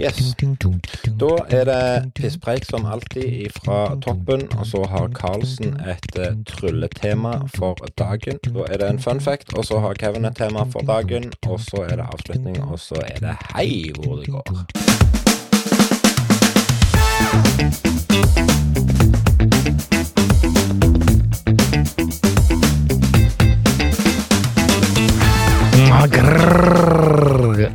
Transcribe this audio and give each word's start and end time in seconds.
Yes. 0.00 0.34
Da 1.20 1.30
er 1.50 1.64
det 1.68 2.12
pisspreik 2.14 2.64
som 2.68 2.86
alltid 2.86 3.50
fra 3.56 3.96
toppen, 4.04 4.46
og 4.58 4.66
så 4.66 4.84
har 4.90 5.08
Karlsen 5.16 5.74
et 5.82 6.18
uh, 6.18 6.30
trylletema 6.46 7.40
for 7.56 7.74
dagen. 7.98 8.38
Da 8.46 8.68
er 8.68 8.78
det 8.82 8.90
en 8.90 9.02
fun 9.02 9.20
fact, 9.20 9.54
og 9.58 9.64
så 9.64 9.80
har 9.82 9.98
Kevin 9.98 10.24
et 10.24 10.36
tema 10.36 10.64
for 10.70 10.86
dagen, 10.86 11.32
og 11.46 11.60
så 11.60 11.86
er 11.90 11.96
det 11.96 12.06
avslutning, 12.12 12.62
og 12.62 12.78
så 12.78 13.02
er 13.06 13.18
det 13.26 13.36
hei 13.54 13.90
hvor 13.98 14.16
det 14.22 14.30
går. 14.30 14.64
Grrrr. 26.14 26.73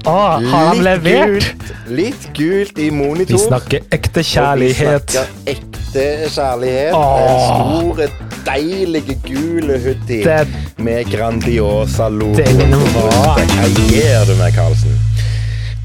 Å, 0.09 0.15
har 0.51 0.69
han 0.69 0.81
levert? 0.85 1.45
Gult, 1.49 1.73
litt 1.99 2.29
gult 2.37 2.79
i 2.79 2.89
monitor. 2.93 3.35
Vi 3.35 3.43
snakker 3.43 3.85
ekte 3.95 4.23
kjærlighet. 4.25 4.95
Og 4.95 5.07
vi 5.07 5.17
snakker 5.17 5.53
ekte 5.55 6.05
kjærlighet. 6.35 6.97
Ah. 6.97 7.45
Store, 7.49 8.09
deilige 8.47 9.17
gule 9.25 9.79
hoodie 9.83 10.45
med 10.77 11.09
Grandiosa-logo. 11.13 12.49
Hva 12.99 13.37
gjør 13.89 14.29
du 14.29 14.35
med, 14.39 14.51
Karlsen? 14.57 14.98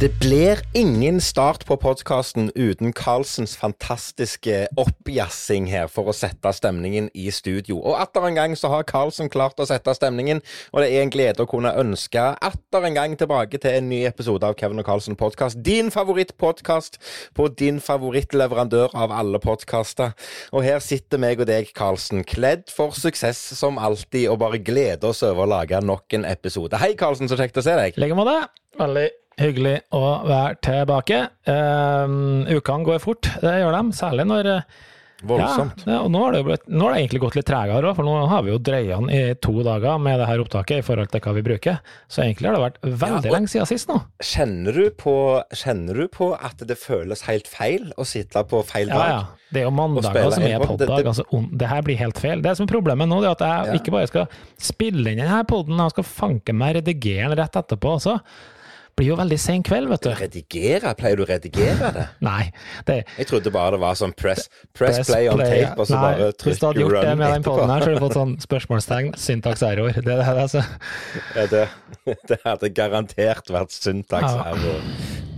Det 0.05 0.19
blir 0.21 0.61
ingen 0.75 1.21
start 1.21 1.63
på 1.65 1.79
podkasten 1.81 2.51
uten 2.53 2.93
Carlsens 2.93 3.55
fantastiske 3.57 4.67
oppjassing 4.77 5.65
her 5.73 5.87
for 5.89 6.11
å 6.11 6.13
sette 6.13 6.51
stemningen 6.53 7.07
i 7.17 7.31
studio. 7.33 7.79
Og 7.79 7.97
atter 8.03 8.27
en 8.29 8.37
gang 8.37 8.57
så 8.61 8.69
har 8.69 8.85
Carlsen 8.85 9.33
klart 9.33 9.63
å 9.63 9.65
sette 9.71 9.95
stemningen, 9.97 10.43
og 10.75 10.85
det 10.85 10.91
er 10.91 11.07
en 11.07 11.15
glede 11.15 11.47
å 11.47 11.49
kunne 11.49 11.73
ønske 11.81 12.21
atter 12.37 12.85
en 12.85 12.99
gang 12.99 13.17
tilbake 13.17 13.63
til 13.63 13.79
en 13.79 13.89
ny 13.95 14.03
episode 14.11 14.45
av 14.45 14.59
Kevin 14.61 14.85
og 14.85 14.91
Carlsen 14.91 15.17
podkast. 15.17 15.63
Din 15.65 15.89
favorittpodkast 15.95 17.01
på 17.33 17.49
din 17.57 17.81
favorittleverandør 17.81 18.93
av 18.93 19.17
alle 19.23 19.41
podkaster. 19.41 20.13
Og 20.53 20.69
her 20.69 20.85
sitter 20.85 21.25
meg 21.25 21.41
og 21.41 21.49
deg, 21.49 21.73
Carlsen, 21.73 22.29
kledd 22.29 22.69
for 22.69 22.93
suksess 22.93 23.41
som 23.57 23.81
alltid, 23.81 24.29
og 24.29 24.43
bare 24.45 24.61
gleder 24.61 25.17
oss 25.17 25.25
over 25.25 25.47
å 25.49 25.53
lage 25.57 25.81
nok 25.81 26.21
en 26.21 26.29
episode. 26.29 26.77
Hei, 26.85 26.93
Carlsen, 26.93 27.33
så 27.33 27.41
kjekt 27.41 27.57
å 27.57 27.65
se 27.65 27.81
deg. 27.87 27.97
I 27.97 28.05
like 28.05 28.21
måte. 28.21 28.43
Veldig 28.77 29.09
hyggelig 29.41 29.77
å 29.95 30.03
være 30.29 30.57
tilbake. 30.65 31.23
Um, 31.51 32.45
ukene 32.49 32.85
går 32.89 33.01
fort, 33.05 33.31
det 33.43 33.55
gjør 33.61 33.79
de. 33.79 33.85
Særlig 33.99 34.27
når 34.31 34.51
eh, 34.59 34.75
Voldsomt. 35.25 35.87
Ja, 35.89 36.03
og 36.05 36.11
nå 36.13 36.21
har, 36.21 36.35
det 36.35 36.41
blitt, 36.45 36.65
nå 36.69 36.85
har 36.85 36.93
det 36.93 36.99
egentlig 37.01 37.21
gått 37.23 37.37
litt 37.39 37.47
tregere 37.49 37.89
òg, 37.89 37.95
for 37.97 38.05
nå 38.05 38.13
har 38.29 38.43
vi 38.45 38.51
jo 38.51 38.59
dreia 38.61 38.99
den 39.01 39.07
i 39.15 39.21
to 39.41 39.55
dager 39.65 39.97
med 40.03 40.19
det 40.21 40.27
her 40.29 40.43
opptaket 40.43 40.83
i 40.83 40.85
forhold 40.85 41.09
til 41.15 41.23
hva 41.25 41.33
vi 41.39 41.45
bruker. 41.47 41.79
Så 42.13 42.21
egentlig 42.27 42.51
har 42.51 42.59
det 42.59 42.65
vært 42.65 42.77
veldig 42.85 43.31
Ja, 43.31 43.33
lenge 43.33 43.49
siden 43.49 43.71
sist 43.71 43.89
nå. 43.89 43.97
Kjenner 44.21 44.77
du, 44.77 44.83
på, 45.01 45.15
kjenner 45.57 45.97
du 46.03 46.11
på 46.13 46.29
at 46.37 46.61
det 46.69 46.77
føles 46.77 47.25
helt 47.25 47.49
feil 47.49 47.89
å 47.97 48.05
sitte 48.05 48.43
på 48.51 48.61
feil 48.69 48.93
dag? 48.93 49.15
ja. 49.15 49.23
Det 49.55 49.61
er 49.63 49.69
jo 49.69 49.75
mandager 49.77 50.33
som 50.35 50.43
er 50.45 50.59
poddag. 50.67 51.07
Altså, 51.07 51.25
det 51.55 51.67
her 51.71 51.85
blir 51.87 51.99
helt 52.01 52.19
feil. 52.19 52.41
Det 52.43 52.57
som 52.59 52.67
er 52.67 52.73
problemet 52.75 53.07
nå, 53.09 53.21
det 53.23 53.29
er 53.31 53.37
at 53.39 53.45
jeg 53.47 53.69
Ja. 53.71 53.77
ikke 53.79 53.93
bare 53.95 54.09
skal 54.11 54.25
spille 54.59 55.13
inn 55.15 55.21
denne 55.23 55.45
podden, 55.47 55.79
jeg 55.79 55.95
skal 55.95 56.07
fanke 56.11 56.53
meg 56.59 56.75
redigere 56.81 57.31
den 57.31 57.39
rett 57.39 57.55
etterpå 57.63 57.93
også. 58.01 58.17
Blir 58.95 59.09
jo 59.09 59.17
veldig 59.19 59.37
sen 59.43 59.63
kveld, 59.67 59.89
vet 59.91 60.05
du. 60.07 60.11
Redigere? 60.15 60.93
Pleier 60.99 61.19
du 61.19 61.25
å 61.25 61.27
redigere 61.27 61.89
det? 61.97 62.05
Nei, 62.23 62.53
det 62.87 63.01
Jeg 63.19 63.27
trodde 63.27 63.51
bare 63.55 63.73
det 63.75 63.81
var 63.83 63.97
sånn 63.99 64.13
press, 64.15 64.47
press, 64.71 65.01
Press 65.01 65.11
play 65.11 65.27
on 65.33 65.41
play. 65.41 65.65
tape, 65.65 65.81
og 65.83 65.89
så 65.91 65.97
Nei, 65.99 66.03
bare 66.05 66.29
Hvis 66.45 66.61
du 66.63 66.67
hadde 66.69 66.85
gjort 66.85 67.01
det 67.03 67.17
med 67.19 67.35
den 67.35 67.47
poden 67.49 67.73
her, 67.75 67.83
så 67.83 67.91
hadde 67.91 67.99
du 67.99 68.05
fått 68.07 68.19
sånn 68.21 68.37
spørsmålstegn, 68.47 69.11
syntaks 69.19 69.65
error. 69.67 69.99
Det 69.99 70.05
det, 70.07 70.29
altså. 70.47 70.63
Ja, 71.35 71.47
det, 71.51 71.65
det 72.31 72.39
hadde 72.47 72.71
garantert 72.77 73.51
vært 73.55 73.75
syntaks 73.75 74.31
Ja. 74.31 74.55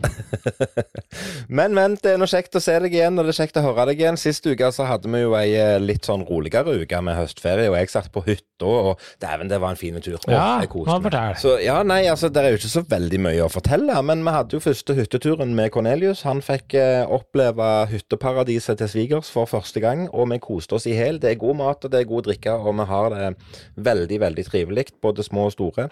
men, 1.59 1.75
men, 1.77 1.97
det 2.03 2.13
er 2.15 2.21
nå 2.21 2.29
kjekt 2.31 2.57
å 2.59 2.63
se 2.63 2.75
deg 2.83 2.95
igjen, 2.95 3.19
og 3.19 3.27
det 3.27 3.35
er 3.35 3.39
kjekt 3.41 3.59
å 3.61 3.65
høre 3.67 3.89
deg 3.91 4.03
igjen. 4.03 4.19
Sist 4.21 4.47
uke 4.47 4.71
så 4.75 4.87
hadde 4.89 5.11
vi 5.13 5.23
jo 5.23 5.35
ei 5.39 5.55
eh, 5.59 5.77
litt 5.83 6.07
sånn 6.09 6.25
roligere 6.29 6.77
uke 6.81 7.01
med 7.05 7.19
høstferie, 7.19 7.69
og 7.71 7.79
jeg 7.79 7.93
satt 7.93 8.11
på 8.15 8.23
hytta, 8.27 8.67
og 8.67 9.03
dæven, 9.23 9.51
det 9.51 9.61
var 9.63 9.75
en 9.75 9.81
fin 9.81 9.99
tur. 10.01 10.19
Ja, 10.31 10.63
jeg 10.63 10.71
koste 10.73 10.97
meg. 11.05 11.37
Så 11.41 11.57
ja, 11.63 11.81
nei, 11.87 12.03
altså, 12.11 12.31
det 12.33 12.43
er 12.43 12.55
jo 12.55 12.61
ikke 12.61 12.73
så 12.73 12.85
veldig 12.89 13.21
mye 13.29 13.45
å 13.47 13.53
fortelle, 13.53 13.99
men 14.07 14.25
vi 14.27 14.37
hadde 14.37 14.57
jo 14.57 14.63
første 14.65 14.97
hytteturen 14.97 15.55
med 15.59 15.73
Cornelius. 15.75 16.25
Han 16.29 16.43
fikk 16.45 16.79
eh, 16.79 17.05
oppleve 17.05 17.71
hytteparadiset 17.93 18.81
til 18.81 18.93
svigers 18.93 19.33
for 19.33 19.51
første 19.51 19.83
gang, 19.85 20.07
og 20.13 20.31
vi 20.33 20.41
koste 20.43 20.79
oss 20.79 20.89
i 20.89 20.97
hjel. 20.97 21.21
Det 21.23 21.35
er 21.35 21.41
god 21.43 21.61
mat, 21.61 21.85
og 21.85 21.93
det 21.93 22.03
er 22.03 22.11
god 22.11 22.31
drikke, 22.31 22.57
og 22.57 22.81
vi 22.81 22.91
har 22.93 23.13
det 23.15 23.31
veldig, 23.77 24.21
veldig 24.27 24.49
trivelig, 24.51 24.89
både 25.05 25.27
små 25.27 25.51
og 25.51 25.57
store. 25.57 25.91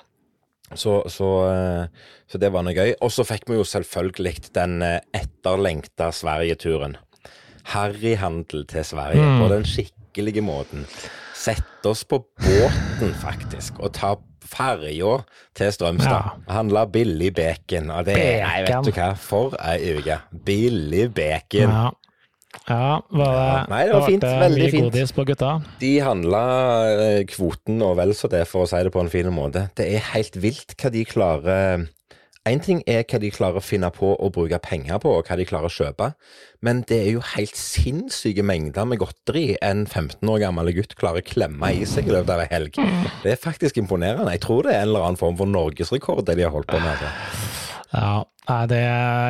Så, 0.75 1.03
så, 1.13 1.29
eh, 1.51 1.87
så 2.31 2.39
det 2.41 2.49
var 2.55 2.65
noe 2.65 2.73
gøy. 2.75 2.95
Og 3.05 3.13
så 3.13 3.25
fikk 3.29 3.45
vi 3.51 3.59
jo 3.61 3.65
selvfølgelig 3.69 4.53
den 4.57 4.81
eh, 4.83 5.01
etterlengta 5.15 6.09
Sverigeturen. 6.17 6.97
Harryhandel 7.75 8.67
til 8.69 8.85
Sverige 8.85 9.23
Mm. 9.25 9.39
på 9.41 9.49
den 9.55 9.65
skikkelige 9.65 10.43
måten. 10.45 10.87
Sette 11.35 11.89
oss 11.91 12.05
på 12.05 12.19
båten, 12.41 13.13
faktisk, 13.21 13.79
og 13.81 13.93
ta 13.93 14.15
ferja 14.45 15.25
til 15.57 15.73
Strømstad. 15.73 16.45
Handla 16.49 16.85
billig 16.87 17.35
bacon. 17.35 17.91
Og 17.91 18.05
det 18.07 18.15
Nei, 18.17 18.63
vet 18.63 18.85
du 18.85 18.91
hva, 18.93 19.15
for 19.17 19.57
ei 19.65 19.97
uke. 19.99 20.19
Billig 20.45 21.09
bacon. 21.15 21.71
Ja. 21.73 21.91
Ja, 22.69 23.01
var 23.11 23.35
det, 23.35 23.43
Ja, 23.45 23.65
nei, 23.71 23.83
det 23.89 23.95
var 23.97 24.07
fint, 24.09 24.25
det 24.25 24.53
mye 24.55 24.71
fint. 24.73 24.87
godis 24.89 25.13
på 25.17 25.25
gutta? 25.29 25.51
De 25.81 25.93
handla 26.05 26.45
eh, 26.95 27.25
kvoten 27.29 27.83
og 27.85 27.97
vel 28.01 28.15
så 28.17 28.31
det, 28.33 28.47
for 28.51 28.65
å 28.65 28.71
si 28.71 28.81
det 28.87 28.93
på 28.95 29.03
en 29.05 29.13
fin 29.13 29.29
måte. 29.35 29.69
Det 29.77 29.89
er 29.97 30.09
helt 30.15 30.39
vilt 30.41 30.77
hva 30.81 30.91
de 30.95 31.05
klarer 31.09 31.87
Én 32.45 32.61
ting 32.61 32.83
er 32.85 33.07
hva 33.09 33.17
de 33.23 33.31
klarer 33.33 33.57
å 33.57 33.65
finne 33.65 33.89
på 33.89 34.11
å 34.21 34.29
bruke 34.29 34.59
penger 34.61 34.99
på, 35.01 35.09
og 35.17 35.25
hva 35.25 35.37
de 35.41 35.47
klarer 35.49 35.65
å 35.65 35.73
kjøpe, 35.73 36.11
men 36.61 36.83
det 36.91 36.99
er 37.07 37.15
jo 37.15 37.23
helt 37.31 37.57
sinnssyke 37.57 38.45
mengder 38.45 38.85
med 38.85 39.01
godteri 39.01 39.55
en 39.65 39.87
15 39.87 40.29
år 40.29 40.43
gammel 40.43 40.69
gutt 40.77 40.93
klarer 41.01 41.25
å 41.25 41.25
klemme 41.25 41.71
i 41.73 41.87
seg 41.89 42.05
i 42.05 42.13
løpet 42.13 42.35
av 42.35 42.43
ei 42.45 42.51
helg. 42.51 42.77
Det 43.23 43.33
er 43.33 43.41
faktisk 43.41 43.81
imponerende. 43.81 44.29
Jeg 44.37 44.45
tror 44.45 44.69
det 44.69 44.75
er 44.75 44.83
en 44.85 44.91
eller 44.91 45.07
annen 45.09 45.21
form 45.23 45.41
for 45.41 45.49
norgesrekord, 45.49 46.21
det 46.29 46.37
de 46.37 46.45
har 46.45 46.53
holdt 46.53 46.69
på 46.69 46.83
med. 46.85 46.93
Altså. 46.93 47.65
Ja, 47.95 48.13
nei, 48.49 48.61
det, 48.71 48.83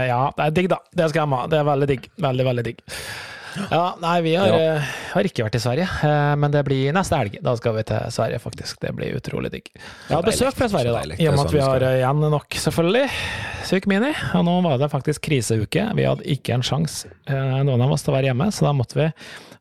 ja, 0.09 0.23
det 0.37 0.49
er 0.49 0.57
digg, 0.57 0.69
da. 0.73 0.81
Det 0.95 1.11
skal 1.13 1.23
jeg 1.25 1.35
ha. 1.37 1.47
Det 1.53 1.61
er 1.61 1.69
veldig 1.71 1.89
digg. 1.93 2.11
Veldig, 2.25 2.47
veldig 2.51 2.65
digg. 2.71 2.83
Ja, 3.71 3.83
nei, 4.03 4.17
vi 4.25 4.33
har, 4.35 4.49
Ja. 4.51 4.73
eh, 4.81 4.87
har 5.13 5.23
ikke 5.29 5.45
vært 5.47 5.55
i 5.55 5.61
Sverige, 5.63 5.85
eh, 6.03 6.35
men 6.43 6.51
det 6.51 6.65
blir 6.67 6.91
neste 6.93 7.15
helg. 7.21 7.37
Da 7.41 7.53
skal 7.55 7.77
vi 7.77 7.85
til 7.87 8.01
Sverige, 8.11 8.41
faktisk. 8.43 8.81
Det 8.83 8.91
blir 8.99 9.15
utrolig 9.15 9.53
digg. 9.53 9.69
Jeg 10.09 10.17
har 10.17 10.25
besøk 10.27 10.57
fra 10.59 10.67
Sverige, 10.73 10.91
da. 10.91 11.15
I 11.15 11.29
og 11.29 11.37
med 11.37 11.39
sånn 11.39 11.47
at 11.47 11.55
vi 11.55 11.61
har 11.63 11.87
eh, 11.87 11.99
igjen 12.01 12.25
nok, 12.35 12.49
selvfølgelig, 12.65 13.11
Syk 13.71 13.87
Mini. 13.87 14.11
Og 14.35 14.45
nå 14.45 14.57
var 14.67 14.79
det 14.83 14.91
faktisk 14.91 15.23
kriseuke. 15.29 15.87
Vi 15.95 16.03
hadde 16.09 16.27
ikke 16.35 16.55
en 16.59 16.67
sjanse, 16.67 17.07
noen 17.31 17.81
av 17.87 17.93
oss, 17.95 18.03
til 18.03 18.13
å 18.13 18.17
være 18.19 18.33
hjemme, 18.33 18.51
så 18.51 18.67
da 18.67 18.73
måtte 18.75 18.99
vi 18.99 19.07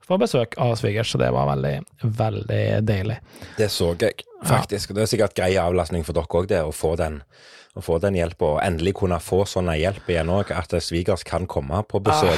få 0.10 0.18
besøk 0.20 0.58
av 0.58 0.74
svigers, 0.76 1.14
så 1.14 1.22
det 1.22 1.30
var 1.32 1.46
veldig, 1.54 1.76
veldig 2.18 2.64
deilig. 2.90 3.20
Det 3.62 3.70
så 3.72 3.94
jeg, 4.02 4.26
faktisk. 4.44 4.90
Og 4.90 4.98
det 4.98 5.06
er 5.06 5.14
sikkert 5.14 5.38
grei 5.38 5.54
avlastning 5.62 6.04
for 6.04 6.18
dere 6.18 6.26
òg, 6.42 6.50
det 6.50 6.64
å 6.66 6.74
få 6.76 6.98
den. 7.00 7.22
Å 7.74 7.82
få 7.82 7.96
den 8.04 8.14
hjelpa, 8.14 8.52
og 8.56 8.60
endelig 8.62 8.94
kunne 9.00 9.18
få 9.24 9.44
sånn 9.50 9.72
hjelp 9.74 10.06
igjen 10.14 10.30
òg, 10.30 10.52
at 10.54 10.76
svigers 10.86 11.24
kan 11.26 11.48
komme 11.50 11.80
på 11.90 11.98
besøk 12.06 12.38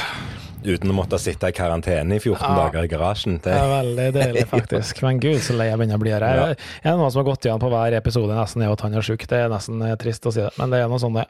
uten 0.66 0.90
å 0.90 0.94
måtte 0.96 1.18
sitte 1.20 1.50
i 1.50 1.54
karantene 1.54 2.16
i 2.16 2.18
14 2.18 2.40
Ah. 2.40 2.56
dager 2.64 2.86
i 2.86 2.88
garasjen. 2.88 3.36
Det, 3.44 3.52
Det 3.52 3.58
er 3.60 3.68
veldig 3.74 4.06
deilig, 4.16 4.46
faktisk. 4.48 5.02
Men 5.04 5.20
gud, 5.20 5.38
så 5.44 5.52
lei 5.58 5.68
jeg 5.68 5.78
begynner 5.78 6.00
å 6.00 6.02
bli 6.02 6.10
her. 6.16 6.24
Ja. 6.24 6.46
Jeg 6.56 6.90
er 6.94 6.96
noen 6.96 7.12
som 7.12 7.20
har 7.20 7.28
gått 7.28 7.44
igjen 7.44 7.60
på 7.60 7.68
hver 7.70 7.92
episode, 8.00 8.32
nesten 8.34 8.64
er 8.64 8.72
at 8.72 8.80
han 8.80 8.96
er 8.96 9.04
sjuk. 9.06 9.26
Det 9.28 9.42
er 9.44 9.52
nesten 9.52 9.82
eh, 9.84 9.94
trist 10.00 10.24
å 10.26 10.32
si 10.32 10.40
det, 10.40 10.50
men 10.58 10.72
det 10.72 10.80
er 10.82 10.88
noe 10.88 10.98
sånn 11.04 11.20
det 11.20 11.26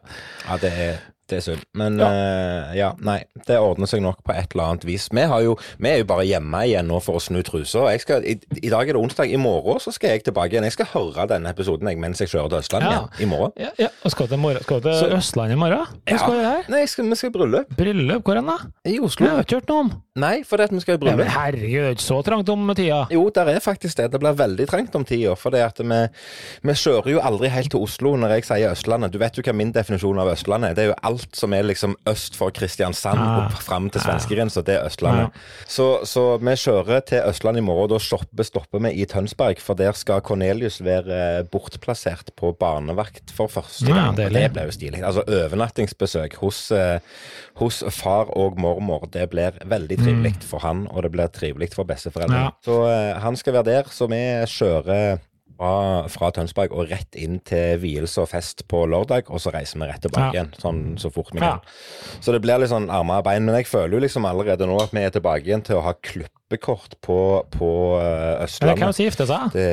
ja, 0.46 0.56
det 0.62 0.72
er, 0.86 1.02
det 1.28 1.38
er 1.38 1.44
synd. 1.44 1.62
Men 1.74 1.98
Ja. 1.98 2.06
Uh, 2.10 2.76
ja, 2.76 2.90
nei. 3.00 3.24
Det 3.46 3.56
ordner 3.58 3.86
seg 3.90 4.02
nok 4.02 4.22
på 4.26 4.32
et 4.34 4.52
eller 4.54 4.64
annet 4.72 4.84
vis. 4.86 5.08
Vi, 5.12 5.20
har 5.20 5.40
jo, 5.42 5.56
vi 5.78 5.88
er 5.90 5.98
jo 5.98 6.04
bare 6.08 6.24
hjemme 6.26 6.60
igjen 6.66 6.86
nå 6.86 7.00
for 7.02 7.16
å 7.18 7.22
snu 7.22 7.42
trusa. 7.46 7.86
I, 7.92 8.36
I 8.62 8.68
dag 8.70 8.88
er 8.88 8.92
det 8.94 9.00
onsdag. 9.02 9.30
I 9.32 9.36
morgen 9.40 9.80
så 9.82 9.92
skal 9.94 10.10
jeg 10.16 10.24
tilbake 10.28 10.52
igjen. 10.54 10.64
Jeg 10.68 10.76
skal 10.76 10.86
høre 10.94 11.26
denne 11.30 11.50
episoden 11.50 11.88
jeg, 11.90 11.98
mens 11.98 12.20
jeg 12.22 12.28
kjører 12.30 12.48
til 12.54 12.58
Østlandet 12.62 12.92
Ja. 12.92 13.00
igjen. 13.00 13.22
I 13.22 13.30
morgen. 13.30 13.52
Ja, 13.58 13.70
ja. 13.78 13.88
Og 14.04 14.10
skal 14.14 14.26
du 14.26 14.34
til, 14.36 14.38
morgen, 14.42 14.62
skal 14.62 14.80
til 14.86 14.94
Så- 15.00 15.10
Østlandet 15.16 15.56
i 15.56 15.60
morgen? 15.60 15.86
Hva 16.06 16.18
skal 16.18 16.32
du 16.38 16.42
her? 16.46 16.62
Nei, 16.68 16.80
jeg 16.84 16.88
skal, 16.94 17.04
vi 17.10 17.14
skal 17.16 17.30
i 17.30 17.36
bryllup. 17.38 17.76
Bryllup? 17.76 18.22
Hvor 18.26 18.34
hen 18.40 18.46
da? 18.46 18.56
I 18.86 18.92
Jeg 18.96 19.02
Oslo. 19.02 19.26
har 19.28 19.42
ikke 19.42 19.60
hørt 19.60 19.68
noe 19.68 19.80
om. 19.86 19.92
Nei, 20.16 20.42
for 20.48 20.56
det 20.56 20.64
at 20.70 20.72
vi 20.72 20.80
skal 20.80 20.94
i 20.94 20.98
Ja, 20.98 21.04
men 21.16 21.18
bryllup. 21.26 21.32
herregud, 21.36 21.84
er 21.86 21.90
ikke 21.96 22.06
så 22.06 22.22
trangt 22.24 22.48
om 22.48 22.74
tida. 22.74 23.06
Jo, 23.10 23.28
der 23.30 23.48
er 23.52 23.60
faktisk 23.60 23.96
det. 23.96 24.10
Det 24.12 24.20
blir 24.20 24.32
veldig 24.38 24.66
trangt 24.68 24.94
om 24.94 25.04
tida. 25.04 25.34
For 25.36 25.50
det 25.50 25.60
at 25.66 25.78
vi, 25.78 26.08
vi 26.62 26.72
kjører 26.72 27.10
jo 27.12 27.20
aldri 27.20 27.48
helt 27.52 27.70
til 27.70 27.80
Oslo 27.80 28.14
når 28.16 28.36
jeg 28.36 28.44
sier 28.44 28.70
Østlandet. 28.72 29.10
Du 29.12 29.18
vet 29.18 29.36
jo 29.36 29.42
hva 29.42 29.52
min 29.54 29.72
definisjon 29.72 30.18
av 30.18 30.28
Østlandet 30.32 30.70
er. 30.70 30.74
Det 30.74 30.84
er 30.84 30.88
jo 30.92 30.98
alt 31.02 31.15
som 31.36 31.52
er 31.56 31.62
liksom 31.66 31.94
øst 32.08 32.36
for 32.36 32.50
Kristiansand 32.50 33.18
Ah. 33.18 33.46
og 33.46 33.52
fram 33.62 33.88
til 33.90 34.00
svenskegrensa. 34.00 34.62
Det 34.66 34.74
er 34.76 34.86
Østlandet. 34.86 35.30
Så, 35.66 36.04
så 36.04 36.38
vi 36.38 36.54
kjører 36.56 37.00
til 37.06 37.22
Østlandet 37.28 37.62
i 37.62 37.66
morgen, 37.66 37.84
og 37.86 37.90
da 37.94 37.98
stopper, 38.02 38.44
stopper 38.44 38.82
vi 38.86 38.92
i 39.02 39.04
Tønsberg. 39.06 39.60
For 39.62 39.74
der 39.74 39.92
skal 39.92 40.20
Cornelius 40.20 40.80
være 40.84 41.38
eh, 41.38 41.42
bortplassert 41.50 42.30
på 42.36 42.52
barnevakt 42.58 43.30
for 43.34 43.48
første 43.48 43.86
gang. 43.86 44.10
og 44.10 44.16
det, 44.16 44.30
det 44.32 44.52
blir 44.52 44.68
jo 44.70 44.76
stilig. 44.76 45.02
Altså 45.04 45.22
overnattingsbesøk 45.26 46.34
hos, 46.42 46.70
eh, 46.72 46.98
hos 47.60 47.82
far 47.90 48.30
og 48.36 48.58
mormor. 48.60 49.06
Det 49.12 49.28
blir 49.30 49.56
veldig 49.64 49.98
trivelig 50.02 50.34
for 50.46 50.58
han, 50.64 50.86
og 50.90 51.02
det 51.02 51.12
blir 51.12 51.28
trivelig 51.32 51.70
for 51.74 51.84
besteforeldrene. 51.88 52.50
Så 52.64 52.82
eh, 52.90 53.14
han 53.22 53.36
skal 53.36 53.52
være 53.60 53.70
der, 53.70 53.90
så 53.90 54.06
vi 54.10 54.20
kjører 54.46 55.18
fra, 55.56 56.06
fra 56.12 56.30
Tønsberg 56.36 56.72
og 56.72 56.90
rett 56.90 57.16
inn 57.16 57.40
til 57.40 57.78
vielse 57.82 58.20
og 58.22 58.28
fest 58.28 58.66
på 58.68 58.84
lørdag, 58.86 59.30
og 59.30 59.40
så 59.40 59.52
reiser 59.54 59.80
vi 59.80 59.86
rett 59.90 60.02
tilbake 60.04 60.32
Ja. 60.34 60.42
igjen. 60.44 60.52
Sånn 60.60 60.98
så 61.00 61.10
fort 61.12 61.32
vi 61.32 61.40
Ja. 61.40 61.58
kan. 61.58 61.60
Så 62.20 62.32
det 62.32 62.42
blir 62.42 62.58
litt 62.60 62.70
sånn 62.70 62.90
armer 62.90 63.18
og 63.18 63.24
bein. 63.24 63.44
Men 63.44 63.54
jeg 63.56 63.66
føler 63.66 63.92
jo 63.98 64.00
liksom 64.00 64.24
allerede 64.24 64.66
nå 64.66 64.80
at 64.82 64.90
vi 64.92 65.00
er 65.00 65.10
tilbake 65.10 65.44
igjen 65.46 65.62
til 65.64 65.76
å 65.76 65.82
ha 65.82 65.92
klippekort 66.46 67.00
på, 67.00 67.44
på 67.50 67.68
Østlandet. 68.42 68.78
Eller 68.78 68.92
hvem 68.92 69.04
gifter 69.06 69.26
seg? 69.26 69.50
Det 69.52 69.66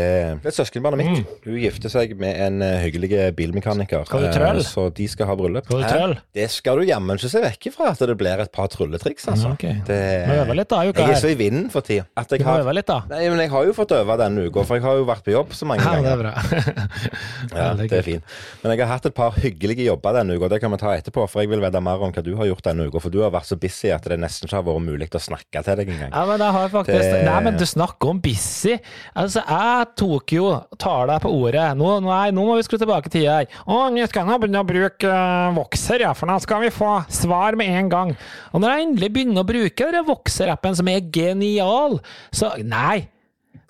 det 0.43 0.49
er 0.49 0.55
søskenbarnet 0.55 0.99
mitt. 0.99 1.33
Hun 1.45 1.57
gifter 1.61 1.91
seg 1.91 2.15
med 2.17 2.33
en 2.41 2.61
eh, 2.65 2.79
hyggelig 2.83 3.33
bilmekaniker. 3.37 4.05
Skal 4.07 4.23
du 4.23 4.27
eh, 4.27 4.33
trøll? 4.33 4.61
Så 4.65 4.87
de 4.95 5.07
skal 5.07 5.29
ha 5.29 5.35
bryllup. 5.37 5.67
Skal 5.67 5.83
du 5.83 5.87
trøll? 5.87 6.15
Det 6.33 6.47
skal 6.51 6.81
du 6.81 6.87
jammen 6.87 7.19
ikke 7.19 7.29
se 7.29 7.41
vekk 7.43 7.67
ifra, 7.69 7.91
at 7.93 8.01
det 8.01 8.15
blir 8.17 8.41
et 8.41 8.51
par 8.53 8.71
trylletriks, 8.73 9.27
altså. 9.29 9.53
Ok. 9.53 9.65
Det, 9.87 9.99
Må 10.29 10.39
øve 10.41 10.57
litt 10.57 10.71
da 10.73 10.81
jeg 10.87 10.95
er 11.03 11.19
så 11.21 11.29
i 11.29 11.37
vinden 11.37 11.69
for 11.73 11.85
tida 11.85 12.07
at 12.17 12.31
Du 12.31 12.37
jeg 12.39 12.45
må 12.47 12.55
har 12.55 12.75
litt, 12.75 12.89
da. 12.89 13.03
Nei, 13.11 13.21
men 13.29 13.43
jeg 13.43 13.53
har 13.53 13.67
jo 13.69 13.75
fått 13.77 13.93
øve 13.99 14.17
denne 14.23 14.47
uka, 14.47 14.65
for 14.65 14.79
jeg 14.79 14.85
har 14.87 14.97
jo 14.97 15.05
vært 15.07 15.25
på 15.27 15.35
jobb 15.35 15.53
så 15.53 15.69
mange 15.69 15.85
Ja, 15.85 16.01
det 16.01 16.15
er 16.15 16.23
bra. 16.23 16.33
Ja, 17.53 17.69
det 17.77 17.91
er 17.93 18.05
fint. 18.05 18.25
Men 18.63 18.73
jeg 18.73 18.81
har 18.81 18.95
hatt 18.95 19.05
et 19.05 19.15
par 19.17 19.35
hyggelige 19.37 19.85
jobber 19.85 20.15
denne 20.17 20.37
uka, 20.39 20.49
det 20.49 20.61
kan 20.63 20.73
vi 20.73 20.79
ta 20.81 20.95
etterpå. 20.97 21.27
For 21.29 21.43
jeg 21.43 21.51
vil 21.51 21.61
vite 21.61 21.81
mer 21.83 22.01
om 22.01 22.13
hva 22.15 22.23
du 22.25 22.31
har 22.39 22.49
gjort 22.49 22.65
denne 22.65 22.87
uka, 22.89 23.01
for 23.03 23.13
du 23.13 23.19
har 23.21 23.33
vært 23.35 23.51
så 23.51 23.57
busy 23.59 23.91
at 23.93 24.07
det 24.09 24.17
nesten 24.21 24.47
ikke 24.47 24.57
har 24.57 24.65
vært 24.65 24.85
mulig 24.87 25.09
å 25.13 25.21
snakke 25.21 25.61
til 25.67 25.79
deg 25.79 25.91
engang. 25.93 26.13
Ja, 26.13 26.23
faktisk 26.71 27.03
Det- 27.03 27.23
Nei, 27.25 27.39
men 27.43 27.57
du 27.57 27.65
snakker 27.65 28.09
om 28.09 28.19
busy. 28.23 28.77
Altså, 29.15 29.43
jeg 29.47 29.87
tok 29.99 30.33
jo 30.37 30.47
Tar 30.77 31.07
deg 31.07 31.21
på 31.21 31.31
ordet. 31.31 31.77
Nå, 31.77 32.01
nei, 32.03 32.31
nå 32.31 32.45
må 32.45 32.55
vi 32.57 32.63
skru 32.63 32.77
tilbake 32.77 33.09
tida 33.11 33.37
her. 33.41 33.47
Å, 33.67 33.89
nå 33.93 34.07
skal 34.07 34.27
jeg 34.27 34.41
begynne 34.43 34.63
å 34.63 34.67
bruke 34.67 35.07
uh, 35.09 35.53
Voxer, 35.55 35.99
ja, 36.05 36.13
for 36.13 36.27
nå 36.27 36.39
skal 36.41 36.61
vi 36.61 36.69
få 36.73 36.91
svar 37.09 37.55
med 37.59 37.67
en 37.69 37.89
gang. 37.89 38.15
Og 38.53 38.61
når 38.61 38.69
jeg 38.77 38.87
endelig 38.87 39.13
begynner 39.13 39.43
å 39.43 39.47
bruke 39.47 39.91
den 39.91 40.05
Voxer-appen, 40.07 40.75
som 40.75 40.87
er 40.87 41.01
genial, 41.13 41.99
så 42.31 42.53
Nei! 42.63 43.09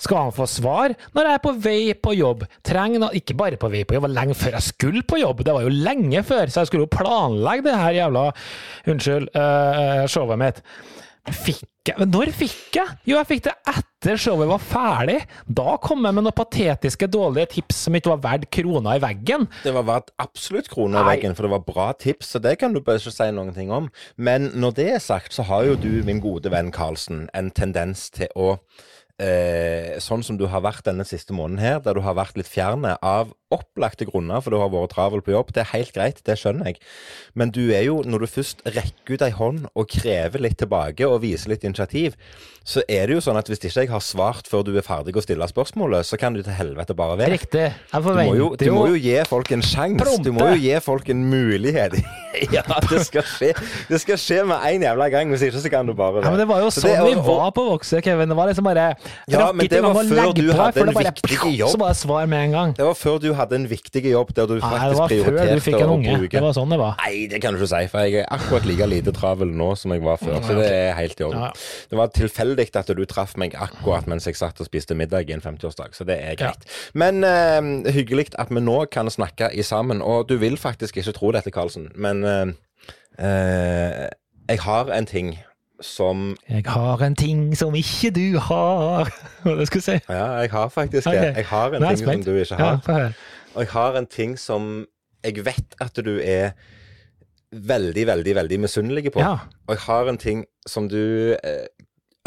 Skal 0.04 0.18
han 0.18 0.34
få 0.36 0.46
svar 0.50 0.92
når 1.14 1.28
jeg 1.28 1.38
er 1.38 1.42
på 1.44 1.52
vei 1.64 1.94
på 1.96 2.14
jobb? 2.18 2.42
Trenger 2.66 3.00
noe, 3.04 3.14
Ikke 3.16 3.36
bare 3.38 3.60
på 3.62 3.70
vei 3.72 3.84
på 3.88 3.96
jobb, 3.96 4.04
det 4.04 4.10
var 4.10 4.16
lenge 4.18 4.36
før 4.36 4.58
jeg 4.58 4.66
skulle 4.72 5.04
på 5.08 5.20
jobb. 5.22 5.44
Det 5.46 5.54
var 5.56 5.64
jo 5.64 5.70
lenge 5.70 6.24
før, 6.28 6.50
så 6.52 6.64
jeg 6.64 6.72
skulle 6.72 6.88
jo 6.88 6.92
planlegge 6.98 7.68
det 7.70 7.76
her 7.78 8.00
jævla 8.02 8.24
Unnskyld, 8.90 9.30
uh, 9.38 10.04
showet 10.12 10.42
mitt. 10.42 10.60
Fikk 11.32 11.88
jeg 11.88 12.00
Men 12.00 12.10
når 12.12 12.32
fikk 12.36 12.76
jeg? 12.76 12.96
Jo, 13.08 13.16
jeg 13.18 13.28
fikk 13.30 13.44
det 13.46 13.54
etter 13.72 14.20
showet 14.20 14.48
var 14.50 14.60
ferdig. 14.64 15.18
Da 15.48 15.76
kom 15.84 16.04
jeg 16.04 16.16
med 16.16 16.26
noen 16.26 16.36
patetiske, 16.36 17.08
dårlige 17.12 17.50
tips 17.58 17.84
som 17.86 17.96
ikke 17.96 18.12
var 18.14 18.22
verdt 18.26 18.50
krona 18.56 18.98
i 18.98 19.02
veggen. 19.04 19.48
Det 19.64 19.72
var 19.76 19.88
verdt 19.88 20.12
absolutt 20.24 20.68
krona 20.72 21.04
i 21.04 21.10
veggen, 21.14 21.36
for 21.36 21.48
det 21.48 21.54
var 21.54 21.64
bra 21.68 21.88
tips, 22.00 22.34
så 22.34 22.44
det 22.44 22.58
kan 22.60 22.76
du 22.76 22.82
bare 22.84 23.00
ikke 23.00 23.16
si 23.16 23.30
noen 23.36 23.54
ting 23.56 23.72
om. 23.72 23.88
Men 24.16 24.50
når 24.56 24.76
det 24.80 24.90
er 24.98 25.04
sagt, 25.04 25.36
så 25.36 25.48
har 25.48 25.68
jo 25.68 25.78
du, 25.80 25.92
min 26.08 26.24
gode 26.24 26.52
venn 26.52 26.72
Karlsen, 26.76 27.30
en 27.36 27.52
tendens 27.56 28.10
til 28.16 28.32
å 28.36 28.58
eh, 29.22 30.00
Sånn 30.04 30.24
som 30.26 30.38
du 30.40 30.46
har 30.50 30.64
vært 30.66 30.86
denne 30.88 31.06
siste 31.08 31.36
måneden 31.36 31.62
her, 31.62 31.82
der 31.84 31.98
du 31.98 32.04
har 32.06 32.18
vært 32.18 32.38
litt 32.40 32.50
fjerne 32.50 32.96
av 33.06 33.34
opplagte 33.54 34.08
grunner, 34.10 34.42
for 34.42 34.54
du 34.54 34.60
har 34.62 34.72
vært 34.74 34.96
travel 34.96 35.22
på 35.26 35.36
jobb. 35.36 35.54
Det 35.54 35.64
er 35.64 35.74
helt 35.76 35.94
greit, 35.96 36.24
det 36.26 36.40
skjønner 36.42 36.72
jeg. 36.72 36.82
Men 37.38 37.54
du 37.54 37.62
er 37.70 37.86
jo, 37.88 38.02
når 38.08 38.26
du 38.26 38.32
først 38.32 38.66
rekker 38.66 39.18
ut 39.18 39.26
ei 39.28 39.34
hånd 39.36 39.68
og 39.74 39.92
krever 39.94 40.42
litt 40.42 40.58
tilbake 40.62 41.08
og 41.10 41.22
viser 41.26 41.54
litt 41.54 41.68
initiativ, 41.68 42.18
så 42.64 42.80
er 42.88 43.10
det 43.10 43.18
jo 43.18 43.22
sånn 43.24 43.36
at 43.36 43.50
hvis 43.52 43.60
ikke 43.60 43.84
jeg 43.84 43.90
har 43.92 44.00
svart 44.04 44.48
før 44.48 44.62
du 44.64 44.72
er 44.80 44.86
ferdig 44.86 45.12
å 45.20 45.24
stille 45.24 45.48
spørsmålet, 45.52 46.08
så 46.08 46.16
kan 46.20 46.32
du 46.36 46.40
til 46.46 46.56
helvete 46.56 46.96
bare 46.96 47.18
være. 47.20 47.36
Riktig. 47.36 47.66
Jeg 47.76 48.04
Du 48.04 48.14
må, 48.16 48.24
jo, 48.38 48.46
du 48.56 48.70
må 48.72 48.86
jo 48.94 49.00
gi 49.04 49.18
folk 49.28 49.52
en 49.52 49.64
sjanse. 49.66 50.14
Du 50.24 50.32
må 50.32 50.48
jo 50.54 50.62
gi 50.64 50.78
folk 50.84 51.10
en 51.12 51.26
mulighet. 51.28 51.98
ja, 52.56 52.64
det 52.90 53.04
skal 53.06 53.26
skje 53.30 53.52
Det 53.90 54.00
skal 54.02 54.18
skje 54.18 54.40
med 54.50 54.64
en 54.66 54.86
jævla 54.88 55.10
gang, 55.14 55.30
hvis 55.30 55.44
ikke 55.46 55.60
så 55.62 55.70
kan 55.70 55.86
du 55.86 55.94
bare 55.94 56.24
ja, 56.24 56.32
men 56.34 56.40
Det 56.42 56.48
var 56.50 56.64
jo 56.64 56.72
Så 56.74 56.82
sånn 56.82 56.90
det 56.90 57.02
og, 57.04 57.10
vi 57.12 57.26
var 57.28 57.52
på 57.54 57.66
Voxer, 57.68 58.02
Kevin. 58.06 58.32
Det 58.32 58.38
var 58.40 58.50
liksom 58.50 58.66
bare 58.66 58.88
Ja, 59.30 59.52
men 59.54 59.70
det 59.70 59.82
var 59.84 60.00
før 60.00 60.34
du 60.34 60.50
hadde 60.58 60.86
en 60.88 60.94
viktig 60.98 61.54
jobb. 61.60 61.76
Så 61.76 61.82
bare 61.84 61.98
svar 62.00 62.32
med 62.32 62.48
en 62.48 62.56
gang. 62.56 62.74
Det 62.80 62.88
var 62.88 62.98
før 62.98 63.20
du 63.22 63.30
hadde 63.38 63.60
en 63.60 63.68
viktig 63.70 64.06
jobb 64.08 64.34
der 64.40 64.50
du 64.50 64.56
faktisk 64.64 65.04
prioriterte 65.12 65.84
å 65.84 66.00
bruke 66.00 66.32
Det 66.34 66.44
var 66.48 66.56
sånn 66.58 66.74
det 66.74 66.80
var. 66.82 66.96
Nei, 67.04 67.28
det 67.30 67.44
kan 67.44 67.54
du 67.54 67.62
ikke 67.62 67.70
si, 67.76 67.84
for 67.92 68.08
jeg 68.08 68.24
er 68.24 68.32
akkurat 68.34 68.66
like 68.72 68.90
lite 68.90 69.14
travel 69.16 69.52
nå 69.54 69.70
som 69.80 69.94
jeg 69.94 70.04
var 70.08 70.18
før. 70.22 70.40
Så 70.48 70.58
det 70.58 70.72
er 70.72 70.96
helt 70.98 71.20
i 71.20 71.28
orden. 71.28 71.62
Det 71.92 72.00
var 72.00 72.12
tilfeldig 72.16 72.53
at 72.60 72.92
du 72.98 73.06
traff 73.06 73.36
meg 73.38 73.56
akkurat 73.56 74.08
mens 74.08 74.28
jeg 74.28 74.36
satt 74.36 74.60
og 74.60 74.68
spiste 74.68 74.96
middag 74.96 75.30
i 75.30 75.34
en 75.34 75.42
50-årsdag, 75.42 75.96
så 75.96 76.04
det 76.08 76.18
er 76.22 76.36
greit. 76.36 76.68
Men 76.94 77.24
uh, 77.24 77.90
hyggelig 77.92 78.34
at 78.40 78.50
vi 78.50 78.62
nå 78.62 78.86
kan 78.92 79.10
snakke 79.10 79.50
i 79.54 79.64
sammen. 79.64 80.02
Og 80.02 80.30
du 80.30 80.38
vil 80.38 80.58
faktisk 80.58 80.98
ikke 80.98 81.12
tro 81.12 81.32
dette, 81.32 81.52
Karlsen, 81.52 81.90
men 81.96 82.24
uh, 82.24 82.48
uh, 83.20 84.08
jeg 84.50 84.62
har 84.62 84.92
en 84.92 85.06
ting 85.06 85.38
som 85.84 86.38
Jeg 86.50 86.64
har 86.66 87.02
en 87.04 87.16
ting 87.16 87.58
som 87.58 87.76
ikke 87.76 88.12
du 88.12 88.40
har. 88.40 89.10
Hva 89.44 89.56
det 89.60 89.68
skulle 89.68 89.84
si? 89.84 90.00
Ja, 90.10 90.40
jeg 90.40 90.52
har 90.52 90.70
faktisk 90.70 91.10
det. 91.10 91.36
Jeg 91.36 91.46
har 91.46 91.76
en 91.76 91.84
ting 91.84 92.24
som 92.24 92.24
du 92.24 92.36
ikke 92.40 92.56
har. 92.56 93.14
Og 93.54 93.62
jeg 93.62 93.70
har 93.70 93.98
en 93.98 94.08
ting 94.08 94.40
som 94.40 94.86
jeg 95.24 95.46
vet 95.46 95.76
at 95.82 96.00
du 96.06 96.18
er 96.20 96.54
veldig, 97.54 98.08
veldig, 98.08 98.36
veldig 98.36 98.60
misunnelig 98.60 99.12
på. 99.12 99.22
Ja. 99.22 99.38
Og 99.68 99.76
jeg 99.76 99.84
har 99.86 100.10
en 100.10 100.18
ting 100.18 100.46
som 100.68 100.90
du 100.90 101.36
eh, 101.44 101.68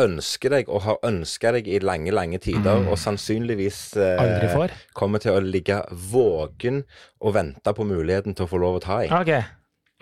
ønsker 0.00 0.52
deg, 0.52 0.68
og 0.68 0.82
har 0.84 0.98
ønska 1.08 1.52
deg 1.56 1.68
i 1.68 1.78
lange, 1.80 2.12
lange 2.12 2.38
tider, 2.42 2.84
og 2.90 2.98
sannsynligvis 3.00 3.96
eh, 3.96 4.16
Mm. 4.16 4.70
Kommer 4.94 5.18
til 5.22 5.32
å 5.32 5.40
ligge 5.40 5.82
våken 5.90 6.82
og 7.20 7.34
vente 7.34 7.72
på 7.72 7.84
muligheten 7.84 8.34
til 8.36 8.44
å 8.46 8.50
få 8.50 8.60
lov 8.60 8.76
å 8.80 8.82
ta 8.84 8.98
i. 9.04 9.08
Ok. 9.12 9.32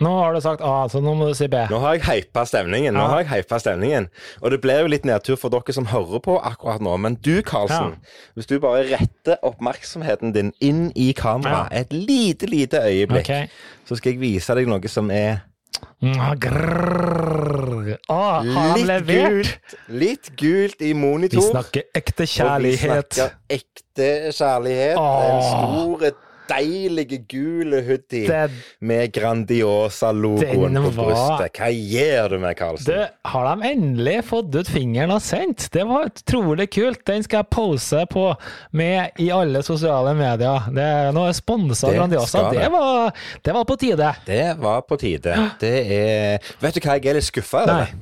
Nå 0.03 0.09
har 0.19 0.33
du 0.35 0.41
sagt 0.43 0.59
A, 0.59 0.89
så 0.91 0.99
nå 0.99 1.13
må 1.15 1.29
du 1.29 1.33
si 1.37 1.47
B. 1.47 1.55
Nå 1.71 1.79
har 1.79 1.95
jeg 1.95 2.03
hypa 2.03 2.43
stemningen. 2.43 2.93
Nå 2.93 2.99
Ja. 2.99 3.07
har 3.07 3.23
jeg 3.23 3.29
hypa 3.31 3.59
stemningen. 3.63 4.09
Og 4.41 4.51
det 4.51 4.59
ble 4.61 4.73
jo 4.81 4.87
litt 4.91 5.05
nedtur 5.07 5.37
for 5.39 5.49
dere 5.49 5.71
som 5.73 5.85
hører 5.85 6.19
på 6.19 6.35
akkurat 6.43 6.81
nå. 6.83 6.97
Men 6.99 7.15
du, 7.15 7.41
Karlsen, 7.41 7.95
hvis 8.35 8.45
du 8.47 8.59
bare 8.59 8.83
retter 8.91 9.37
oppmerksomheten 9.41 10.33
din 10.33 10.51
inn 10.59 10.91
i 10.95 11.13
kameraet 11.13 11.71
et 11.71 11.93
lite, 11.93 12.45
lite 12.45 12.83
øyeblikk, 12.83 13.23
okay. 13.23 13.47
så 13.87 13.95
skal 13.95 14.11
jeg 14.11 14.19
vise 14.19 14.55
deg 14.55 14.67
noe 14.67 14.87
som 14.91 15.09
er 15.11 15.39
Mm, 15.39 15.54
grrr. 16.41 17.95
Å, 18.09 18.17
har 18.17 18.43
han 18.45 18.77
litt 18.77 18.87
levert? 18.89 19.31
gult. 19.31 19.75
Litt 19.87 20.31
gult 20.39 20.81
i 20.81 20.93
monitor. 20.97 21.41
Vi 21.41 21.49
snakker 21.49 21.87
ekte 21.95 22.25
Og 22.25 22.29
vi 22.65 22.75
snakker 22.77 23.35
ekte 23.59 24.09
kjærlighet. 24.35 24.99
Åh. 24.99 25.25
En 25.29 25.43
stor, 25.49 26.07
deilig 26.49 27.19
gul 27.31 27.73
hoodie 27.85 28.25
Det, 28.29 28.41
med 28.85 29.11
Grandiosa-logoen 29.15 30.79
på 30.85 30.91
brystet. 30.97 31.59
Hva 31.59 31.69
gjør 31.71 32.35
du 32.35 32.37
med, 32.43 32.55
Karlsen? 32.59 32.89
det 32.91 33.31
har 33.31 33.47
de 33.49 33.69
endelig 33.71 34.17
fått 34.29 34.55
ut 34.55 34.69
fingeren 34.71 35.13
og 35.15 35.21
sendt. 35.25 35.67
Det 35.73 35.85
var 35.87 36.09
utrolig 36.11 36.69
kult. 36.75 37.03
Den 37.07 37.23
skal 37.25 37.43
jeg 37.43 37.51
pose 37.55 38.05
på 38.11 38.25
med 38.75 39.21
i 39.21 39.29
alle 39.33 39.63
sosiale 39.65 40.15
medier. 40.17 40.69
Det 40.75 40.85
er 40.85 41.11
noe 41.15 41.33
sponsa 41.35 41.93
Grandiosa. 41.95 42.47
det. 42.53 42.67
Var, 42.71 43.11
det 43.45 43.53
var 43.59 43.65
på 43.69 43.77
tide. 43.81 44.11
Det 44.25 44.43
var 44.61 44.81
på 44.87 44.97
tide. 45.01 45.37
Det 45.61 45.75
er 45.99 46.51
Vet 46.61 46.75
du 46.77 46.83
hva 46.85 46.97
jeg 46.99 47.09
er 47.11 47.19
litt 47.19 47.27
skuffa 47.29 47.63
over? 47.65 47.95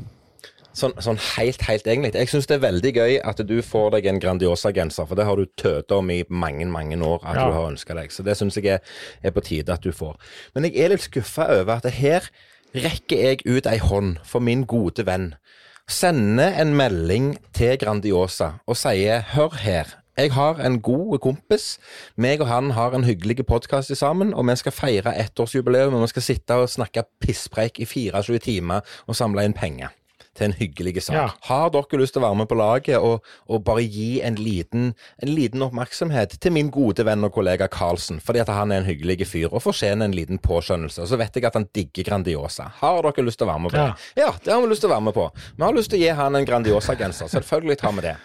Sånn, 0.73 0.93
sånn 0.97 1.19
helt, 1.35 1.61
helt 1.67 1.85
egentlig. 1.85 2.13
Jeg 2.17 2.29
syns 2.31 2.47
det 2.49 2.55
er 2.55 2.63
veldig 2.63 2.91
gøy 2.95 3.19
at 3.29 3.41
du 3.45 3.59
får 3.61 3.91
deg 3.93 4.07
en 4.09 4.19
Grandiosa-genser, 4.23 5.05
for 5.05 5.19
det 5.19 5.25
har 5.27 5.37
du 5.37 5.45
tøta 5.59 5.99
om 5.99 6.09
i 6.09 6.23
mange, 6.33 6.65
mange 6.65 6.97
år 6.97 7.21
at 7.21 7.35
Ja. 7.35 7.45
du 7.45 7.53
har 7.53 7.69
ønska 7.69 7.93
deg. 7.93 8.09
Så 8.11 8.23
det 8.25 8.37
syns 8.37 8.55
jeg 8.57 8.65
er, 8.65 8.79
er 9.23 9.31
på 9.31 9.43
tide 9.45 9.69
at 9.73 9.81
du 9.83 9.91
får. 9.91 10.17
Men 10.55 10.63
jeg 10.65 10.77
er 10.77 10.89
litt 10.89 11.05
skuffa 11.05 11.45
over 11.61 11.75
at 11.77 11.85
her 11.93 12.29
rekker 12.73 13.17
jeg 13.21 13.45
ut 13.45 13.67
ei 13.67 13.77
hånd 13.77 14.17
for 14.25 14.39
min 14.39 14.65
gode 14.65 15.05
venn. 15.05 15.35
Sender 15.87 16.59
en 16.59 16.75
melding 16.75 17.37
til 17.53 17.77
Grandiosa 17.77 18.53
og 18.65 18.75
sier 18.75 19.21
'hør 19.21 19.53
her'. 19.61 19.95
Jeg 20.17 20.31
har 20.31 20.59
en 20.59 20.81
god 20.81 21.19
kompis. 21.19 21.77
Meg 22.17 22.41
og 22.41 22.47
han 22.47 22.71
har 22.71 22.93
en 22.93 23.03
hyggelig 23.03 23.45
podkast 23.45 23.95
sammen, 23.97 24.33
og 24.33 24.45
vi 24.47 24.55
skal 24.55 24.71
feire 24.71 25.13
ettårsjubileum. 25.17 25.93
Og 25.93 26.01
vi 26.01 26.07
skal 26.07 26.21
sitte 26.21 26.51
og 26.53 26.69
snakke 26.69 27.03
pisspreik 27.19 27.79
i 27.79 27.85
24 27.85 28.39
timer 28.39 28.81
og 29.07 29.15
samle 29.15 29.43
inn 29.43 29.53
penger 29.53 29.89
til 30.37 30.49
en 30.49 30.55
hyggelig 30.57 31.03
sak. 31.07 31.15
Ja. 31.15 31.25
Har 31.49 31.71
dere 31.73 31.99
lyst 32.01 32.15
til 32.15 32.23
å 32.23 32.25
være 32.27 32.39
med 32.41 32.49
på 32.51 32.57
laget 32.57 32.97
og, 32.97 33.25
og 33.47 33.63
bare 33.67 33.85
gi 33.85 34.21
en 34.25 34.37
liten, 34.39 34.91
en 35.21 35.31
liten 35.31 35.63
oppmerksomhet 35.65 36.37
til 36.41 36.55
min 36.55 36.71
gode 36.73 37.05
venn 37.05 37.25
og 37.25 37.33
kollega 37.35 37.69
Karlsen, 37.71 38.21
fordi 38.23 38.43
at 38.43 38.51
han 38.53 38.73
er 38.73 38.81
en 38.81 38.89
hyggelig 38.89 39.29
fyr 39.29 39.49
og 39.51 39.63
fortjener 39.65 40.09
en 40.09 40.17
liten 40.17 40.41
påskjønnelse. 40.43 41.03
Og 41.05 41.11
så 41.11 41.19
vet 41.21 41.37
jeg 41.37 41.47
at 41.49 41.59
han 41.59 41.69
digger 41.75 42.09
Grandiosa. 42.09 42.71
Har 42.81 43.01
dere 43.05 43.27
lyst 43.27 43.41
til 43.41 43.47
å 43.47 43.53
være 43.53 43.65
med 43.65 43.73
på 43.73 43.79
det? 43.79 43.89
Ja, 44.23 44.31
det 44.43 44.53
har 44.53 44.61
vi 44.63 44.73
lyst 44.73 44.85
til 44.85 44.91
å 44.91 44.95
være 44.95 45.07
med 45.09 45.17
på. 45.17 45.29
Vi 45.57 45.67
har 45.67 45.77
lyst 45.77 45.93
til 45.93 46.01
å 46.01 46.05
gi 46.05 46.15
han 46.21 46.39
en 46.39 46.49
Grandiosa-genser. 46.49 47.31
Selvfølgelig 47.33 47.81
tar 47.83 47.97
vi 47.97 48.07
det. 48.09 48.17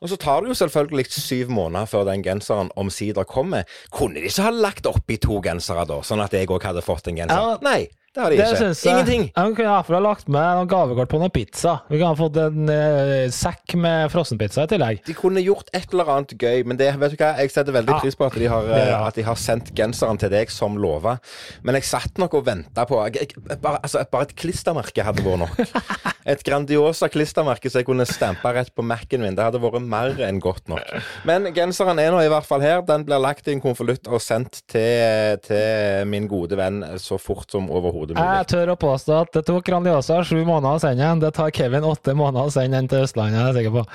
Og 0.00 0.08
så 0.08 0.16
tar 0.16 0.40
det 0.40 0.48
jo 0.48 0.56
selvfølgelig 0.56 1.10
syv 1.12 1.50
måneder 1.52 1.88
før 1.90 2.06
den 2.08 2.22
genseren 2.24 2.70
omsider 2.80 3.26
kommer. 3.28 3.68
Kunne 3.92 4.16
de 4.16 4.30
ikke 4.30 4.46
ha 4.46 4.52
lagt 4.54 4.88
oppi 4.88 5.18
to 5.20 5.42
gensere 5.44 5.84
da, 5.88 6.00
sånn 6.06 6.22
at 6.24 6.32
jeg 6.32 6.48
òg 6.48 6.64
hadde 6.64 6.84
fått 6.84 7.10
en 7.12 7.20
genser? 7.20 7.36
Ja. 7.36 7.58
Nei, 7.64 7.90
det 8.10 8.22
har 8.24 8.32
de 8.32 8.38
ikke. 8.40 8.56
Synes 8.58 8.80
jeg. 8.82 8.90
Ingenting. 8.90 9.24
Vi 9.30 9.54
kunne 9.54 9.70
iallfall 9.70 9.94
ha 9.94 10.02
lagt 10.02 10.30
med 10.34 10.56
noen 10.58 10.70
gavekort 10.70 11.10
på 11.12 11.18
noen 11.22 11.30
pizza. 11.30 11.76
Vi 11.86 11.94
kunne 11.94 12.08
ha 12.10 12.16
fått 12.18 12.38
en 12.42 12.72
eh, 12.74 13.28
sekk 13.30 13.76
med 13.78 14.10
frossenpizza 14.10 14.64
i 14.66 14.70
tillegg. 14.72 15.02
De 15.06 15.14
kunne 15.14 15.42
gjort 15.44 15.70
et 15.70 15.94
eller 15.94 16.10
annet 16.16 16.34
gøy, 16.34 16.64
men 16.66 16.80
det, 16.80 16.88
vet 16.98 17.14
du 17.14 17.20
hva, 17.20 17.28
jeg 17.38 17.52
setter 17.54 17.76
veldig 17.76 18.00
pris 18.02 18.18
på 18.18 18.26
at 18.26 18.38
de, 18.42 18.48
har, 18.50 18.66
eh, 18.74 18.94
at 18.98 19.20
de 19.20 19.24
har 19.28 19.38
sendt 19.38 19.70
genseren 19.78 20.18
til 20.18 20.32
deg 20.32 20.50
som 20.50 20.74
lova. 20.82 21.20
Men 21.62 21.78
jeg 21.78 21.86
satt 21.86 22.18
nok 22.18 22.34
og 22.40 22.48
venta 22.48 22.82
på 22.90 22.98
jeg, 23.04 23.30
jeg, 23.30 23.60
bare, 23.62 23.78
altså, 23.78 24.02
bare 24.10 24.26
et 24.26 24.34
klistremerke 24.42 25.06
hadde 25.06 25.22
vært 25.28 25.44
nok. 25.44 25.78
et 26.34 26.42
Grandiosa 26.50 27.06
klistremerke 27.14 27.70
som 27.70 27.78
jeg 27.78 27.88
kunne 27.92 28.08
stampa 28.10 28.56
rett 28.58 28.74
på 28.74 28.82
Mac-en 28.90 29.22
min. 29.22 29.38
Det 29.38 29.46
hadde 29.46 29.62
vært 29.62 29.86
mer 29.86 30.18
enn 30.26 30.42
godt 30.42 30.66
nok. 30.72 30.98
Men 31.30 31.46
genseren 31.54 32.02
er 32.02 32.10
nå 32.10 32.26
i 32.26 32.34
hvert 32.34 32.50
fall 32.50 32.66
her. 32.66 32.82
Den 32.90 33.06
blir 33.06 33.22
lagt 33.22 33.46
i 33.46 33.54
en 33.54 33.62
konvolutt 33.62 34.10
og 34.10 34.18
sendt 34.18 34.64
til, 34.66 35.38
til 35.46 36.10
min 36.10 36.26
gode 36.26 36.58
venn 36.58 36.82
så 36.98 37.22
fort 37.22 37.54
som 37.54 37.70
overhodet 37.70 37.99
mulig. 38.08 38.24
Jeg 38.38 38.46
tør 38.46 38.72
å 38.72 38.76
påstå 38.80 39.20
at 39.20 39.32
det 39.32 39.44
tok 39.46 39.64
Grandiosa 39.64 40.22
sju 40.24 40.40
måneder 40.44 40.76
å 40.76 40.80
sende 40.80 41.04
den. 41.04 41.20
Det 41.20 41.34
tar 41.34 41.50
Kevin 41.50 41.82
åtte 41.84 42.14
måneder 42.16 42.48
å 42.48 42.50
sende 42.52 42.76
den 42.80 42.88
til 42.88 43.04
Østlandet, 43.04 43.36
jeg 43.40 43.48
er 43.48 43.58
sikker 43.60 43.70
på. 43.80 43.86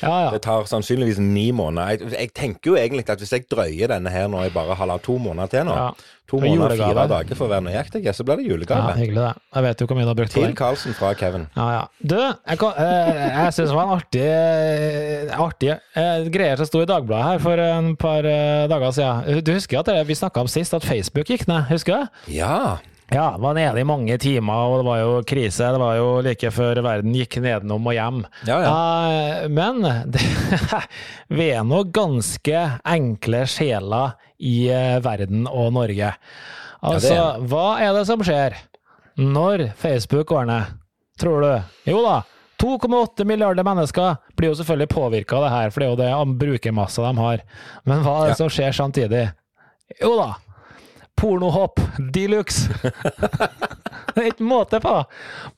Ja, 0.00 0.14
ja. 0.24 0.28
Det 0.32 0.40
tar 0.46 0.64
sannsynligvis 0.64 1.18
ni 1.20 1.50
måneder. 1.52 1.90
Jeg, 2.00 2.12
jeg 2.16 2.30
tenker 2.32 2.70
jo 2.72 2.76
egentlig 2.80 3.04
at 3.12 3.20
hvis 3.20 3.34
jeg 3.36 3.44
drøyer 3.52 3.90
denne 3.92 4.08
her 4.08 4.30
nå 4.32 4.40
i 4.46 4.52
bare 4.54 4.72
halvannen 4.78 5.04
to 5.04 5.18
måneder 5.20 5.50
til 5.52 5.66
nå, 5.68 5.74
Ja. 5.76 5.90
to 6.30 6.38
Og 6.38 6.44
måneder 6.46 6.72
og 6.72 6.78
fire 6.80 7.04
dager 7.10 7.36
for 7.36 7.44
å 7.44 7.50
være 7.50 7.64
nøyaktig, 7.66 8.00
så 8.16 8.24
blir 8.24 8.36
det 8.40 8.46
ja, 8.46 8.54
julegave. 8.54 8.94
hyggelig 8.96 9.20
det. 9.26 9.34
Jeg 9.58 9.62
vet 9.66 9.80
jo 9.84 9.86
hvor 9.90 9.96
mye 9.98 10.06
du 10.06 10.08
har 10.14 10.16
brukt 10.22 10.32
på 10.32 10.38
Til 10.40 10.46
den. 10.46 10.56
Karlsen 10.56 10.94
fra 10.96 11.12
Kevin. 11.20 11.44
Ja, 11.58 11.66
ja. 11.74 11.82
Du, 12.00 12.16
jeg, 12.16 12.58
kan- 12.62 12.78
eh, 12.80 13.20
jeg 13.44 13.52
syns 13.58 13.68
det 13.68 13.76
var 13.76 13.84
en 13.90 13.96
artig, 13.98 14.24
eh, 14.24 15.36
artig 15.36 15.70
eh, 15.76 16.28
greier 16.32 16.56
som 16.62 16.66
sto 16.70 16.80
i 16.80 16.88
Dagbladet 16.88 17.26
her 17.34 17.42
for 17.44 17.64
en 17.66 17.92
par 18.00 18.24
eh, 18.24 18.64
dager 18.72 18.94
siden. 18.96 19.44
Du 19.44 19.52
husker 19.52 19.82
at 19.82 19.90
det, 19.92 19.98
vi 20.08 20.16
snakka 20.16 20.40
om 20.46 20.48
sist 20.48 20.72
at 20.80 20.86
Facebook 20.86 21.28
gikk 21.28 21.44
ned, 21.50 21.66
husker 21.68 22.06
du? 22.06 22.22
Ja. 22.40 22.78
Ja, 23.10 23.36
var 23.42 23.56
nede 23.58 23.80
i 23.80 23.86
mange 23.86 24.14
timer, 24.22 24.54
og 24.70 24.80
det 24.80 24.86
var 24.86 24.98
jo 25.02 25.14
krise. 25.26 25.66
Det 25.74 25.80
var 25.82 25.96
jo 25.98 26.08
like 26.22 26.50
før 26.54 26.78
verden 26.86 27.14
gikk 27.16 27.40
nedenom 27.42 27.88
og 27.90 27.96
hjem. 27.96 28.20
Ja, 28.46 28.58
ja. 28.62 28.70
Uh, 28.70 29.48
men 29.50 29.82
det, 30.14 30.22
vi 31.34 31.48
er 31.50 31.66
nå 31.66 31.82
ganske 31.90 32.62
enkle 32.86 33.44
sjeler 33.50 34.14
i 34.40 34.70
eh, 34.72 34.98
verden 35.04 35.44
og 35.50 35.72
Norge. 35.76 36.14
Altså, 36.80 37.12
er 37.12 37.42
hva 37.50 37.64
er 37.82 37.92
det 37.98 38.06
som 38.08 38.22
skjer 38.24 38.54
når 39.20 39.66
Facebook 39.76 40.30
går 40.30 40.46
ned? 40.48 40.76
Tror 41.20 41.42
du? 41.44 41.50
Jo 41.90 42.00
da. 42.06 42.20
2,8 42.60 43.24
milliarder 43.28 43.64
mennesker 43.64 44.16
blir 44.36 44.50
jo 44.52 44.56
selvfølgelig 44.58 44.88
påvirka 44.92 45.36
av 45.38 45.44
det 45.46 45.52
her, 45.54 45.70
for 45.72 45.80
det 45.80 45.86
er 45.88 45.92
jo 46.14 46.24
det 46.28 46.38
brukermassa 46.40 47.04
de 47.08 47.20
har. 47.20 47.42
Men 47.88 48.02
hva 48.04 48.14
er 48.20 48.30
det 48.30 48.36
Ja. 48.36 48.40
som 48.40 48.52
skjer 48.52 48.72
samtidig? 48.76 49.22
Jo 50.00 50.14
da. 50.18 50.34
Pornohopp 51.20 51.80
de 52.14 52.26
luxe! 52.32 52.70
Det 54.10 54.22
er 54.24 54.30
ikke 54.32 54.46
måte 54.46 54.80
på! 54.82 54.92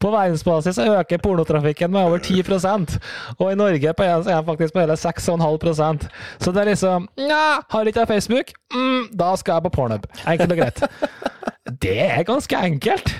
På 0.02 0.11
verdensbasis 0.12 0.78
øker 0.83 1.21
pornotrafikken 1.23 1.92
med 1.95 2.02
over 2.04 2.19
10% 2.19 2.99
og 3.38 3.47
i 3.49 3.57
Norge 3.57 3.95
på 3.97 4.04
en, 4.04 4.26
er 4.26 4.42
den 4.42 4.49
faktisk 4.49 4.75
på 4.75 4.83
hele 4.83 4.97
6,5% 4.99 6.09
Så 6.38 6.52
det 6.52 6.61
er 6.61 6.71
liksom 6.73 7.09
Nja, 7.16 7.62
har 7.71 7.88
ikke 7.88 8.04
jeg 8.04 8.11
Facebook? 8.11 8.52
Mm, 8.75 9.09
da 9.19 9.33
skal 9.40 9.57
jeg 9.57 9.66
på 9.69 9.73
Pornhub. 9.78 10.07
Enkelt 10.28 10.52
og 10.52 10.59
greit. 10.59 10.83
Det 11.83 11.97
er 12.04 12.23
ganske 12.26 12.59
enkelt. 12.66 13.14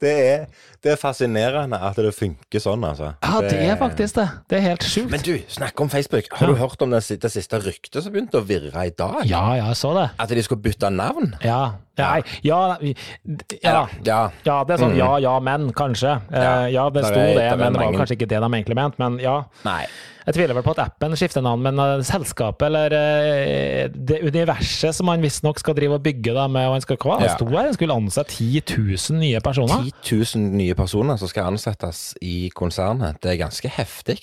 Det 0.00 0.12
er, 0.12 0.46
det 0.82 0.92
er 0.92 0.98
fascinerende 0.98 1.78
at 1.78 1.96
det 2.02 2.10
funker 2.16 2.62
sånn, 2.62 2.82
altså. 2.88 3.12
Ja, 3.22 3.40
det 3.44 3.60
er 3.70 3.76
faktisk 3.78 4.16
det. 4.18 4.26
Det 4.50 4.58
er 4.58 4.64
helt 4.70 4.82
sjukt. 4.86 5.10
Men 5.12 5.22
du, 5.22 5.36
snakk 5.52 5.78
om 5.84 5.90
Facebook. 5.92 6.26
Har 6.38 6.50
du 6.50 6.56
hørt 6.58 6.82
om 6.82 6.90
det, 6.90 7.02
det 7.22 7.30
siste 7.30 7.60
ryktet 7.62 8.02
som 8.02 8.12
begynte 8.14 8.40
å 8.42 8.46
virre 8.48 8.86
i 8.88 8.90
dag? 8.90 9.20
Ja, 9.28 9.44
ja, 9.56 9.68
jeg 9.68 9.78
så 9.78 9.94
det. 9.98 10.08
At 10.18 10.34
de 10.34 10.42
skulle 10.42 10.64
bytte 10.64 10.90
navn? 10.90 11.34
Ja. 11.46 11.62
Nei, 12.00 12.22
ja, 12.42 12.60
ja. 12.80 13.86
Ja. 14.02 14.20
Ja, 14.46 14.54
det 14.64 14.74
er 14.74 14.80
sånn 14.80 14.94
ja, 14.96 15.10
ja, 15.20 15.34
men, 15.44 15.70
kanskje. 15.76 16.16
Eh, 16.32 16.40
Ja, 16.42 16.54
Ja, 16.72 16.86
det 16.90 17.04
sto 17.04 17.20
det, 17.20 17.50
men 17.60 17.74
det 17.76 17.82
var 17.84 17.92
kanskje 18.00 18.16
ikke 18.16 18.30
det 18.32 18.40
de 18.40 18.48
egentlig 18.56 18.78
mente. 18.78 18.98
Men 19.02 19.20
ja. 19.22 19.42
Nei. 19.66 19.84
Jeg 20.22 20.36
tviler 20.36 20.54
vel 20.54 20.62
på 20.62 20.70
at 20.76 20.80
appen 20.84 21.16
skifter 21.18 21.42
navn, 21.42 21.64
men 21.66 21.78
eh, 21.82 22.00
selskapet 22.06 22.68
eller 22.68 22.94
eh, 22.94 23.88
det 23.92 24.20
universet 24.22 24.94
som 24.94 25.10
han 25.10 25.20
visstnok 25.24 25.58
skal 25.58 25.74
drive 25.74 25.98
og 25.98 26.04
bygge 26.04 26.34
da, 26.36 26.44
med, 26.46 26.68
og 26.70 26.76
han 26.78 26.84
skal, 26.84 26.96
hva, 27.02 27.16
Ja. 27.24 27.32
sto 27.34 27.48
her, 27.50 27.66
han 27.66 27.74
skulle 27.74 27.96
ansette 27.98 28.36
10 28.38 28.62
000 28.70 29.18
nye 29.18 29.40
personer. 29.42 29.88
10 30.06 30.36
000 30.38 30.52
nye 30.54 30.71
personer 30.78 31.18
som 31.20 31.30
skal 31.30 31.50
ansettes 31.52 32.00
i 32.24 32.50
konsernet. 32.54 33.20
Det 33.22 33.32
er 33.32 33.40
ganske 33.40 33.70
heftig. 33.72 34.18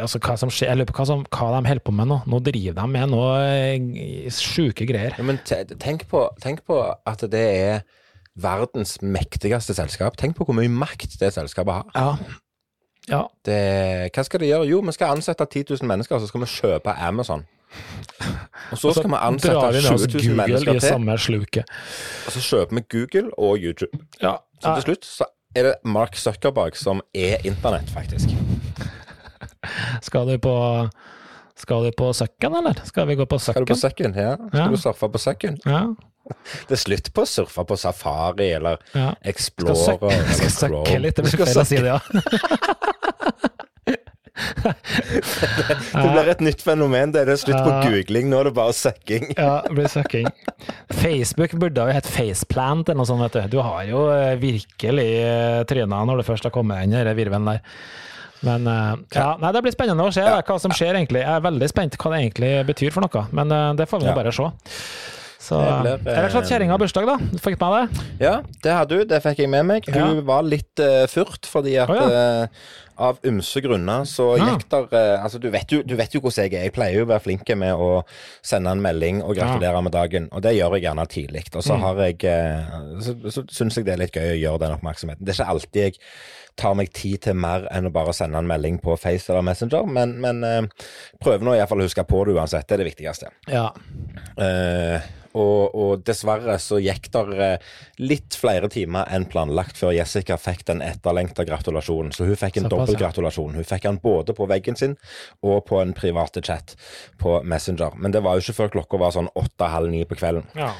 Altså, 0.00 0.20
hva 0.22 0.36
som 0.40 0.52
skjer, 0.52 0.70
jeg 0.70 0.80
lurer 0.80 0.90
på 0.90 0.96
hva, 1.00 1.08
som, 1.08 1.26
hva 1.28 1.50
de 1.56 1.70
holder 1.70 1.84
på 1.84 1.94
med 1.96 2.10
nå. 2.10 2.20
Nå 2.30 2.40
driver 2.44 2.78
de 2.80 2.86
med 2.94 3.12
noe 3.12 3.34
eh, 3.42 4.30
sjuke 4.34 4.86
greier. 4.88 5.18
Ja, 5.18 5.26
men 5.26 5.40
tenk 5.44 6.06
på, 6.10 6.26
tenk 6.42 6.64
på 6.68 6.80
at 6.84 7.26
det 7.32 7.44
er 7.58 7.84
verdens 8.34 8.96
mektigste 9.02 9.76
selskap. 9.76 10.18
Tenk 10.20 10.38
på 10.38 10.46
hvor 10.48 10.56
mye 10.58 10.72
makt 10.72 11.18
det 11.20 11.34
selskapet 11.36 11.80
har. 11.80 11.92
Ja. 11.94 12.40
Ja. 13.10 13.24
Det, 13.44 13.58
hva 14.14 14.24
skal 14.24 14.40
de 14.40 14.48
gjøre? 14.48 14.68
Jo, 14.70 14.80
vi 14.84 14.94
skal 14.96 15.12
ansette 15.18 15.44
10 15.44 15.74
000 15.76 15.88
mennesker, 15.88 16.18
så 16.18 16.30
skal 16.30 16.44
vi 16.44 16.50
kjøpe 16.54 16.94
Amazon. 17.04 17.44
Og 18.72 18.78
så 18.78 18.92
skal 18.94 19.10
vi 19.10 19.18
ansette 19.18 19.54
drar 19.54 19.74
vi 19.74 19.82
oss 19.82 20.06
20 20.06 20.12
000 20.14 20.22
Google 20.22 20.36
mennesker 20.40 20.78
til, 20.78 21.64
og 22.26 22.32
så 22.32 22.42
kjøper 22.48 22.78
vi 22.78 22.84
Google 22.94 23.30
og 23.38 23.58
YouTube. 23.58 23.98
Ja. 24.22 24.36
Så 24.62 24.74
til 24.74 24.86
slutt 24.88 25.08
så 25.08 25.26
er 25.54 25.62
det 25.70 25.74
Mark 25.84 26.16
Zuckerberg 26.18 26.76
som 26.76 27.00
er 27.14 27.42
internett, 27.46 27.90
faktisk. 27.94 28.30
Skal 30.06 30.26
du 30.28 30.38
på 30.38 30.54
Skal 31.56 31.84
du 31.86 31.92
på 31.96 32.10
Søkken, 32.12 32.54
eller? 32.58 32.80
Skal 32.84 33.06
vi 33.08 33.14
gå 33.16 33.26
på 33.30 33.38
Skal 33.38 33.64
du 33.64 33.70
på 33.72 33.78
Søkken? 33.78 34.14
Ja. 34.18 34.34
Skal 34.48 34.60
Ja. 34.60 34.66
du 34.68 34.76
surfe 34.76 35.08
på 35.08 35.18
søkken? 35.22 35.58
Ja. 35.64 35.84
Det 36.68 36.72
er 36.72 36.80
slutt 36.80 37.10
på 37.14 37.22
å 37.22 37.28
surfe 37.28 37.64
på 37.68 37.76
Safari 37.76 38.46
eller 38.56 38.78
ja. 38.94 39.10
Skal 39.12 39.30
Explorer 39.30 39.74
søkke, 39.88 40.12
eller 40.12 40.32
skal 40.38 40.50
søkke 40.56 40.98
litt, 41.04 41.16
det 41.18 41.24
blir 41.26 41.44
feil 41.44 41.60
å 41.60 41.64
si 41.68 41.76
det, 41.76 41.92
ja. 41.92 41.98
Det 44.34 46.10
blir 46.10 46.30
et 46.32 46.40
nytt 46.42 46.62
fenomen. 46.64 47.12
Det 47.14 47.22
er 47.22 47.30
det 47.30 47.36
slutt 47.42 47.60
på 47.62 47.74
googling, 47.86 48.30
nå 48.30 48.40
er 48.42 48.48
det 48.48 48.54
bare 48.56 48.74
søkking. 48.76 49.28
Ja, 49.38 49.60
det 49.66 49.74
blir 49.76 49.90
søkking. 49.90 50.26
Facebook 50.90 51.54
burde 51.60 51.86
jo 51.86 51.94
hett 51.94 52.08
Faceplant 52.10 52.90
eller 52.90 53.02
noe 53.02 53.08
sånt, 53.08 53.22
vet 53.26 53.50
du. 53.50 53.56
Du 53.56 53.62
har 53.64 53.84
jo 53.88 54.06
eh, 54.14 54.34
virkelig 54.40 55.10
eh, 55.22 55.60
tryna 55.70 56.02
når 56.08 56.20
du 56.22 56.26
først 56.26 56.48
har 56.48 56.54
kommet 56.54 56.82
inn 56.84 56.96
i 56.96 57.04
den 57.06 57.18
virvelen 57.18 57.50
der. 57.52 57.62
Men 58.44 58.66
eh, 58.68 58.92
ja, 59.16 59.30
nei, 59.40 59.52
det 59.54 59.64
blir 59.64 59.76
spennende 59.76 60.08
å 60.08 60.14
se 60.14 60.24
hva 60.26 60.58
som 60.60 60.74
skjer 60.74 60.98
egentlig. 60.98 61.22
Jeg 61.22 61.38
er 61.38 61.46
veldig 61.46 61.70
spent 61.70 61.98
hva 62.00 62.14
det 62.14 62.22
egentlig 62.24 62.54
betyr 62.72 62.94
for 62.94 63.06
noe, 63.06 63.26
men 63.36 63.54
det 63.78 63.88
får 63.90 64.02
vi 64.02 64.16
bare 64.18 64.34
se. 64.34 64.50
Så, 65.44 65.58
blir, 65.84 66.00
eh, 66.08 66.38
kjerringa 66.48 66.78
bursdag, 66.80 67.04
da. 67.10 67.16
Du 67.34 67.36
fikk 67.42 67.58
med 67.60 67.74
det? 67.92 68.04
Ja, 68.24 68.38
det 68.64 68.72
hadde 68.72 68.96
hun. 69.02 69.08
Det 69.10 69.18
fikk 69.24 69.42
jeg 69.44 69.50
med 69.52 69.66
meg. 69.68 69.84
Hun 69.92 70.16
Ja. 70.16 70.22
var 70.24 70.42
litt 70.46 70.80
uh, 70.80 71.04
furt, 71.10 71.44
fordi 71.50 71.74
at 71.82 71.90
oh, 71.92 71.98
ja. 72.00 72.46
uh, 72.46 72.46
av 73.04 73.18
ymse 73.26 73.60
grunner 73.60 74.06
så 74.08 74.30
Ja. 74.38 74.46
gikk 74.54 74.68
der 74.70 74.86
uh, 74.88 75.24
Altså, 75.24 75.40
du 75.42 75.50
vet, 75.50 75.66
jo, 75.74 75.82
du 75.82 75.94
vet 75.98 76.14
jo 76.14 76.20
hvordan 76.24 76.46
jeg 76.48 76.54
er. 76.54 76.62
Jeg 76.68 76.72
pleier 76.76 76.96
jo 77.00 77.04
å 77.04 77.10
være 77.10 77.24
flink 77.26 77.52
med 77.60 77.74
å 77.76 78.04
sende 78.40 78.70
en 78.72 78.80
melding 78.80 79.20
og 79.22 79.34
gratulere 79.36 79.82
med 79.82 79.92
dagen, 79.92 80.28
og 80.32 80.40
det 80.46 80.54
gjør 80.56 80.78
jeg 80.78 80.86
gjerne 80.86 81.06
tidlig. 81.12 81.44
Og 81.54 81.60
Mm. 81.60 81.66
så 81.68 81.76
har 81.82 82.00
jeg 82.06 82.18
Så, 83.04 83.14
så 83.34 83.44
syns 83.50 83.76
jeg 83.76 83.84
det 83.84 83.92
er 83.94 83.98
litt 84.06 84.12
gøy 84.16 84.30
å 84.32 84.40
gjøre 84.40 84.60
den 84.64 84.76
oppmerksomheten. 84.78 85.24
Det 85.26 85.34
er 85.34 85.42
ikke 85.42 85.50
alltid 85.50 85.82
jeg 85.82 85.98
tar 86.56 86.74
meg 86.78 86.92
tid 86.94 87.20
til 87.20 87.34
mer 87.34 87.66
enn 87.74 87.88
å 87.88 87.92
bare 87.92 88.12
sende 88.14 88.38
en 88.38 88.46
melding 88.46 88.78
på 88.80 88.96
Face 88.96 89.28
eller 89.28 89.42
Messenger, 89.42 89.84
men, 89.90 90.20
men 90.22 90.70
prøver 91.20 91.42
nå 91.44 91.56
iallfall 91.58 91.82
å 91.82 91.88
huske 91.88 92.04
på 92.06 92.24
det 92.28 92.36
uansett. 92.38 92.68
Det 92.68 92.76
er 92.78 92.84
det 92.84 92.94
viktigste. 92.94 93.32
Ja. 93.50 93.72
Eh, 94.38 95.00
og, 95.34 95.74
og 95.74 96.04
dessverre 96.06 96.56
så 96.62 96.78
gikk 96.82 97.10
det 97.14 97.38
eh, 97.42 97.68
litt 98.02 98.36
flere 98.38 98.70
timer 98.72 99.10
enn 99.14 99.26
planlagt 99.30 99.78
før 99.80 99.94
Jessica 99.96 100.38
fikk 100.40 100.64
den 100.70 100.82
etterlengta 100.84 101.46
gratulasjonen. 101.48 102.14
Så 102.14 102.28
hun 102.28 102.38
fikk 102.38 102.60
en 102.62 102.70
dobbel 102.72 102.98
gratulasjon. 103.00 103.56
Hun 103.58 103.68
fikk 103.68 103.88
den 103.88 104.00
både 104.02 104.36
på 104.36 104.48
veggen 104.50 104.78
sin 104.78 104.96
og 105.42 105.64
på 105.68 105.80
en 105.82 105.94
private 105.96 106.42
chat 106.44 106.76
på 107.20 107.40
Messenger. 107.42 107.98
Men 107.98 108.14
det 108.14 108.24
var 108.24 108.38
jo 108.38 108.46
ikke 108.46 108.58
før 108.62 108.76
klokka 108.78 109.02
var 109.02 109.16
sånn 109.16 109.32
åtte-halv 109.34 109.90
ni 109.92 110.04
på 110.08 110.18
kvelden. 110.20 110.46
ja. 110.58 110.74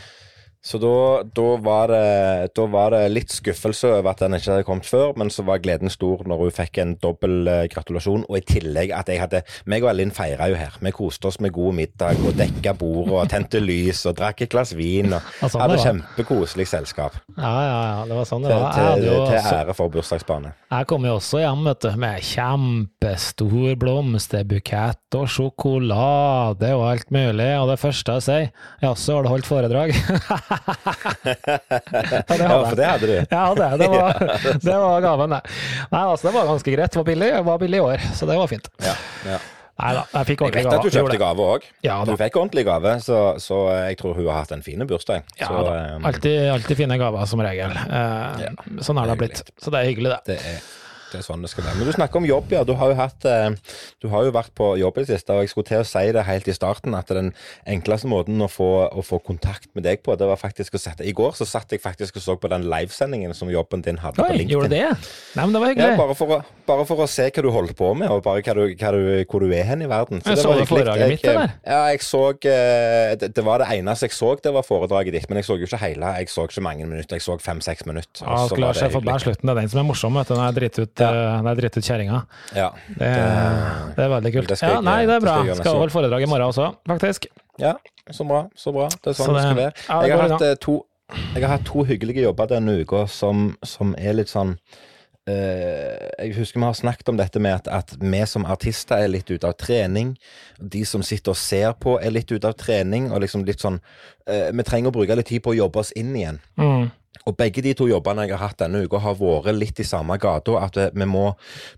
Så 0.64 0.78
da, 0.80 1.22
da, 1.36 1.48
var 1.60 1.90
det, 1.92 2.52
da 2.56 2.64
var 2.72 2.94
det 2.94 3.02
litt 3.12 3.32
skuffelse 3.34 3.90
over 3.98 4.14
at 4.14 4.22
den 4.24 4.32
ikke 4.38 4.48
hadde 4.54 4.64
kommet 4.64 4.86
før, 4.88 5.10
men 5.20 5.28
så 5.28 5.44
var 5.44 5.60
gleden 5.60 5.92
stor 5.92 6.22
når 6.24 6.40
hun 6.40 6.54
fikk 6.56 6.78
en 6.80 6.94
dobbel 7.02 7.50
eh, 7.52 7.64
gratulasjon. 7.68 8.22
Og 8.30 8.38
i 8.38 8.44
tillegg 8.48 8.94
at 8.96 9.10
jeg 9.12 9.20
hadde 9.20 9.42
meg 9.68 9.84
og 9.84 9.90
Ellin 9.92 10.14
feira 10.16 10.48
jo 10.48 10.56
her. 10.56 10.78
Vi 10.80 10.94
koste 10.96 11.28
oss 11.28 11.36
med 11.44 11.52
god 11.52 11.76
middag 11.76 12.22
og 12.24 12.38
dekka 12.38 12.72
bordet 12.80 13.12
og 13.12 13.28
tente 13.28 13.60
lys 13.60 14.00
og 14.08 14.16
drakk 14.16 14.40
et 14.46 14.54
glass 14.54 14.72
vin. 14.78 15.12
Og 15.12 15.20
Ja, 15.42 15.50
sånn 15.52 15.66
hadde 15.66 15.76
kjempekoselig 15.82 16.66
selskap. 16.72 17.20
Ja, 17.36 17.52
ja, 17.52 17.76
ja, 17.90 18.00
det 18.08 18.18
var 18.22 18.30
sånn 18.32 18.48
det 18.48 18.56
var. 18.56 18.72
Til, 18.72 19.04
til, 19.04 19.20
til 19.34 19.50
ære 19.52 19.76
for 19.76 19.92
bursdagsbane. 19.92 20.54
jeg 20.78 20.88
kom 20.94 21.04
jo 21.04 21.18
også 21.18 21.44
hjem 21.44 21.68
vet 21.68 21.84
du, 21.84 21.90
med 22.00 22.24
kjempestor 22.30 23.76
blomsterbukett 23.84 25.20
og 25.20 25.28
sjokolade 25.30 26.72
og 26.72 26.88
alt 26.88 27.12
mulig, 27.14 27.52
og 27.60 27.68
det 27.74 27.78
første 27.84 28.16
jeg 28.16 28.26
sier 28.30 28.50
Jaså, 28.80 29.18
har 29.18 29.28
du 29.28 29.32
holdt 29.34 29.52
foredrag? 29.52 29.92
ja, 31.24 32.22
det 32.28 32.38
Ja, 32.44 32.58
for 32.68 32.76
det 32.78 32.86
hadde 32.88 33.06
du. 33.06 33.16
Ja, 33.30 33.44
det, 33.54 33.68
det, 33.80 33.88
var, 33.88 34.18
det 34.68 34.76
var 34.84 35.00
gaven, 35.04 35.34
det. 35.36 35.40
Nei, 35.90 36.04
altså, 36.04 36.28
det 36.28 36.34
var 36.36 36.46
ganske 36.52 36.76
greit. 36.76 36.92
Det 36.94 37.00
var 37.00 37.08
billig, 37.10 37.32
det 37.34 37.42
var 37.48 37.58
billig 37.62 37.80
i 37.80 37.84
år, 37.88 38.06
så 38.14 38.28
det 38.30 38.38
var 38.38 38.50
fint. 38.50 38.70
Ja, 38.84 38.94
ja. 39.28 39.40
Nei 39.74 39.88
da, 39.96 40.02
jeg 40.06 40.26
fikk 40.28 40.42
Jeg 40.44 40.46
ordentlig 40.46 40.62
vet 40.68 40.76
at 40.76 40.84
du 40.86 40.94
kjøpte 40.94 41.16
gave 41.18 41.44
òg. 41.56 41.64
Ja 41.82 41.94
Du 42.06 42.12
fikk 42.20 42.36
ordentlig 42.38 42.62
gave, 42.68 42.92
så, 43.02 43.16
så 43.42 43.56
jeg 43.88 43.96
tror 43.98 44.14
hun 44.14 44.28
har 44.30 44.44
hatt 44.44 44.52
en 44.54 44.62
fin 44.62 44.84
bursdag. 44.86 45.24
Ja, 45.40 45.48
så, 45.50 45.64
da. 45.66 45.72
eh, 45.80 46.06
Alltid, 46.12 46.36
alltid 46.52 46.78
fine 46.78 46.98
gaver, 47.00 47.26
som 47.26 47.42
regel. 47.42 47.74
Eh, 47.74 48.44
sånn 48.86 49.00
er 49.02 49.10
det 49.10 49.10
det 49.10 49.16
er 49.16 49.22
blitt. 49.24 49.42
Så 49.58 49.74
det 49.74 49.80
er 49.82 49.88
hyggelig, 49.90 50.12
det. 50.14 50.20
det 50.30 50.52
er, 50.52 50.62
Det 51.14 51.20
er 51.22 51.26
sånn 51.28 51.44
det 51.46 51.50
skal 51.52 51.64
være. 51.68 51.78
Men 51.78 51.86
du 51.86 51.94
snakker 51.94 52.18
om 52.18 52.26
jobb, 52.26 52.50
ja. 52.56 52.64
Du 52.66 52.72
har 52.80 52.90
jo, 52.90 52.96
hatt, 52.98 53.24
eh, 53.30 53.54
du 54.02 54.08
har 54.10 54.24
jo 54.26 54.32
vært 54.34 54.50
på 54.58 54.72
jobb 54.80 54.98
i 54.98 55.04
det 55.04 55.12
siste, 55.14 55.30
og 55.36 55.44
jeg 55.44 55.52
skulle 55.52 55.68
til 55.68 55.82
å 55.84 55.86
si 55.86 56.04
det 56.16 56.24
helt 56.26 56.48
i 56.50 56.54
starten, 56.56 56.96
at 56.98 57.12
den 57.14 57.30
enkleste 57.70 58.10
måten 58.10 58.42
å 58.42 58.48
få, 58.50 58.68
å 58.90 59.04
få 59.06 59.20
kontakt 59.22 59.70
med 59.78 59.86
deg 59.86 60.02
på, 60.02 60.16
det 60.18 60.26
var 60.26 60.40
faktisk 60.40 60.74
å 60.74 60.80
sette 60.82 61.06
I 61.06 61.12
går 61.14 61.36
så 61.38 61.46
satt 61.46 61.70
jeg 61.74 61.82
faktisk 61.84 62.18
og 62.18 62.24
så 62.26 62.36
på 62.40 62.50
den 62.50 62.66
livesendingen 62.70 63.34
som 63.38 63.50
jobben 63.52 63.84
din 63.86 64.00
hadde 64.02 64.18
på 64.18 64.26
LinkedIn. 64.32 64.50
gjorde 64.56 64.70
du 64.72 64.74
det? 64.74 64.90
Nei, 65.38 65.44
men 65.46 65.54
det 65.54 65.62
var 65.62 65.68
Ja, 65.70 65.74
hyggelig. 65.74 65.98
bare, 66.02 66.14
for 66.18 66.34
å, 66.34 66.40
bare 66.66 66.86
for 66.90 67.04
å 67.04 67.08
se 67.10 67.28
hva 67.30 67.42
du 67.46 67.50
holder 67.54 67.78
på 67.78 67.92
med, 67.94 68.10
og 68.10 68.22
bare 68.26 68.42
hva 68.42 68.54
du, 68.58 68.62
hva 68.74 68.92
du, 68.96 69.00
hvor 69.30 69.44
du 69.46 69.54
er 69.54 69.64
hen 69.70 69.84
i 69.86 69.90
verden. 69.90 70.22
Jeg 70.24 70.34
det 70.36 70.42
så 70.42 70.50
var 70.50 70.60
du 70.60 70.66
foredraget 70.70 71.04
Jeg, 71.06 71.14
mitt, 71.14 71.24
eller? 71.30 71.54
Ja, 71.66 71.80
jeg 71.94 72.02
så 72.02 72.22
eh, 72.34 73.14
det, 73.20 73.30
det 73.36 73.44
var 73.46 73.62
det 73.62 73.70
eneste 73.78 74.08
jeg 74.10 74.16
så, 74.18 74.34
det 74.42 74.52
var 74.54 74.66
foredraget 74.66 75.14
ditt. 75.14 75.28
Men 75.30 75.40
jeg 75.40 75.48
så 75.48 75.56
jo 75.60 75.68
ikke 75.68 75.80
hele. 75.84 76.10
Jeg 76.18 76.28
så 76.32 76.46
ikke 76.48 76.64
mange 76.64 76.86
minutter. 76.90 77.16
Jeg 77.18 77.24
så 77.24 77.36
fem-seks 77.40 77.86
minutter. 77.88 78.24
Ja, 78.24 78.38
så 78.44 78.54
Skulle 78.54 78.72
det 78.74 78.90
for 78.94 79.04
meg 79.06 79.22
slutten. 79.22 79.48
Det 79.48 79.54
er 79.54 79.60
den 79.62 79.72
som 79.72 79.82
er 79.82 79.86
morsom, 79.88 80.18
vet 80.18 80.30
du. 80.30 80.34
Når 80.38 80.46
jeg 80.50 80.56
driter 80.60 80.86
ut, 80.88 81.03
Ja. 81.04 81.10
eh, 81.12 81.42
jeg 81.44 81.44
ut 81.78 81.88
kjerringa. 81.88 82.22
Ja. 82.56 82.70
Det, 82.88 83.10
det 83.98 84.06
er 84.06 84.10
veldig 84.16 84.32
kult. 84.38 84.48
det 84.54 84.58
Ja, 84.62 84.80
nei, 84.84 84.98
det 85.06 85.18
er 85.18 85.24
bra. 85.26 85.36
skal 85.44 85.60
Skal 85.60 85.78
holde 85.82 85.94
foredrag 85.94 86.24
i 86.26 86.30
morgen 86.30 86.48
også, 86.48 86.70
faktisk. 86.88 87.28
ja, 87.60 87.74
så 88.10 88.26
bra. 88.28 88.46
Så 88.56 88.72
bra. 88.74 88.88
Det 88.88 89.12
er 89.12 89.18
Så 89.18 89.28
sånn 89.28 89.34
det, 89.34 89.42
det- 89.42 89.46
skal 89.50 89.60
være. 89.62 89.72
ja, 89.88 90.00
det 90.00 90.08
jeg, 90.08 90.18
har 90.18 90.28
hatt, 90.34 90.42
eh, 90.42 90.54
to, 90.60 90.80
jeg 91.34 91.42
har 91.44 91.56
hatt 91.58 91.64
to 91.68 91.84
hyggelige 91.84 92.26
jobber 92.26 92.50
denne 92.56 92.80
uka 92.80 93.06
som, 93.06 93.56
som 93.64 93.94
er 93.98 94.12
litt 94.20 94.32
sånn 94.32 94.58
Uh, 95.24 95.96
jeg 96.20 96.34
husker 96.36 96.60
vi 96.60 96.66
har 96.66 96.74
snakket 96.76 97.08
om 97.08 97.16
dette 97.16 97.40
med 97.40 97.54
at, 97.54 97.68
at 97.72 97.94
vi 97.96 98.18
som 98.28 98.44
artister 98.44 99.00
er 99.06 99.08
litt 99.08 99.30
ute 99.30 99.48
av 99.48 99.54
trening. 99.56 100.10
De 100.60 100.82
som 100.84 101.00
sitter 101.02 101.32
og 101.32 101.38
ser 101.40 101.72
på, 101.80 101.94
er 101.96 102.12
litt 102.12 102.28
ute 102.28 102.44
av 102.44 102.52
trening. 102.60 103.06
Og 103.10 103.22
liksom 103.24 103.46
litt 103.48 103.62
sånn 103.64 103.78
uh, 104.28 104.50
Vi 104.52 104.66
trenger 104.68 104.92
å 104.92 104.96
bruke 104.98 105.16
litt 105.16 105.30
tid 105.32 105.40
på 105.46 105.54
å 105.54 105.56
jobbe 105.56 105.80
oss 105.80 105.94
inn 105.96 106.12
igjen. 106.14 106.40
Mm. 106.60 106.90
Og 107.24 107.36
begge 107.38 107.62
de 107.64 107.72
to 107.78 107.86
jobbene 107.88 108.26
jeg 108.26 108.34
har 108.36 108.50
hatt 108.50 108.58
denne 108.60 108.82
uka, 108.84 108.98
har 109.00 109.14
vært 109.16 109.54
litt 109.56 109.80
i 109.80 109.86
samme 109.88 110.18
gata. 110.20 110.58
At 110.60 110.76
eh, 110.76 110.90
vi 110.92 111.06
må, 111.08 111.22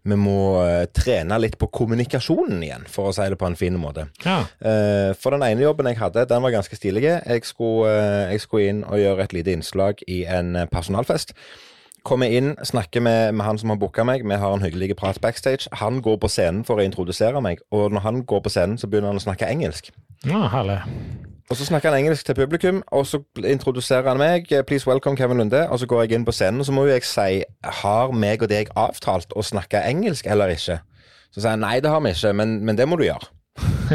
vi 0.03 0.17
må 0.19 0.39
eh, 0.65 0.87
trene 0.97 1.39
litt 1.39 1.59
på 1.61 1.69
kommunikasjonen 1.71 2.65
igjen, 2.67 2.89
for 2.91 3.11
å 3.11 3.15
si 3.15 3.29
det 3.31 3.39
på 3.39 3.47
en 3.47 3.59
fin 3.59 3.77
måte. 3.79 4.09
Ja. 4.25 4.41
Eh, 4.59 5.13
For 5.21 5.37
den 5.37 5.45
ene 5.47 5.63
jobben 5.69 5.87
jeg 5.93 6.01
hadde, 6.01 6.27
den 6.27 6.43
var 6.43 6.55
ganske 6.57 6.77
stilig. 6.79 7.05
Jeg 7.07 7.45
skulle, 7.47 7.95
jeg 8.33 8.43
skulle 8.43 8.73
inn 8.73 8.83
og 8.89 8.99
gjøre 8.99 9.23
et 9.29 9.37
lite 9.37 9.55
innslag 9.55 10.03
i 10.11 10.25
en 10.27 10.57
personalfest. 10.73 11.37
Kommer 12.07 12.31
inn, 12.31 12.53
snakker 12.63 13.03
med, 13.03 13.33
med 13.35 13.47
han 13.47 13.59
som 13.59 13.71
har 13.73 13.79
booka 13.83 14.05
meg. 14.07 14.23
Vi 14.27 14.37
har 14.39 14.53
en 14.55 14.63
hyggelig 14.63 14.95
prat 14.99 15.19
backstage. 15.23 15.67
Han 15.83 15.99
går 16.03 16.21
på 16.23 16.31
scenen 16.31 16.63
for 16.67 16.79
å 16.79 16.85
introdusere 16.87 17.43
meg, 17.43 17.63
og 17.75 17.91
når 17.95 18.05
han 18.07 18.21
går 18.27 18.45
på 18.45 18.53
scenen, 18.55 18.79
så 18.79 18.87
begynner 18.91 19.11
han 19.15 19.19
å 19.19 19.25
snakke 19.27 19.49
engelsk. 19.51 19.91
ja, 20.27 20.47
herlig. 20.55 20.81
Og 21.51 21.57
så 21.57 21.65
snakker 21.65 21.93
han 21.93 22.01
engelsk 22.01 22.27
til 22.27 22.35
publikum, 22.35 22.83
og 22.91 23.07
så 23.07 23.21
introduserer 23.47 24.09
han 24.09 24.19
meg. 24.19 24.53
eh, 24.53 24.65
Please 24.67 24.89
welcome 24.89 25.17
Kevin 25.17 25.39
Lunde. 25.39 25.69
Og 25.71 25.79
så 25.79 25.87
går 25.87 26.03
jeg 26.03 26.13
inn 26.19 26.25
på 26.27 26.33
scenen, 26.35 26.61
og 26.61 26.67
så 26.67 26.73
må 26.73 26.85
jo 26.85 26.93
jeg 26.95 27.05
si 27.07 27.43
Har 27.63 28.11
meg 28.11 28.43
og 28.43 28.51
deg 28.51 28.73
avtalt 28.77 29.31
å 29.37 29.43
snakke 29.47 29.83
engelsk 29.87 30.27
eller 30.27 30.51
ikke? 30.51 30.81
Så 31.31 31.41
sier 31.41 31.55
han 31.55 31.63
nei, 31.63 31.79
det 31.81 31.91
har 31.91 32.03
vi 32.03 32.11
ikke, 32.11 32.33
men, 32.33 32.65
men 32.67 32.79
det 32.79 32.89
må 32.89 32.99
du 32.99 33.05
gjøre. 33.07 33.31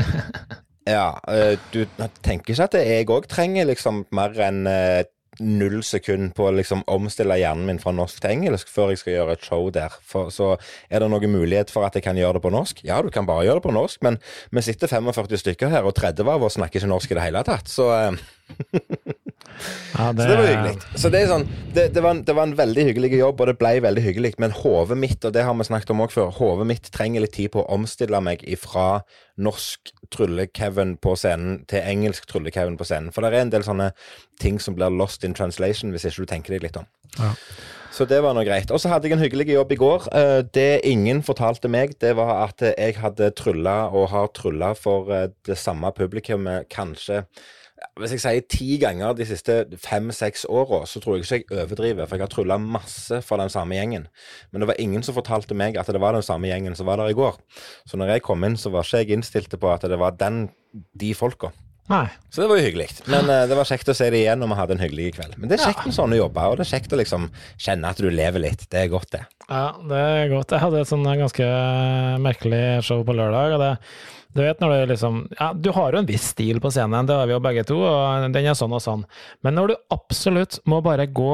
ja, 0.96 1.20
eh, 1.28 1.58
du 1.74 1.84
tenker 2.24 2.54
ikke 2.54 2.70
at 2.70 2.78
jeg 2.80 3.10
òg 3.10 3.28
trenger 3.28 3.68
liksom 3.68 4.06
mer 4.16 4.38
enn 4.48 4.64
eh, 4.68 5.04
null 5.40 5.80
sekund 5.86 6.34
på 6.36 6.50
å 6.50 6.54
liksom 6.58 6.84
omstille 6.92 7.38
hjernen 7.40 7.70
min 7.70 7.80
fra 7.80 7.94
norsk 7.96 8.20
til 8.20 8.34
engelsk 8.34 8.70
før 8.72 8.92
jeg 8.92 9.02
skal 9.02 9.14
gjøre 9.16 9.36
et 9.38 9.48
show 9.48 9.70
der. 9.74 9.96
For, 10.04 10.32
så 10.34 10.54
er 10.90 11.04
det 11.04 11.10
noen 11.14 11.32
mulighet 11.32 11.72
for 11.72 11.88
at 11.88 11.96
jeg 11.96 12.04
kan 12.04 12.20
gjøre 12.20 12.38
det 12.38 12.44
på 12.44 12.52
norsk? 12.54 12.84
Ja, 12.88 13.00
du 13.02 13.12
kan 13.14 13.30
bare 13.30 13.46
gjøre 13.48 13.62
det 13.62 13.68
på 13.70 13.76
norsk, 13.76 14.02
men 14.04 14.20
vi 14.52 14.66
sitter 14.66 14.92
45 14.92 15.40
stykker 15.46 15.72
her, 15.72 15.88
og 15.88 15.96
30 15.96 16.28
av 16.36 16.44
oss 16.48 16.60
snakker 16.60 16.82
ikke 16.82 16.92
norsk 16.92 17.14
i 17.14 17.20
det 17.20 17.28
hele 17.30 17.46
tatt. 17.48 17.72
Så 17.72 17.88
eh, 20.00 20.12
det... 20.14 20.24
så 20.24 20.28
det 20.30 20.38
var 20.38 20.48
hyggelig. 20.48 20.74
Så 20.96 21.12
det, 21.14 21.22
sånn, 21.30 21.46
det, 21.76 21.88
det, 21.96 22.04
var 22.04 22.16
en, 22.16 22.24
det 22.28 22.36
var 22.38 22.50
en 22.50 22.56
veldig 22.60 22.86
hyggelig 22.90 23.12
jobb, 23.20 23.42
og 23.42 23.52
det 23.52 23.58
ble 23.62 23.74
veldig 23.86 24.06
hyggelig. 24.06 24.34
Men 24.42 24.56
hodet 24.56 24.98
mitt, 25.00 25.20
og 25.28 25.36
det 25.36 25.46
har 25.48 25.58
vi 25.58 25.68
snakket 25.68 25.94
om 25.96 26.06
også 26.06 26.20
før, 26.20 26.32
hodet 26.40 26.70
mitt 26.72 26.92
trenger 26.96 27.26
litt 27.26 27.36
tid 27.38 27.52
på 27.56 27.64
å 27.64 27.70
omstille 27.78 28.22
meg 28.24 28.46
ifra 28.48 29.02
norsk 29.42 29.94
trylle-Kevin 30.14 30.96
på 31.02 31.16
scenen 31.20 31.62
til 31.72 31.84
engelsk 31.88 32.28
trylle-Kevin 32.30 32.80
på 32.80 32.88
scenen. 32.88 33.12
For 33.16 33.24
det 33.24 33.34
er 33.34 33.46
en 33.46 33.54
del 33.54 33.68
sånne 33.68 33.92
ting 34.42 34.60
som 34.62 34.78
blir 34.78 34.94
lost 34.94 35.26
in 35.28 35.38
translation 35.38 35.94
hvis 35.94 36.08
ikke 36.10 36.26
du 36.26 36.34
tenker 36.34 36.58
deg 36.58 36.66
litt 36.68 36.82
om. 36.82 36.90
Ja. 37.20 37.36
Så 37.92 38.06
det 38.08 38.22
var 38.24 38.36
noe 38.36 38.48
greit. 38.48 38.72
Og 38.72 38.80
så 38.80 38.88
hadde 38.88 39.10
jeg 39.10 39.18
en 39.18 39.24
hyggelig 39.24 39.50
jobb 39.52 39.74
i 39.76 39.80
går. 39.80 40.06
Eh, 40.16 40.42
Det 40.48 40.82
ingen 40.88 41.20
fortalte 41.28 41.68
meg, 41.68 41.98
det 42.00 42.16
var 42.16 42.46
at 42.48 42.64
jeg 42.64 42.96
hadde 43.02 43.34
trylla 43.36 43.90
og 43.92 44.08
har 44.14 44.30
trylla 44.32 44.72
for 44.80 45.12
eh, 45.12 45.28
det 45.48 45.58
samme 45.60 45.92
publikummet 45.92 46.70
kanskje 46.72 47.26
ja, 47.26 47.26
hvis 48.00 48.14
jeg 48.16 48.22
sier 48.24 48.46
ti 48.50 48.68
ganger 48.82 49.16
de 49.18 49.26
siste 49.28 49.56
fem-seks 49.82 50.46
åra, 50.50 50.84
så 50.90 51.02
tror 51.02 51.18
jeg 51.18 51.26
ikke 51.26 51.56
jeg 51.56 51.66
overdriver, 51.66 52.06
for 52.06 52.18
jeg 52.18 52.24
har 52.26 52.32
trylla 52.32 52.58
masse 52.62 53.22
for 53.26 53.42
den 53.42 53.52
samme 53.52 53.78
gjengen. 53.78 54.08
Men 54.52 54.64
det 54.64 54.70
var 54.72 54.80
ingen 54.82 55.04
som 55.06 55.18
fortalte 55.18 55.58
meg 55.58 55.80
at 55.80 55.90
det 55.92 56.02
var 56.02 56.16
den 56.18 56.26
samme 56.26 56.52
gjengen 56.52 56.78
som 56.78 56.90
var 56.90 57.02
der 57.02 57.12
i 57.12 57.18
går. 57.18 57.40
Så 57.90 58.00
når 58.00 58.16
jeg 58.16 58.26
kom 58.28 58.46
inn, 58.48 58.58
så 58.58 58.72
var 58.74 58.86
ikke 58.86 59.04
jeg 59.04 59.18
innstilt 59.18 59.60
på 59.60 59.74
at 59.74 59.86
det 59.90 60.00
var 60.00 60.16
den, 60.20 60.48
de 60.72 61.14
folka. 61.18 61.52
Nei. 61.90 62.06
Så 62.30 62.44
det 62.44 62.48
var 62.52 62.60
jo 62.60 62.68
hyggelig. 62.68 62.88
Men 63.10 63.28
uh, 63.28 63.42
det 63.50 63.58
var 63.58 63.68
kjekt 63.68 63.90
å 63.92 63.96
se 63.98 64.08
det 64.14 64.22
igjen, 64.22 64.44
og 64.46 64.52
vi 64.52 64.60
hadde 64.60 64.78
en 64.78 64.84
hyggelig 64.84 65.10
kveld. 65.18 65.36
Men 65.42 65.52
det 65.52 65.58
er 65.58 65.66
kjekt 65.72 65.88
med 65.88 65.98
sånne 65.98 66.20
jobber, 66.22 66.48
og 66.48 66.60
det 66.60 66.68
er 66.68 66.72
kjekt 66.76 66.94
å 66.94 67.02
liksom 67.02 67.28
kjenne 67.60 67.92
at 67.92 68.00
du 68.00 68.08
lever 68.08 68.46
litt. 68.46 68.64
Det 68.72 68.86
er 68.86 68.94
godt, 68.94 69.12
det. 69.18 69.26
Ja, 69.50 69.66
det 69.90 70.06
er 70.14 70.32
godt. 70.32 70.56
Jeg 70.56 70.64
hadde 70.64 70.82
et 70.86 70.92
sånn 70.92 71.10
ganske 71.10 71.52
merkelig 72.24 72.64
show 72.88 73.04
på 73.08 73.18
lørdag. 73.18 73.58
og 73.58 73.64
det 73.66 73.76
du 74.32 74.40
vet 74.40 74.62
når 74.64 74.72
du 74.72 74.92
liksom 74.94 75.26
Ja, 75.36 75.52
du 75.54 75.72
har 75.76 75.92
jo 75.92 76.02
en 76.02 76.08
viss 76.08 76.30
stil 76.32 76.62
på 76.64 76.72
scenen, 76.72 77.08
det 77.08 77.18
har 77.18 77.28
vi 77.28 77.36
jo 77.36 77.42
begge 77.44 77.66
to, 77.68 77.82
og 77.84 78.28
den 78.32 78.46
er 78.48 78.56
sånn 78.56 78.76
og 78.76 78.84
sånn. 78.84 79.04
Men 79.44 79.58
når 79.60 79.74
du 79.74 79.82
absolutt 79.92 80.62
må 80.70 80.80
bare 80.86 81.10
gå 81.12 81.34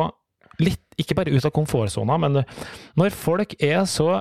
litt, 0.63 0.81
ikke 0.97 1.19
bare 1.19 1.33
ut 1.35 1.45
av 1.45 1.53
komfortsona, 1.53 2.17
men 2.17 2.41
når 2.97 3.13
folk 3.13 3.53
er 3.61 3.83
så 3.89 4.17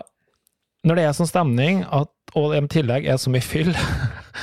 Når 0.86 0.98
det 0.98 1.04
er 1.04 1.14
sånn 1.18 1.28
stemning, 1.30 1.82
at, 1.90 2.12
og 2.38 2.52
i 2.54 2.60
tillegg 2.70 3.08
er 3.10 3.18
så 3.18 3.32
mye 3.32 3.42
fyll, 3.42 3.72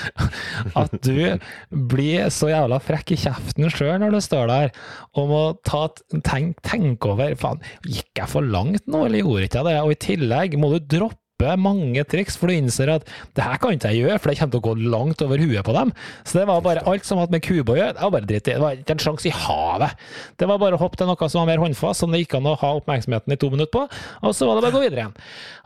at 0.82 0.96
du 1.06 1.40
blir 1.72 2.28
så 2.34 2.50
jævla 2.52 2.82
frekk 2.84 3.14
i 3.16 3.20
kjeften 3.24 3.72
sjøl 3.72 4.02
når 4.02 4.18
du 4.18 4.20
står 4.26 4.52
der 4.52 4.72
og 5.20 5.30
må 5.30 5.42
ta 5.64 5.86
et 5.88 6.02
tenk, 6.26 6.60
tenk 6.66 7.08
over 7.08 7.36
Faen, 7.40 7.64
gikk 7.88 8.20
jeg 8.20 8.32
for 8.32 8.44
langt 8.44 8.84
nå, 8.92 9.06
eller 9.06 9.24
gjorde 9.24 9.48
ikke 9.48 9.62
jeg 9.62 9.70
det? 9.70 9.78
Og 9.86 9.94
i 9.94 10.02
tillegg 10.10 10.58
må 10.60 10.74
du 10.74 10.80
droppe 10.98 11.23
mange 11.60 12.04
triks, 12.10 12.38
for 12.40 12.50
du 12.50 12.56
innser 12.56 12.92
at 12.94 13.08
det 13.38 13.46
her 13.46 13.60
kan 13.62 13.76
ikke 13.76 13.92
jeg 13.94 14.04
gjøre, 14.06 14.20
for 14.22 14.32
det 14.32 14.38
kommer 14.40 14.56
til 14.56 14.62
å 14.62 14.68
gå 14.68 14.92
langt 14.94 15.24
over 15.26 15.44
huet 15.44 15.68
på 15.68 15.76
dem. 15.76 15.94
Så 16.24 16.40
det 16.40 16.46
var 16.50 16.64
bare 16.66 16.86
alt 16.90 17.08
som 17.08 17.22
hadde 17.22 17.36
med 17.36 17.46
Cuba 17.46 17.76
å 17.76 17.80
gjøre, 17.80 17.96
det 17.98 18.06
var 18.06 18.16
bare 18.18 18.30
dritt 18.30 18.48
i. 18.48 18.56
Det 18.56 18.64
var 18.64 18.80
ikke 18.80 18.98
en 18.98 19.04
sjanse 19.06 19.30
i 19.30 19.36
havet. 19.44 20.08
Det 20.40 20.50
var 20.50 20.64
bare 20.64 20.80
å 20.80 20.82
hoppe 20.84 21.00
til 21.00 21.10
noe 21.10 21.30
som 21.30 21.44
var 21.44 21.52
mer 21.52 21.64
håndfast, 21.64 22.04
som 22.04 22.14
det 22.14 22.24
gikk 22.24 22.38
an 22.40 22.50
å 22.52 22.58
ha 22.64 22.74
oppmerksomheten 22.80 23.36
i 23.36 23.40
to 23.40 23.52
minutter 23.54 23.74
på, 23.74 23.86
og 24.24 24.36
så 24.36 24.50
var 24.50 24.60
det 24.60 24.66
bare 24.66 24.76
å 24.76 24.80
gå 24.80 24.86
videre 24.88 25.06
igjen. 25.06 25.16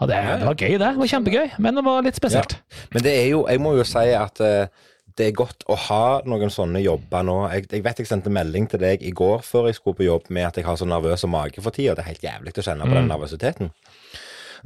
Og 0.02 0.12
det, 0.12 0.20
det 0.28 0.52
var 0.52 0.60
gøy, 0.60 0.76
det. 0.76 0.92
Det 0.92 1.04
var 1.04 1.14
kjempegøy, 1.14 1.48
men 1.64 1.80
det 1.80 1.88
var 1.88 2.06
litt 2.06 2.20
spesielt. 2.20 2.60
Men 2.94 3.08
det 3.08 3.16
er 3.24 3.32
jo, 3.34 3.48
jeg 3.50 3.64
må 3.64 3.74
jo 3.78 3.88
si 3.88 4.06
at 4.18 4.44
eh, 4.44 4.86
det 5.18 5.32
er 5.32 5.38
godt 5.38 5.66
å 5.72 5.76
ha 5.88 6.04
noen 6.30 6.52
sånne 6.54 6.82
jobber 6.84 7.26
nå. 7.26 7.38
Jeg, 7.50 7.66
jeg 7.74 7.84
vet 7.86 8.02
jeg 8.02 8.10
sendte 8.10 8.34
melding 8.34 8.68
til 8.70 8.82
deg 8.84 9.02
i 9.06 9.14
går 9.18 9.42
før 9.46 9.70
jeg 9.70 9.80
skulle 9.80 9.98
på 9.98 10.06
jobb 10.06 10.30
med 10.34 10.46
at 10.50 10.60
jeg 10.60 10.68
har 10.68 10.78
så 10.78 10.86
nervøs 10.90 11.26
mage 11.32 11.64
for 11.64 11.74
tida. 11.74 11.96
Det 11.98 12.04
er 12.04 12.12
helt 12.12 12.28
jævlig 12.28 12.54
å 12.54 12.66
kjenne 12.68 12.86
på 12.86 12.98
den 12.98 13.10
nervøsiteten. 13.10 13.72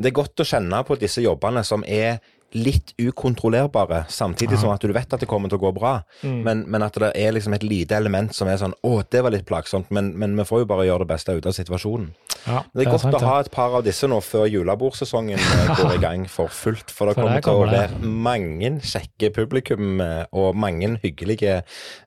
Det 0.02 0.12
er 0.12 0.18
godt 0.24 0.42
å 0.44 0.48
kjenne 0.48 0.84
på 0.88 0.98
disse 1.02 1.22
jobbene 1.24 1.64
som 1.68 1.84
er 1.88 2.20
litt 2.52 2.90
ukontrollerbare, 3.00 4.02
samtidig 4.12 4.58
som 4.60 4.74
at 4.74 4.84
du 4.84 4.92
vet 4.92 5.14
at 5.16 5.22
det 5.24 5.28
kommer 5.32 5.48
til 5.48 5.56
å 5.56 5.62
gå 5.62 5.70
bra. 5.78 5.94
Men, 6.22 6.66
men 6.68 6.84
at 6.84 6.98
det 7.00 7.14
er 7.16 7.32
liksom 7.32 7.54
et 7.56 7.64
lite 7.64 7.96
element 7.96 8.34
som 8.36 8.50
er 8.52 8.58
sånn 8.60 8.74
Å, 8.84 8.92
det 9.08 9.22
var 9.24 9.32
litt 9.32 9.46
plagsomt, 9.48 9.88
men, 9.96 10.10
men 10.20 10.36
vi 10.36 10.44
får 10.50 10.66
jo 10.66 10.68
bare 10.68 10.88
gjøre 10.90 11.06
det 11.06 11.12
beste 11.14 11.38
ut 11.38 11.48
av 11.48 11.56
situasjonen. 11.56 12.10
Ja, 12.42 12.64
Det 12.74 12.84
er 12.84 12.92
godt 12.92 13.06
sant, 13.06 13.16
å 13.22 13.24
ha 13.30 13.38
et 13.46 13.52
par 13.54 13.78
av 13.78 13.86
disse 13.86 14.10
nå 14.12 14.18
før 14.26 14.50
julebordsesongen 14.52 15.40
eh, 15.40 15.72
går 15.80 15.96
i 15.96 16.02
gang 16.04 16.28
for 16.28 16.52
fullt. 16.52 16.92
For 16.92 17.08
det 17.08 17.16
For 17.16 17.24
kommer 17.30 17.46
kommer 17.46 17.72
til 17.72 17.72
å 17.72 17.72
det. 17.72 17.82
være 18.02 18.14
mange 18.28 18.74
kjekke 18.84 19.32
publikum 19.38 20.02
eh, 20.04 20.24
og 20.36 20.58
mange 20.60 20.96
hyggelige 21.06 21.62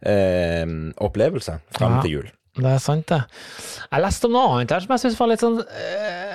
eh, 0.04 0.64
opplevelser 1.08 1.62
fram 1.78 2.00
Ja. 2.00 2.02
til 2.04 2.18
jul. 2.18 2.32
Det 2.54 2.70
er 2.70 2.78
sant, 2.78 3.08
det. 3.10 3.16
Jeg 3.90 4.02
leste 4.04 4.28
om 4.28 4.34
noe 4.36 4.50
annet 4.54 4.70
her 4.76 4.84
som 4.84 4.92
jeg 4.94 5.02
syns 5.02 5.16
var 5.18 5.26
litt 5.32 5.42
sånn 5.42 5.56
eh, 5.64 6.33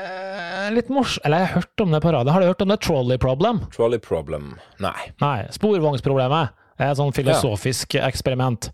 Litt 0.70 0.90
morsomt 0.94 1.26
Eller 1.26 1.44
jeg 1.44 1.50
har 1.50 1.62
hørt 1.64 1.84
om 1.84 1.92
det 1.96 2.02
på 2.04 2.14
radio. 2.14 2.34
Har 2.34 2.42
du 2.44 2.50
hørt 2.52 2.62
om 2.62 2.72
det 2.74 2.80
trolley 2.86 3.18
problem? 3.22 3.62
Trolley 3.76 4.00
problem. 4.00 4.54
Nei. 4.84 5.12
Nei, 5.22 5.38
sporvognsproblemet. 5.56 6.56
Det 6.80 6.88
er 6.88 6.94
et 6.94 7.00
sånn 7.00 7.16
filosofisk 7.16 7.98
eksperiment. 8.00 8.70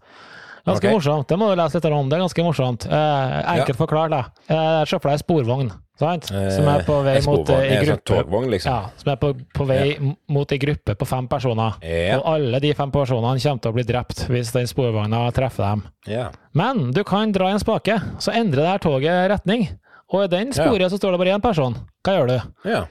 Ganske 0.65 0.87
okay. 0.87 0.93
morsomt. 0.93 1.29
Det 1.29 1.37
må 1.37 1.51
du 1.51 1.59
lese 1.59 1.77
litt 1.77 1.87
om. 1.93 2.07
Det 2.09 2.17
er 2.17 2.21
ganske 2.23 2.45
morsomt. 2.45 2.85
Eh, 2.89 3.33
enkelt 3.53 3.77
forklart, 3.77 4.13
da. 4.13 4.21
Eh, 4.49 4.81
Sjøfla 4.89 5.13
ei 5.13 5.21
sporvogn, 5.21 5.69
sant? 6.01 6.29
Som 6.29 6.69
er 6.71 6.85
på 6.87 6.95
vei 7.05 7.13
Eh, 7.19 7.27
mot 7.29 7.51
ei 7.53 7.57
eh, 7.59 7.73
sånn 7.75 7.85
gruppe. 7.85 8.05
togvogn, 8.09 8.49
liksom. 8.53 8.73
Ja, 8.73 8.89
som 9.01 9.11
er 9.13 9.19
på, 9.21 9.29
på 9.53 9.67
vei 9.69 9.77
ja. 9.91 10.13
mot 10.33 10.53
ei 10.53 10.59
gruppe 10.61 10.95
på 10.97 11.07
fem 11.09 11.29
personer. 11.29 11.77
Ja. 11.85 12.17
Og 12.17 12.31
alle 12.33 12.61
de 12.65 12.73
fem 12.77 12.93
personene 12.93 13.37
kommer 13.45 13.61
til 13.61 13.75
å 13.75 13.77
bli 13.77 13.85
drept 13.85 14.25
hvis 14.25 14.53
den 14.57 14.65
sporvogna 14.69 15.21
treffer 15.37 15.67
dem. 15.67 15.85
Ja. 16.09 16.31
Men 16.57 16.89
du 16.97 17.03
kan 17.05 17.33
dra 17.35 17.51
i 17.51 17.59
en 17.59 17.61
spake, 17.61 17.99
så 18.17 18.33
endrer 18.33 18.65
det 18.65 18.71
her 18.73 18.85
toget 18.89 19.29
retning. 19.35 19.67
Og 20.13 20.23
i 20.25 20.27
den 20.29 20.51
sporet 20.53 20.91
så 20.93 20.97
står 20.99 21.15
det 21.15 21.21
bare 21.23 21.33
én 21.37 21.41
person. 21.43 21.75
Hva 22.05 22.17
gjør 22.19 22.27
du? 22.33 22.37
ja. 22.69 22.83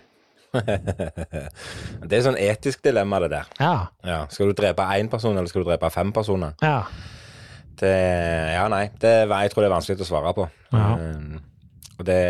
det 0.55 2.15
er 2.15 2.21
sånn 2.23 2.37
etisk 2.39 2.85
dilemma, 2.87 3.19
det 3.25 3.31
der. 3.33 3.49
Ja. 3.59 3.73
Ja. 4.07 4.21
Skal 4.31 4.53
du 4.53 4.55
drepe 4.55 4.85
én 4.95 5.09
person, 5.11 5.35
eller 5.35 5.51
skal 5.51 5.65
du 5.65 5.71
drepe 5.73 5.89
fem 5.91 6.13
personer? 6.15 6.55
Ja. 6.63 6.85
Det, 7.81 7.91
ja, 8.55 8.69
nei. 8.71 8.85
Det, 9.03 9.11
jeg 9.27 9.51
tror 9.51 9.65
det 9.65 9.67
er 9.67 9.75
vanskelig 9.75 10.05
å 10.07 10.07
svare 10.07 10.31
på. 10.37 10.47
Ja. 10.71 10.93
Eh, 10.95 11.43
Og 11.99 12.07
det 12.07 12.21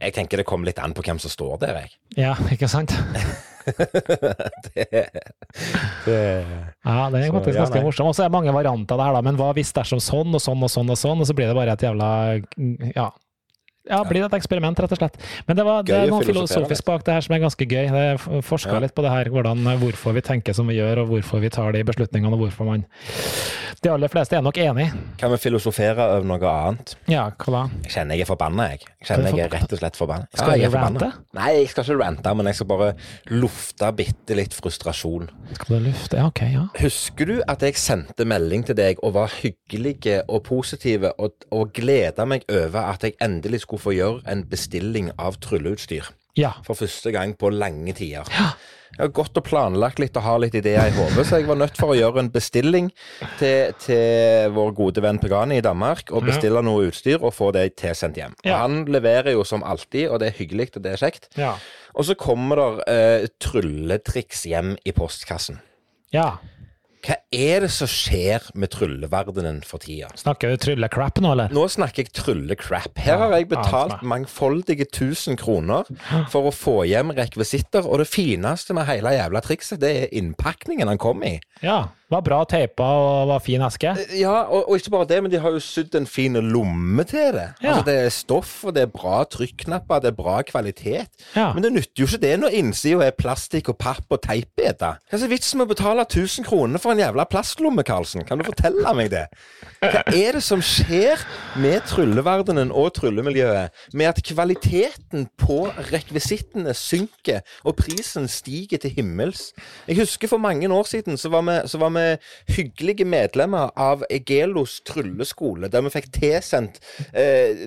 Jeg 0.00 0.12
tenker 0.16 0.40
det 0.40 0.46
kommer 0.48 0.68
litt 0.68 0.78
an 0.80 0.92
på 0.96 1.02
hvem 1.04 1.18
som 1.20 1.32
står 1.32 1.58
der, 1.64 1.80
jeg. 1.80 1.96
Ja, 2.26 2.34
ikke 2.52 2.68
sant? 2.68 2.92
det, 3.66 4.86
det 6.04 6.20
Ja, 6.84 7.10
det 7.10 7.24
er 7.24 7.32
faktisk 7.32 7.56
ja, 7.56 7.62
ganske 7.64 7.78
nei. 7.80 7.84
morsomt. 7.84 8.08
Og 8.12 8.16
så 8.16 8.24
er 8.24 8.28
det 8.30 8.36
mange 8.36 8.52
varianter 8.56 9.00
der, 9.00 9.16
da. 9.16 9.22
Men 9.24 9.36
hva 9.40 9.50
hvis 9.56 9.72
dersom 9.76 10.00
sånn 10.00 10.36
og 10.36 10.42
sånn 10.44 10.60
og 10.64 10.72
sånn 10.72 10.92
og 10.92 11.00
sånn, 11.00 11.24
og 11.24 11.28
så 11.28 11.36
blir 11.36 11.48
det 11.50 11.56
bare 11.58 11.72
et 11.76 11.84
jævla 11.88 12.10
Ja. 12.96 13.10
Ja, 13.86 14.00
blir 14.04 14.22
det 14.24 14.32
et 14.32 14.38
eksperiment, 14.40 14.78
rett 14.82 14.92
og 14.96 14.98
slett. 14.98 15.18
Men 15.46 15.56
det, 15.58 15.64
var, 15.66 15.84
det 15.86 15.94
er 15.94 16.10
noe 16.10 16.24
filosofisk 16.26 16.84
bak 16.88 17.04
det 17.06 17.14
her 17.14 17.20
som 17.26 17.34
er 17.36 17.42
ganske 17.44 17.66
gøy. 17.70 17.84
Jeg 17.86 18.18
forska 18.42 18.72
Ja. 18.74 18.80
litt 18.82 18.94
på 18.96 19.04
det 19.06 19.12
her, 19.12 19.30
hvordan, 19.30 19.62
hvorfor 19.78 20.12
vi 20.16 20.22
tenker 20.26 20.52
som 20.58 20.66
vi 20.66 20.74
gjør, 20.80 21.04
og 21.04 21.12
hvorfor 21.14 21.40
vi 21.44 21.50
tar 21.54 21.70
de 21.76 21.84
beslutningene, 21.86 22.34
og 22.34 22.42
hvorfor 22.46 22.66
man 22.66 22.86
De 23.86 23.90
aller 23.94 24.10
fleste 24.10 24.34
er 24.34 24.42
nok 24.42 24.56
enig. 24.58 24.88
Kan 25.14 25.30
vi 25.30 25.36
filosofere 25.38 26.02
over 26.16 26.24
noe 26.26 26.48
annet? 26.50 26.96
Ja, 27.06 27.28
hva 27.38 27.52
da? 27.54 27.60
Jeg 27.84 27.92
kjenner 27.92 28.18
jeg 28.18 28.24
er 28.24 28.28
forbanna, 28.32 28.64
jeg. 28.72 28.80
Jeg 28.82 29.06
kjenner 29.12 29.36
jeg 29.38 29.44
er 29.44 29.52
rett 29.52 29.74
og 29.76 29.78
slett 29.78 29.98
forbanna. 30.00 30.26
Skal 30.32 30.58
jeg 30.58 30.72
du 30.72 30.74
rante? 30.74 31.10
Nei, 31.38 31.52
jeg 31.60 31.68
skal 31.70 31.86
ikke 31.86 31.98
rante, 32.00 32.32
men 32.34 32.50
jeg 32.50 32.58
skal 32.58 32.68
bare 32.72 32.88
lufte 33.30 33.92
bitte 34.00 34.38
litt 34.40 34.56
frustrasjon. 34.58 35.30
Skal 35.52 35.70
du 35.76 35.86
lufte? 35.86 36.18
Ja, 36.18 36.26
ok, 36.32 36.42
ja. 36.50 36.64
Husker 36.80 37.30
du 37.30 37.34
at 37.46 37.62
jeg 37.62 37.78
sendte 37.78 38.26
melding 38.26 38.66
til 38.66 38.80
deg 38.80 38.98
og 39.06 39.14
var 39.20 39.30
hyggelig 39.38 40.16
og 40.24 40.42
positiv 40.50 41.06
og, 41.12 41.46
og 41.54 41.70
gleda 41.78 42.26
meg 42.26 42.42
over 42.50 42.90
at 42.90 43.06
jeg 43.06 43.14
endelig 43.22 43.62
skulle 43.68 43.86
få 43.86 43.94
gjøre 43.94 44.24
en 44.34 44.42
bestilling 44.50 45.14
av 45.14 45.38
trylleutstyr? 45.46 46.10
Ja. 46.34 46.56
For 46.66 46.74
første 46.74 47.14
gang 47.14 47.38
på 47.38 47.54
lange 47.54 47.94
tider. 48.02 48.26
Jeg 48.94 49.02
har 49.02 49.12
gått 49.16 49.36
og 49.36 49.44
planlagt 49.46 50.00
litt 50.00 50.16
og 50.16 50.24
har 50.24 50.40
litt 50.42 50.56
ideer 50.56 50.88
i 50.88 50.94
hodet, 50.96 51.26
så 51.28 51.40
jeg 51.40 51.48
var 51.48 51.58
nødt 51.60 51.78
for 51.80 51.92
å 51.92 51.98
gjøre 51.98 52.22
en 52.22 52.30
bestilling 52.32 52.90
til, 53.40 53.74
til 53.82 54.54
vår 54.56 54.72
gode 54.78 55.04
venn 55.04 55.20
Pegani 55.22 55.60
i 55.60 55.64
Danmark, 55.64 56.12
og 56.14 56.26
bestille 56.28 56.62
noe 56.64 56.88
utstyr 56.88 57.20
og 57.20 57.34
få 57.36 57.50
det 57.56 57.68
tilsendt 57.80 58.20
hjem. 58.20 58.36
Ja. 58.46 58.62
Han 58.64 58.84
leverer 58.90 59.34
jo 59.36 59.44
som 59.48 59.64
alltid, 59.66 60.08
og 60.08 60.22
det 60.22 60.30
er 60.30 60.38
hyggelig 60.40 60.70
og 60.76 60.82
det 60.86 60.94
er 60.94 61.02
kjekt. 61.02 61.30
Ja. 61.38 61.54
Og 61.96 62.08
så 62.08 62.16
kommer 62.18 62.60
der 62.60 62.82
eh, 62.92 63.30
trylletriks 63.42 64.46
hjem 64.48 64.76
i 64.84 64.96
postkassen. 64.96 65.62
ja. 66.14 66.36
Hva 67.06 67.16
er 67.30 67.62
det 67.62 67.68
som 67.70 67.86
skjer 67.86 68.48
med 68.58 68.72
trylleverdenen 68.74 69.60
for 69.66 69.82
tida? 69.82 70.08
Snakker 70.18 70.50
du 70.50 70.58
trylle-crap 70.58 71.20
nå, 71.22 71.30
eller? 71.36 71.52
Nå 71.54 71.66
snakker 71.70 72.02
jeg 72.02 72.10
trylle-crap. 72.18 72.98
Her 72.98 73.20
har 73.22 73.34
jeg 73.36 73.46
betalt 73.52 74.02
mangfoldige 74.02 74.88
tusen 74.90 75.38
kroner 75.38 75.86
for 76.32 76.50
å 76.50 76.54
få 76.54 76.80
hjem 76.90 77.14
rekvisitter, 77.14 77.86
og 77.86 78.02
det 78.02 78.08
fineste 78.10 78.74
med 78.74 78.88
hele 78.90 79.14
jævla 79.14 79.44
trikset, 79.44 79.78
det 79.84 79.92
er 80.00 80.16
innpakningen 80.18 80.90
han 80.90 80.98
kom 81.02 81.22
i. 81.26 81.36
Ja. 81.62 81.84
Var 82.06 82.22
bra 82.22 82.44
teipa 82.46 82.86
og 82.86 83.28
var 83.32 83.40
fin 83.42 83.62
eske. 83.66 83.90
Ja, 84.14 84.44
og, 84.46 84.68
og 84.70 84.76
ikke 84.78 84.92
bare 84.94 85.08
det, 85.10 85.16
men 85.24 85.32
de 85.32 85.40
har 85.42 85.50
jo 85.50 85.58
sydd 85.62 85.96
en 85.98 86.04
fin 86.06 86.38
lomme 86.38 87.02
til 87.02 87.32
det. 87.34 87.48
Ja. 87.64 87.72
Altså, 87.72 87.82
det 87.88 87.94
er 87.98 88.12
stoff, 88.14 88.52
og 88.62 88.76
det 88.76 88.84
er 88.84 88.92
bra 88.94 89.24
trykknapper, 89.26 90.04
det 90.04 90.12
er 90.12 90.14
bra 90.14 90.36
kvalitet. 90.46 91.10
Ja. 91.34 91.48
Men 91.56 91.64
det 91.64 91.72
nytter 91.74 92.04
jo 92.04 92.06
ikke 92.06 92.20
det 92.22 92.30
når 92.38 92.54
innsida 92.60 93.08
er 93.08 93.16
plastikk 93.18 93.72
og 93.72 93.78
papp 93.82 94.14
og 94.14 94.20
teipbiter. 94.22 95.00
Hva 95.02 95.18
er 95.18 95.32
vitsen 95.32 95.58
med 95.58 95.66
å 95.66 95.72
betale 95.72 96.04
1000 96.06 96.46
kroner 96.46 96.82
for 96.82 96.94
en 96.94 97.02
jævla 97.02 97.26
plastlomme, 97.26 97.82
Karlsen? 97.86 98.22
Kan 98.28 98.38
du 98.38 98.46
fortelle 98.46 98.94
meg 98.94 99.10
det? 99.10 99.24
Hva 99.82 100.04
er 100.14 100.38
det 100.38 100.44
som 100.46 100.62
skjer 100.62 101.26
med 101.58 101.82
trylleverdenen 101.90 102.70
og 102.70 102.92
tryllemiljøet 103.00 103.74
med 103.98 104.12
at 104.12 104.22
kvaliteten 104.30 105.26
på 105.42 105.58
rekvisittene 105.90 106.70
synker, 106.76 107.42
og 107.66 107.74
prisen 107.82 108.30
stiger 108.30 108.78
til 108.78 108.94
himmels? 109.00 109.48
Jeg 109.90 109.98
husker 110.04 110.30
for 110.30 110.38
mange 110.38 110.70
år 110.70 110.86
siden 110.86 111.18
så 111.18 111.34
var 111.34 111.42
vi, 111.50 111.58
så 111.66 111.82
var 111.82 111.95
vi 111.96 112.06
hyggelige 112.56 113.06
medlemmer 113.08 113.72
av 113.76 114.04
Egelos 114.10 114.78
trylleskole, 114.86 115.70
der 115.72 115.84
vi 115.86 115.94
fikk 115.96 116.10
tilsendt 116.20 116.80
eh, 117.12 117.66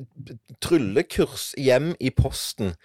tryllekurs 0.64 1.52
hjem 1.58 1.94
i 2.00 2.14
posten. 2.16 2.76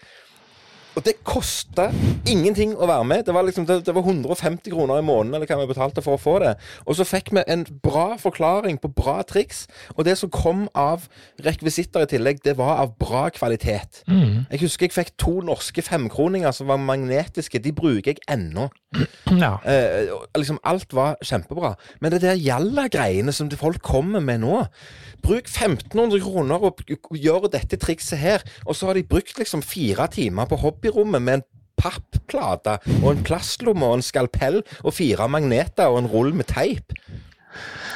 Og 0.94 1.02
det 1.06 1.16
kosta 1.26 1.88
ingenting 2.30 2.74
å 2.76 2.86
være 2.88 3.06
med. 3.08 3.24
Det 3.26 3.34
var, 3.34 3.46
liksom, 3.46 3.66
det, 3.66 3.80
det 3.86 3.94
var 3.96 4.06
150 4.06 4.70
kroner 4.70 5.00
i 5.00 5.06
måneden 5.06 5.34
eller 5.34 5.50
hva 5.50 5.58
vi 5.62 5.70
betalte 5.72 6.04
for 6.04 6.16
å 6.16 6.20
få 6.20 6.36
det. 6.44 6.54
Og 6.86 6.98
så 6.98 7.06
fikk 7.08 7.32
vi 7.34 7.42
en 7.50 7.64
bra 7.84 8.14
forklaring 8.20 8.78
på 8.82 8.92
bra 8.94 9.20
triks. 9.26 9.64
Og 9.96 10.04
det 10.06 10.16
som 10.20 10.32
kom 10.32 10.66
av 10.78 11.08
rekvisitter 11.44 12.06
i 12.06 12.10
tillegg, 12.14 12.42
det 12.46 12.56
var 12.60 12.78
av 12.84 12.94
bra 13.00 13.26
kvalitet. 13.34 14.04
Jeg 14.52 14.62
husker 14.62 14.88
jeg 14.88 14.94
fikk 14.94 15.14
to 15.20 15.38
norske 15.46 15.82
femkroninger 15.82 16.54
som 16.54 16.70
var 16.70 16.82
magnetiske. 16.82 17.62
De 17.64 17.74
bruker 17.74 18.14
jeg 18.14 18.22
ennå. 18.30 18.70
Ja. 19.34 19.56
Eh, 19.66 20.12
liksom 20.38 20.60
Alt 20.62 20.92
var 20.94 21.16
kjempebra. 21.24 21.72
Men 22.00 22.12
det 22.12 22.20
der 22.22 22.38
gjalla-greiene 22.38 23.32
som 23.34 23.48
folk 23.58 23.82
kommer 23.82 24.22
med 24.22 24.44
nå 24.44 24.60
Bruk 25.24 25.48
1500 25.48 26.20
kroner 26.20 26.60
og 26.60 26.82
gjør 27.16 27.46
dette 27.48 27.78
trikset 27.80 28.20
her, 28.20 28.42
og 28.68 28.76
så 28.76 28.90
har 28.90 28.98
de 28.98 29.06
brukt 29.08 29.38
liksom 29.40 29.62
fire 29.64 30.04
timer 30.12 30.44
på 30.50 30.58
hobbyrommet 30.84 31.22
med 31.22 31.38
en 31.38 31.44
pappplate 31.80 32.78
og 33.02 33.10
en 33.10 33.22
plastlomme 33.26 33.86
og 33.86 33.98
en 33.98 34.04
skalpell 34.04 34.62
og 34.84 34.94
fire 34.94 35.28
magneter 35.28 35.90
og 35.90 36.02
en 36.02 36.10
rull 36.10 36.34
med 36.36 36.46
teip. 36.50 36.92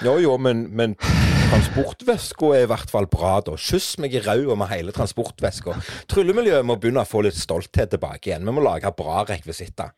Jo, 0.05 0.19
jo, 0.23 0.37
men, 0.39 0.69
men 0.71 0.95
transportveska 1.51 2.53
er 2.55 2.67
i 2.67 2.71
hvert 2.71 2.91
fall 2.91 3.09
bra, 3.11 3.39
da. 3.43 3.57
Kyss 3.59 3.97
meg 4.03 4.15
i 4.15 4.23
ræva 4.23 4.55
med 4.59 4.71
hele 4.71 4.95
transportveska. 4.95 5.75
Tryllemiljøet 6.11 6.67
må 6.67 6.79
begynne 6.79 7.03
å 7.03 7.09
få 7.09 7.25
litt 7.27 7.39
stolthet 7.39 7.91
tilbake 7.95 8.31
igjen. 8.31 8.47
Vi 8.47 8.55
må 8.55 8.63
lage 8.63 8.93
bra 8.99 9.25
rekvisitter. 9.27 9.91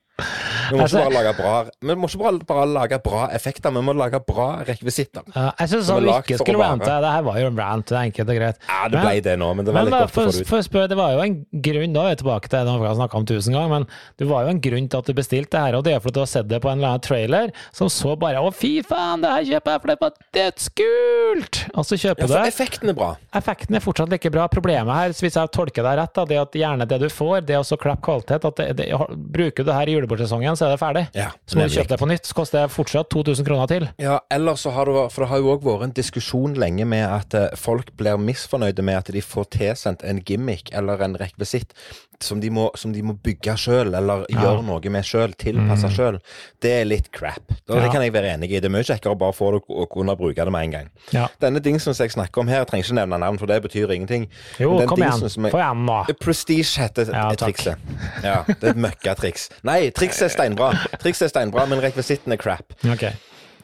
Vi 0.71 0.77
må 0.77 0.85
ikke 0.87 1.01
Altså- 1.01 1.13
lage 1.15 1.33
bra 1.37 1.55
Vi 1.83 1.95
må 1.95 2.09
ikke 2.09 2.19
bare, 2.23 2.39
bare 2.47 2.67
lage 2.67 2.99
bra 3.03 3.29
effekter, 3.35 3.71
vi 3.75 3.81
må 3.83 3.95
lage 3.97 4.21
bra 4.27 4.49
rekvisitter. 4.67 5.23
Ja, 5.35 5.51
jeg 5.59 5.69
syns 5.73 5.91
han 5.91 6.05
ikke 6.05 6.39
skulle 6.39 6.59
rante. 6.63 6.85
Det 6.87 7.13
her 7.15 7.23
var 7.23 7.39
jo 7.41 7.47
en 7.47 7.57
rant, 7.59 7.87
det 7.87 7.97
er 7.97 8.05
enkelt 8.11 8.29
og 8.31 8.37
greit. 8.41 8.57
Ja, 8.69 8.89
det 8.89 9.03
Men- 9.05 9.23
det 9.23 9.39
nå, 9.39 9.55
men 9.57 9.65
det 9.65 9.75
var 9.75 9.85
Men 9.85 9.91
litt 9.93 10.01
godt 10.01 10.11
for, 10.11 10.23
å 10.23 10.27
få 10.27 10.33
det 10.33 10.41
ut. 10.47 10.65
Spør, 10.71 10.89
det 10.89 10.97
var 10.97 11.11
jo 11.13 11.21
en 11.25 11.47
grunn, 11.53 11.93
da 11.93 12.01
er 12.07 12.15
vi 12.15 12.23
tilbake 12.23 12.49
til 12.49 12.65
det 12.65 12.81
vi 12.81 12.87
har 12.87 12.95
snakka 13.01 13.15
om 13.17 13.27
tusen 13.27 13.53
ganger, 13.55 13.69
men 13.69 13.87
det 14.19 14.29
var 14.29 14.45
jo 14.45 14.49
en 14.51 14.61
grunn 14.61 14.89
til 14.89 14.99
at 14.99 15.07
du 15.07 15.13
bestilte 15.15 15.51
det 15.51 15.61
her, 15.61 15.75
og 15.75 15.85
det 15.85 15.95
er 15.95 16.01
fordi 16.01 16.15
du 16.15 16.21
har 16.21 16.27
sett 16.27 16.49
det 16.49 16.61
på 16.63 16.71
en 16.71 16.79
eller 16.79 16.89
annen 16.95 17.01
trailer 17.01 17.53
som 17.73 17.89
så 17.89 18.17
bare 18.19 18.37
Å, 18.41 18.53
fy 18.55 18.83
faen, 18.83 19.21
det 19.21 19.31
her 19.31 19.45
kjøper 19.59 19.71
jeg, 19.73 19.81
for 19.81 19.89
det 19.89 19.99
var 20.01 20.13
dødskult! 20.35 21.61
Og 21.75 21.85
så 21.87 21.97
kjøper 22.01 22.27
du 22.27 22.33
for 22.33 22.45
det. 22.45 22.53
effekten 22.53 22.89
er 22.93 22.97
bra. 22.99 23.11
Effekten 23.37 23.77
er 23.77 23.81
fortsatt 23.85 24.11
like 24.13 24.31
bra. 24.33 24.47
Problemet 24.53 24.95
her, 24.95 25.15
hvis 25.15 25.37
jeg 25.39 25.53
tolker 25.55 25.83
deg 25.87 25.99
rett, 26.01 26.15
da, 26.17 26.25
det 26.25 26.39
at 26.41 26.53
gjerne 26.61 26.87
det 26.89 27.01
du 27.01 27.09
får, 27.13 27.45
det 27.47 27.57
også 27.59 27.79
klapp 27.81 28.03
kvalitet. 28.05 28.45
At 28.45 28.57
det, 28.61 28.69
det, 28.81 28.89
bruker 29.31 29.65
du 29.65 29.71
det 29.71 29.75
her 29.79 29.91
i 29.93 29.97
julebordsesongen, 30.11 30.57
så 30.57 30.67
er 30.67 30.75
det 30.75 30.81
ferdig. 30.81 31.05
Ja, 31.17 31.31
så 31.47 31.59
må 31.59 31.67
du 31.67 31.75
kjøpe 31.75 31.93
det 31.95 32.01
på 32.01 32.09
nytt. 32.11 32.29
Så 32.29 32.37
koster 32.37 32.65
det 32.65 32.75
fortsatt 32.75 33.11
2000 33.13 33.47
kroner 33.47 33.71
til. 33.71 33.89
Ja, 34.03 34.19
eller 34.33 34.59
så 34.59 34.73
har 34.75 34.91
det 34.91 35.07
For 35.15 35.25
det 35.25 35.31
har 35.31 35.43
jo 35.43 35.53
òg 35.55 35.65
vært 35.65 35.87
en 35.89 35.97
diskusjon 35.97 36.57
lenge 36.59 36.87
med 36.89 37.07
at 37.07 37.35
eh, 37.35 37.57
folk 37.59 37.93
blir 37.99 38.21
misfornøyde 38.21 38.85
med 38.87 39.01
at 39.01 39.13
de 39.15 39.23
får 39.25 39.51
tilsendt 39.57 40.05
en 40.07 40.23
gimmick 40.27 40.73
eller 40.75 41.03
en 41.05 41.17
rekvisitt 41.21 41.75
som 42.23 42.41
de 42.41 42.51
må, 42.51 42.71
som 42.77 42.93
de 42.93 43.03
må 43.03 43.15
bygge 43.23 43.55
sjøl, 43.57 43.95
eller 43.97 44.27
gjøre 44.29 44.63
noe 44.65 44.91
med 44.91 45.05
sjøl, 45.05 45.35
tilpasse 45.37 45.89
Mm. 45.89 45.95
sjøl. 45.97 46.19
Det 46.61 46.71
er 46.81 46.85
litt 46.85 47.11
crap. 47.13 47.43
Da, 47.67 47.75
Det 47.75 47.83
Ja. 47.85 47.91
kan 47.93 48.03
jeg 48.03 48.13
være 48.13 48.35
enig 48.37 48.51
i. 48.53 48.61
Det 48.61 48.65
er 48.67 48.69
mye 48.71 48.85
kjekkere 48.85 49.15
å 49.15 49.19
bare 49.19 49.33
få 49.33 49.53
det 49.53 49.63
og 49.69 49.89
kunne 49.91 50.17
bruke 50.17 50.35
det 50.37 50.51
med 50.53 50.63
en 50.65 50.71
gang. 50.71 50.91
Ja. 51.13 51.29
Denne 51.41 51.61
dingsen 51.61 51.95
som 51.95 52.05
jeg 52.05 52.13
snakker 52.13 52.39
om 52.41 52.49
her, 52.49 52.59
jeg 52.59 52.67
trenger 52.69 52.85
ikke 52.85 52.95
nevne 53.01 53.19
navn, 53.21 53.39
for 53.39 53.47
det 53.47 53.63
betyr 53.63 53.89
ingenting. 53.91 54.29
Jo, 54.59 54.79
den 54.79 54.89
kom 54.89 54.99
igjen. 54.99 55.21
jeg- 55.21 55.53
Få 55.53 55.59
igjen 55.59 55.85
nå. 55.87 56.19
Prestige 56.21 56.77
heter 56.77 57.07
Ja, 57.13 57.31
trikset. 57.33 57.77
Ja, 58.23 58.43
det 58.47 58.63
er 58.63 58.69
et 58.71 58.77
møkkatriks. 58.77 59.49
Nei, 59.65 59.91
trikset 59.91 60.23
er 60.23 60.29
steinbra. 60.29 60.73
Trikset 61.01 61.23
er 61.23 61.29
steinbra, 61.29 61.67
men 61.69 61.81
rekvisitten 61.81 62.33
er 62.33 62.37
crap. 62.37 62.73
Ok. 62.85 63.05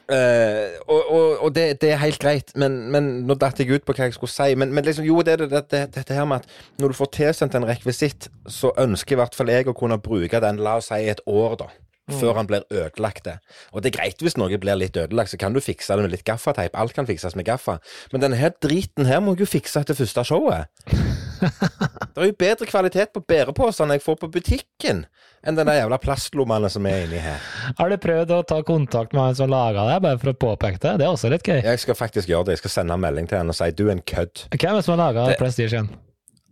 Eh, 0.07 0.77
og 0.87 1.09
og, 1.11 1.25
og 1.43 1.55
det, 1.55 1.81
det 1.81 1.91
er 1.91 1.99
helt 1.99 2.19
greit, 2.23 2.53
men, 2.55 2.77
men 2.93 3.09
nå 3.27 3.35
datt 3.35 3.59
jeg 3.59 3.73
ut 3.75 3.83
på 3.87 3.95
hva 3.95 4.07
jeg 4.07 4.15
skulle 4.15 4.31
si. 4.31 4.55
Men, 4.59 4.71
men 4.75 4.87
liksom, 4.87 5.07
jo, 5.07 5.19
det 5.25 5.35
er 5.35 5.43
det, 5.43 5.49
det, 5.51 5.63
det, 5.73 5.81
dette 5.97 6.15
her 6.15 6.27
med 6.29 6.45
at 6.45 6.79
når 6.81 6.93
du 6.93 6.99
får 7.01 7.11
tilsendt 7.17 7.57
en 7.59 7.67
rekvisitt, 7.67 8.29
så 8.47 8.71
ønsker 8.79 9.17
i 9.17 9.19
hvert 9.21 9.35
fall 9.35 9.51
jeg 9.51 9.67
å 9.67 9.75
kunne 9.77 9.99
bruke 9.99 10.41
den, 10.43 10.63
la 10.63 10.77
oss 10.79 10.89
si 10.93 11.03
et 11.11 11.23
år, 11.27 11.59
da. 11.63 11.69
Før 12.07 12.37
han 12.37 12.47
blir 12.47 12.63
ødelagt. 12.71 13.25
det. 13.25 13.33
Og 13.75 13.83
det 13.83 13.89
er 13.89 13.97
greit 13.97 14.21
hvis 14.23 14.37
noe 14.39 14.55
blir 14.55 14.79
litt 14.79 14.95
ødelagt, 14.95 15.33
så 15.33 15.39
kan 15.41 15.51
du 15.51 15.59
fikse 15.59 15.91
det 15.91 16.05
med 16.05 16.13
litt 16.15 16.23
gaffateip. 16.23 16.77
Alt 16.79 16.95
kan 16.95 17.09
fikses 17.09 17.35
med 17.35 17.49
gaffa. 17.49 17.81
Men 18.13 18.23
denne 18.23 18.39
her 18.39 18.55
driten 18.63 19.09
her 19.11 19.19
må 19.19 19.35
jeg 19.35 19.43
jo 19.43 19.51
fikse 19.57 19.83
til 19.83 19.99
første 20.05 20.23
showet. 20.31 20.71
Det 22.17 22.23
er 22.23 22.29
jo 22.31 22.35
bedre 22.39 22.65
kvalitet 22.69 23.11
på 23.13 23.21
bæreposene 23.29 23.97
jeg 23.97 24.03
får 24.05 24.17
på 24.23 24.29
butikken, 24.33 25.03
enn 25.45 25.59
den 25.59 25.69
jævla 25.69 25.99
plastlommene 26.01 26.69
som 26.73 26.87
er 26.89 27.03
inni 27.05 27.19
her. 27.21 27.43
Har 27.77 27.93
du 27.93 27.97
prøvd 28.01 28.33
å 28.33 28.41
ta 28.49 28.57
kontakt 28.65 29.13
med 29.13 29.21
han 29.21 29.37
som 29.37 29.51
laga 29.53 29.85
det, 29.91 29.99
bare 30.07 30.21
for 30.23 30.33
å 30.33 30.37
påpeke 30.47 30.81
det? 30.81 30.95
Det 31.01 31.05
er 31.07 31.13
også 31.13 31.29
litt 31.33 31.45
gøy. 31.45 31.61
Jeg 31.61 31.83
skal 31.85 31.99
faktisk 31.99 32.31
gjøre 32.31 32.49
det. 32.49 32.57
Jeg 32.57 32.63
skal 32.65 32.75
sende 32.79 32.97
en 32.97 33.05
melding 33.05 33.29
til 33.29 33.37
henne 33.41 33.53
og 33.53 33.59
si 33.59 33.69
du 33.77 33.85
er 33.87 33.95
en 33.99 34.03
kødd. 34.13 34.47
Hvem 34.55 34.69
er 34.73 34.79
det 34.81 34.85
som 34.87 34.97
har 34.97 35.03
laga 35.05 35.29
Prestige 35.37 35.73
igjen? 35.75 35.93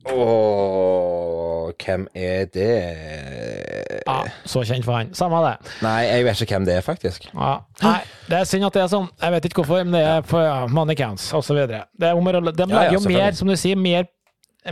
Ååå, 0.05 1.71
hvem 1.81 2.03
er 2.13 2.45
det? 2.53 2.69
Ja, 4.05 4.19
så 4.45 4.61
kjent 4.67 4.85
for 4.85 4.99
han. 4.99 5.09
Samme 5.17 5.39
det. 5.47 5.53
Nei, 5.81 5.95
jeg 6.05 6.25
vet 6.27 6.43
ikke 6.45 6.57
hvem 6.59 6.67
det 6.67 6.75
er, 6.77 6.83
faktisk. 6.85 7.25
Ja. 7.33 7.55
Nei, 7.81 7.99
det 8.29 8.37
er 8.37 8.49
synd 8.49 8.67
at 8.67 8.77
det 8.77 8.83
er 8.83 8.91
sånn. 8.91 9.07
Jeg 9.21 9.33
vet 9.35 9.47
ikke 9.49 9.63
hvorfor, 9.63 9.81
men 9.87 9.97
det 9.97 10.03
er 10.05 10.27
for 10.29 10.45
ja, 10.45 10.59
mannequins 10.69 11.25
osv. 11.33 11.63
De 11.71 11.79
Ja, 11.79 12.11
ja, 12.11 12.13
legger 12.13 12.99
jo 12.99 13.01
mer, 13.07 13.33
som 13.37 13.49
du 13.49 13.55
sier, 13.57 13.79
mer, 13.79 14.05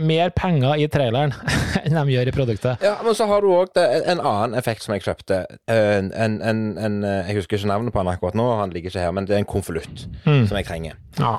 mer 0.02 0.32
penger 0.34 0.80
i 0.80 0.88
traileren 0.90 1.34
enn 1.84 1.94
de 1.94 2.04
gjør 2.14 2.30
i 2.30 2.34
produktet. 2.34 2.82
Ja, 2.84 2.96
men 3.04 3.14
så 3.14 3.28
har 3.30 3.44
du 3.44 3.50
òg 3.54 3.78
en 3.78 4.20
annen 4.20 4.58
effekt 4.58 4.84
som 4.86 4.94
jeg 4.96 5.04
kjøpte. 5.06 5.44
En, 5.70 6.10
en, 6.12 6.38
en, 6.42 6.62
en, 6.78 7.00
Jeg 7.28 7.38
husker 7.38 7.58
ikke 7.58 7.70
navnet 7.70 7.94
på 7.94 8.02
han 8.02 8.12
akkurat 8.14 8.38
nå, 8.38 8.46
han 8.60 8.74
ligger 8.74 8.92
ikke 8.92 9.04
her, 9.06 9.14
men 9.14 9.28
det 9.28 9.36
er 9.36 9.44
en 9.44 9.50
konvolutt 9.50 10.06
som 10.24 10.56
jeg 10.58 10.66
trenger. 10.68 10.98
Ja. 11.20 11.36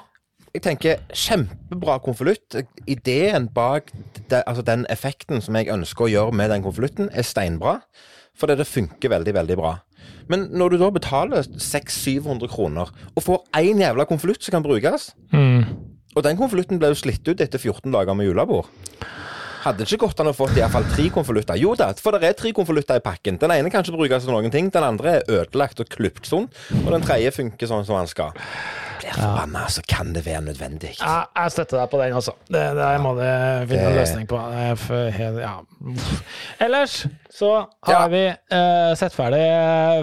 jeg 0.54 0.64
tenker 0.66 1.02
kjempebra 1.14 1.98
konvolutt. 2.06 2.58
Ideen 2.88 3.50
bak 3.56 3.92
det, 4.30 4.44
altså 4.46 4.64
den 4.66 4.86
effekten 4.90 5.44
som 5.44 5.58
jeg 5.60 5.72
ønsker 5.74 6.08
å 6.08 6.12
gjøre 6.12 6.36
med 6.36 6.54
den 6.54 6.64
konvolutten, 6.66 7.10
er 7.12 7.28
steinbra. 7.28 7.80
Fordi 8.36 8.58
det 8.60 8.68
funker 8.68 9.12
veldig, 9.14 9.34
veldig 9.36 9.56
bra. 9.60 9.78
Men 10.28 10.48
når 10.52 10.74
du 10.74 10.78
da 10.82 10.90
betaler 10.94 11.46
600-700 11.48 12.50
kroner 12.52 12.90
og 13.16 13.24
får 13.24 13.44
én 13.62 13.80
jævla 13.82 14.06
konvolutt 14.10 14.44
som 14.44 14.58
kan 14.58 14.66
brukes 14.66 15.12
Og 16.16 16.24
den 16.24 16.38
konvolutten 16.40 16.80
ble 16.80 16.94
jo 16.94 16.98
slitt 17.00 17.28
ut 17.28 17.42
etter 17.44 17.60
14 17.60 17.92
dager 17.92 18.16
med 18.16 18.30
julebord. 18.30 18.70
Hadde 19.66 19.82
det 19.82 19.88
ikke 19.90 20.06
gått 20.06 20.20
an 20.22 20.28
å 20.30 20.34
få 20.38 20.46
iallfall 20.54 20.84
tre 20.92 21.08
konvolutter? 21.10 21.58
Jo 21.58 21.72
da, 21.74 21.88
for 21.98 22.14
det 22.14 22.28
er 22.30 22.36
tre 22.38 22.52
konvolutter 22.54 23.00
i 23.00 23.02
pakken. 23.02 23.40
Den 23.42 23.50
ene 23.50 23.72
kan 23.74 23.82
ikke 23.82 23.98
brukes 23.98 24.22
til 24.28 24.30
noen 24.36 24.52
ting. 24.54 24.68
Den 24.70 24.86
andre 24.86 25.16
er 25.18 25.32
ødelagt 25.40 25.80
og 25.82 25.88
klipt 25.90 26.28
sånn. 26.30 26.46
Og 26.84 26.92
den 26.94 27.02
tredje 27.02 27.32
funker 27.34 27.72
sånn 27.72 27.82
som 27.88 27.98
den 27.98 28.12
skal. 28.12 28.36
Blir 29.02 29.18
forbanna, 29.18 29.64
så 29.74 29.82
kan 29.90 30.12
det 30.14 30.22
være 30.28 30.44
nødvendig. 30.52 30.92
Ja, 31.00 31.16
jeg 31.34 31.56
støtter 31.56 31.82
deg 31.82 31.90
på 31.96 31.98
den, 32.04 32.14
altså. 32.22 32.36
Det, 32.46 32.62
det 32.78 32.92
må 33.02 33.16
jeg 33.18 33.66
finne 33.74 33.90
en 33.90 33.98
løsning 33.98 34.30
på. 34.30 34.44
For 34.86 35.18
Ja. 35.42 35.56
Ellers 36.62 37.00
så 37.34 37.52
har 37.90 37.98
Ja. 37.98 38.06
vi 38.14 38.24
uh, 38.30 38.94
sett 39.02 39.18
ferdig 39.18 39.42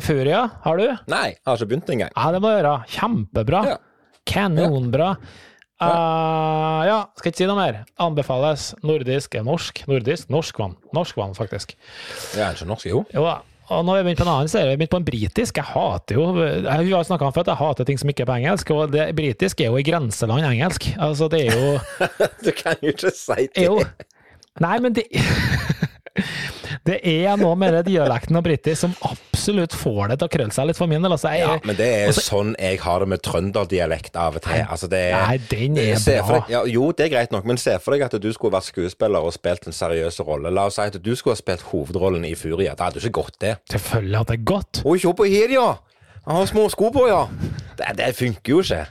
Furia. 0.03 0.42
Har 0.66 0.77
du? 0.83 0.88
Nei, 1.07 1.29
jeg 1.38 1.46
har 1.46 1.57
ikke 1.62 1.70
begynt 1.70 1.94
engang. 1.94 2.11
Ja, 2.18 2.33
det 2.35 2.42
må 2.42 2.51
du 2.51 2.59
gjøre. 2.59 2.75
Kjempebra. 2.98 3.62
Ja. 3.70 3.79
Kanonbra. 4.27 5.14
Uh, 5.83 6.83
ja, 6.87 6.99
skal 7.18 7.33
ikke 7.33 7.42
si 7.42 7.49
noe 7.51 7.59
mer. 7.59 7.81
Anbefales. 8.03 8.73
Nordisk 8.87 9.35
er 9.38 9.47
norsk. 9.47 9.83
Nordisk? 9.90 10.29
Norsk 10.33 10.61
vann. 10.62 10.77
Norsk 10.95 11.18
vann, 11.18 11.35
faktisk. 11.38 11.75
Det 12.33 12.42
er 12.42 12.55
ikke 12.55 12.68
norsk, 12.71 12.90
jo. 12.90 13.03
Jo 13.14 13.25
da. 13.27 13.40
Og 13.73 13.85
nå 13.87 13.95
har 13.95 14.03
vi 14.03 14.11
begynt 14.11 14.21
på 14.21 14.27
en 14.27 14.33
annen 14.35 14.51
serie. 14.51 14.68
Vi 14.68 14.75
har 14.75 14.81
begynt 14.81 14.92
på 14.92 15.01
en 15.01 15.07
britisk. 15.07 15.59
Jeg 15.61 15.68
hater 15.71 16.18
jo 16.18 16.25
Jeg 16.42 16.90
har 16.90 17.07
snakka 17.09 17.29
om 17.29 17.35
før 17.35 17.47
at 17.47 17.53
jeg 17.53 17.61
hater 17.62 17.88
ting 17.88 18.01
som 18.01 18.11
ikke 18.12 18.25
er 18.27 18.29
på 18.29 18.38
engelsk, 18.40 18.73
og 18.75 18.92
det 18.92 19.07
britisk 19.16 19.62
er 19.62 19.71
jo 19.71 19.81
i 19.81 19.87
grenseland 19.87 20.49
engelsk. 20.51 20.90
Altså, 20.99 21.29
det 21.33 21.47
er 21.47 21.57
jo 21.57 21.79
Du 22.45 22.51
kan 22.57 22.77
jo 22.83 22.92
ikke 22.92 23.14
si 23.16 23.47
det. 23.47 23.64
Jo. 23.64 23.79
Nei, 24.61 24.77
men 24.85 24.99
det 24.99 25.07
Det 26.88 26.99
er 27.07 27.38
noe 27.40 27.55
med 27.57 27.73
det 27.79 27.87
dialekten 27.92 28.37
og 28.37 28.45
britisk 28.45 28.83
som 28.83 28.97
absolutt 29.42 29.74
får 29.74 30.12
det 30.12 30.16
til 30.20 30.28
å 30.28 30.33
krølle 30.37 30.55
seg 30.55 30.66
litt 30.70 30.78
for 30.78 30.87
min 30.90 31.02
del. 31.02 31.12
Altså, 31.16 31.33
jeg, 31.35 31.42
Ja, 31.42 31.57
men 31.66 31.76
det 31.76 31.87
er 31.90 32.09
også, 32.12 32.22
sånn 32.28 32.52
jeg 32.59 32.78
har 32.85 33.00
det 33.02 33.09
med 33.11 33.22
trønderdialekt 33.26 34.16
av 34.16 34.37
og 34.38 34.42
til. 34.46 34.62
Altså, 34.70 34.88
det 34.92 35.00
Nei, 35.12 35.38
den 35.50 35.78
er 35.83 35.96
bra. 35.98 36.38
deg- 36.38 36.50
Ja, 36.55 36.62
jo, 36.70 36.92
det 36.92 37.07
er 37.09 37.12
greit 37.16 37.33
nok, 37.35 37.44
men 37.44 37.57
se 37.59 37.74
for 37.83 37.92
deg 37.96 38.02
at 38.07 38.14
du 38.22 38.33
skulle 38.33 38.55
vært 38.55 38.70
skuespiller 38.70 39.18
og 39.26 39.33
spilt 39.35 39.66
en 39.66 39.72
seriøs 39.72 40.20
rolle. 40.24 40.50
La 40.55 40.66
oss 40.70 40.76
si 40.78 40.83
at 40.87 41.02
du 41.02 41.11
skulle 41.16 41.35
ha 41.35 41.40
spilt 41.42 41.62
hovedrollen 41.72 42.24
i 42.24 42.35
Furia. 42.35 42.74
Det 42.74 42.81
hadde 42.87 43.00
du 43.00 43.09
ikke 43.09 43.18
gått, 43.24 43.38
det. 43.40 43.57
Selvfølgelig 43.70 44.16
hadde 44.22 44.37
det 44.37 44.44
gått. 44.44 44.83
Å, 44.85 44.96
se 45.00 45.12
på 45.12 45.28
her, 45.28 45.48
ja! 45.59 45.68
Han 46.26 46.37
har 46.37 46.46
små 46.46 46.68
sko 46.70 46.90
på, 46.94 47.09
ja! 47.11 47.26
Det, 47.76 47.96
det 47.98 48.14
funker 48.14 48.52
jo 48.55 48.61
ikke. 48.62 48.87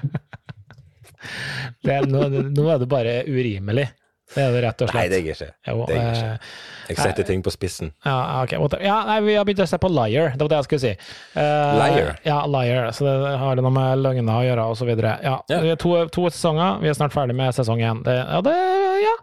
Det, 1.86 1.98
nå, 2.10 2.28
nå 2.52 2.68
er 2.74 2.80
det 2.82 2.90
bare 2.92 3.16
urimelig. 3.30 3.88
Det 4.32 4.44
er 4.44 4.54
det 4.56 4.62
rett 4.63 4.84
og 4.84 4.89
slett. 4.91 4.98
Nei, 5.00 5.08
det 5.12 5.20
gir 5.26 5.36
ikke. 5.36 5.50
Jo, 5.67 5.86
Det 5.88 5.96
gir 5.96 6.02
jeg 6.02 6.12
eh, 6.12 6.36
ikke. 6.36 6.52
Jeg 6.91 6.98
setter 7.00 7.28
ting 7.28 7.44
på 7.44 7.52
spissen. 7.54 7.91
Ja, 8.06 8.15
ok. 8.44 8.56
Ja, 8.84 8.98
nei, 9.08 9.17
vi 9.26 9.36
har 9.36 9.46
begynt 9.48 9.63
å 9.63 9.67
se 9.70 9.80
på 9.82 9.91
Liar, 9.91 10.34
det 10.36 10.44
var 10.44 10.54
det 10.54 10.60
jeg 10.62 10.67
skulle 10.70 10.84
si. 10.84 10.94
Uh, 11.36 11.41
Liar? 11.80 12.13
Ja, 12.28 12.39
Liar. 12.52 12.91
Så 12.96 13.08
det 13.08 13.36
har 13.44 13.62
noe 13.62 13.74
med 13.76 14.04
løgner 14.06 14.34
å 14.39 14.46
gjøre, 14.48 14.70
og 14.72 14.80
så 14.80 14.88
videre. 14.89 15.17
Ja, 15.24 15.38
Ja. 15.52 15.62
det 15.65 15.78
To, 15.82 15.94
to 16.13 16.30
sesonger, 16.30 16.80
vi 16.82 16.91
er 16.91 16.98
snart 16.98 17.15
ferdig 17.15 17.36
med 17.36 17.56
sesong 17.56 17.80
én. 17.82 18.04
Ja, 18.06 18.41
det, 18.46 18.56
ja. 19.06 19.15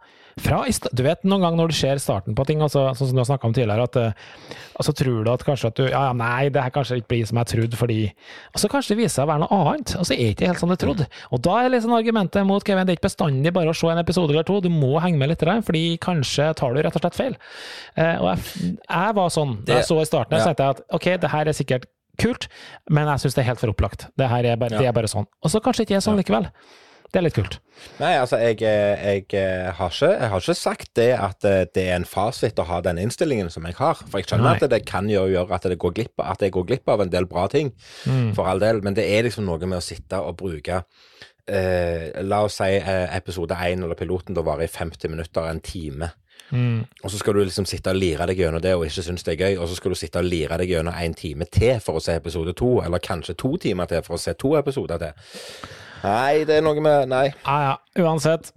Fra, 0.42 0.60
du 0.68 1.02
vet 1.04 1.24
noen 1.28 1.44
gang 1.44 1.56
når 1.58 1.72
du 1.72 1.76
ser 1.78 2.00
starten 2.02 2.36
på 2.38 2.44
ting, 2.48 2.62
altså, 2.64 2.86
sånn 2.96 3.10
som 3.10 3.18
du 3.18 3.22
har 3.22 3.28
snakka 3.28 3.48
om 3.48 3.54
tidligere, 3.56 3.86
at 3.88 3.98
eh, 4.00 4.26
så 4.84 4.94
tror 4.94 5.24
du 5.26 5.30
at 5.32 5.44
kanskje 5.46 5.70
at 5.72 5.78
du 5.80 5.84
Ja, 5.88 6.04
nei, 6.16 6.48
det 6.54 6.62
her 6.62 6.72
kanskje 6.74 7.00
ikke 7.00 7.10
blir 7.14 7.26
som 7.28 7.40
jeg 7.40 7.50
trodde, 7.52 7.78
fordi 7.80 7.98
Og 8.54 8.60
så 8.62 8.70
kanskje 8.70 8.94
det 8.94 9.00
viser 9.02 9.14
seg 9.16 9.26
å 9.26 9.30
være 9.32 9.42
noe 9.44 9.58
annet, 9.58 9.94
og 9.98 10.06
så 10.06 10.14
er 10.14 10.22
det 10.22 10.36
ikke 10.36 10.50
helt 10.52 10.62
som 10.62 10.72
du 10.72 10.76
trodde. 10.80 11.08
Og 11.34 11.42
da 11.44 11.58
er 11.62 11.72
liksom 11.74 11.96
argumentet 11.96 12.46
mot 12.46 12.64
Kevin, 12.64 12.86
det 12.86 12.94
er 12.94 13.00
ikke 13.00 13.08
bestandig 13.08 13.54
bare 13.56 13.74
å 13.74 13.76
se 13.76 13.90
en 13.92 14.02
episode 14.04 14.34
eller 14.34 14.46
to, 14.48 14.60
du 14.64 14.70
må 14.72 14.94
henge 15.02 15.18
med 15.20 15.32
litt, 15.32 15.42
der, 15.42 15.62
fordi 15.66 15.84
kanskje 16.02 16.50
tar 16.58 16.74
du 16.74 16.82
rett 16.82 16.98
og 16.98 17.04
slett 17.04 17.18
feil. 17.18 17.38
Eh, 17.98 18.16
og 18.22 18.30
jeg, 18.32 18.74
jeg 18.86 19.18
var 19.20 19.32
sånn 19.34 19.58
da 19.66 19.80
jeg 19.80 19.88
så 19.90 20.00
i 20.02 20.08
starten, 20.08 20.38
så 20.38 20.50
tenkte 20.52 20.68
jeg 20.68 20.78
at 20.78 20.84
ok, 20.98 21.08
det 21.24 21.32
her 21.34 21.50
er 21.50 21.56
sikkert 21.56 21.88
kult, 22.18 22.48
men 22.90 23.06
jeg 23.12 23.24
syns 23.24 23.36
det 23.38 23.44
er 23.44 23.50
helt 23.52 23.62
for 23.62 23.72
opplagt. 23.72 24.08
Det 24.18 24.28
her 24.30 24.46
er 24.52 24.60
bare, 24.60 24.78
det 24.78 24.88
er 24.90 24.94
bare 24.96 25.10
sånn. 25.10 25.26
Og 25.42 25.52
så 25.52 25.62
kanskje 25.62 25.86
ikke 25.86 25.98
er 25.98 26.04
sånn 26.04 26.18
likevel. 26.18 26.48
Det 27.08 27.20
er 27.20 27.24
litt 27.24 27.36
kult. 27.38 27.54
Nei, 28.02 28.10
altså, 28.20 28.36
jeg, 28.42 28.58
eh, 28.66 29.00
jeg, 29.00 29.24
eh, 29.38 29.70
har 29.78 29.92
ikke, 29.94 30.10
jeg 30.12 30.28
har 30.32 30.42
ikke 30.42 30.54
sagt 30.58 30.90
det 30.98 31.08
at 31.16 31.46
eh, 31.48 31.62
det 31.74 31.84
er 31.88 31.94
en 31.96 32.04
fasit 32.08 32.58
å 32.60 32.66
ha 32.68 32.80
den 32.84 32.98
innstillingen 33.00 33.48
som 33.54 33.64
jeg 33.64 33.78
har. 33.78 34.02
For 34.02 34.20
jeg 34.20 34.28
skjønner 34.28 34.50
Nei. 34.50 34.58
at 34.60 34.72
det 34.74 34.82
kan 34.88 35.08
gjøre, 35.08 35.30
gjøre 35.32 35.56
at, 35.56 35.68
det 35.72 35.78
går 35.80 35.94
glipp, 35.96 36.20
at 36.20 36.44
jeg 36.44 36.52
går 36.52 36.66
glipp 36.68 36.92
av 36.92 37.00
en 37.06 37.12
del 37.14 37.24
bra 37.30 37.46
ting, 37.48 37.72
Mm. 38.04 38.34
for 38.36 38.44
all 38.50 38.60
del. 38.60 38.82
Men 38.84 38.94
det 38.98 39.06
er 39.08 39.24
liksom 39.24 39.46
noe 39.48 39.58
med 39.64 39.78
å 39.78 39.84
sitte 39.84 40.20
og 40.20 40.36
bruke 40.36 40.82
eh, 41.48 42.22
La 42.22 42.42
oss 42.44 42.58
si 42.60 42.76
eh, 42.76 43.16
episode 43.16 43.56
én 43.56 43.82
eller 43.84 43.96
piloten 43.96 44.36
da 44.36 44.44
varer 44.44 44.68
i 44.68 44.72
50 44.72 45.08
minutter, 45.08 45.48
en 45.48 45.60
time. 45.64 46.10
Mm. 46.50 46.84
Og 47.04 47.10
så 47.12 47.18
skal 47.20 47.34
du 47.36 47.42
liksom 47.44 47.66
sitte 47.68 47.92
og 47.92 47.98
lire 48.00 48.26
deg 48.28 48.38
gjennom 48.40 48.62
det 48.64 48.74
og 48.76 48.86
ikke 48.86 49.04
synes 49.04 49.24
det 49.24 49.34
er 49.34 49.42
gøy, 49.48 49.58
og 49.60 49.68
så 49.68 49.76
skal 49.76 49.92
du 49.92 49.98
sitte 50.00 50.20
og 50.20 50.28
lire 50.28 50.56
deg 50.60 50.70
gjennom 50.72 50.96
en 50.96 51.16
time 51.16 51.44
til 51.52 51.80
for 51.84 51.98
å 51.98 52.04
se 52.04 52.16
episode 52.16 52.54
to, 52.56 52.78
eller 52.84 53.02
kanskje 53.04 53.36
to 53.36 53.56
timer 53.60 53.88
til 53.90 54.04
for 54.04 54.16
å 54.16 54.22
se 54.22 54.32
to 54.36 54.54
episoder 54.60 55.00
til. 55.02 55.28
Nei, 56.04 56.44
det 56.48 56.58
er 56.58 56.64
noe 56.66 56.84
med 56.84 57.10
Nei. 57.10 57.26
Ja, 57.44 57.58
ja. 57.64 58.04
Uansett, 58.04 58.52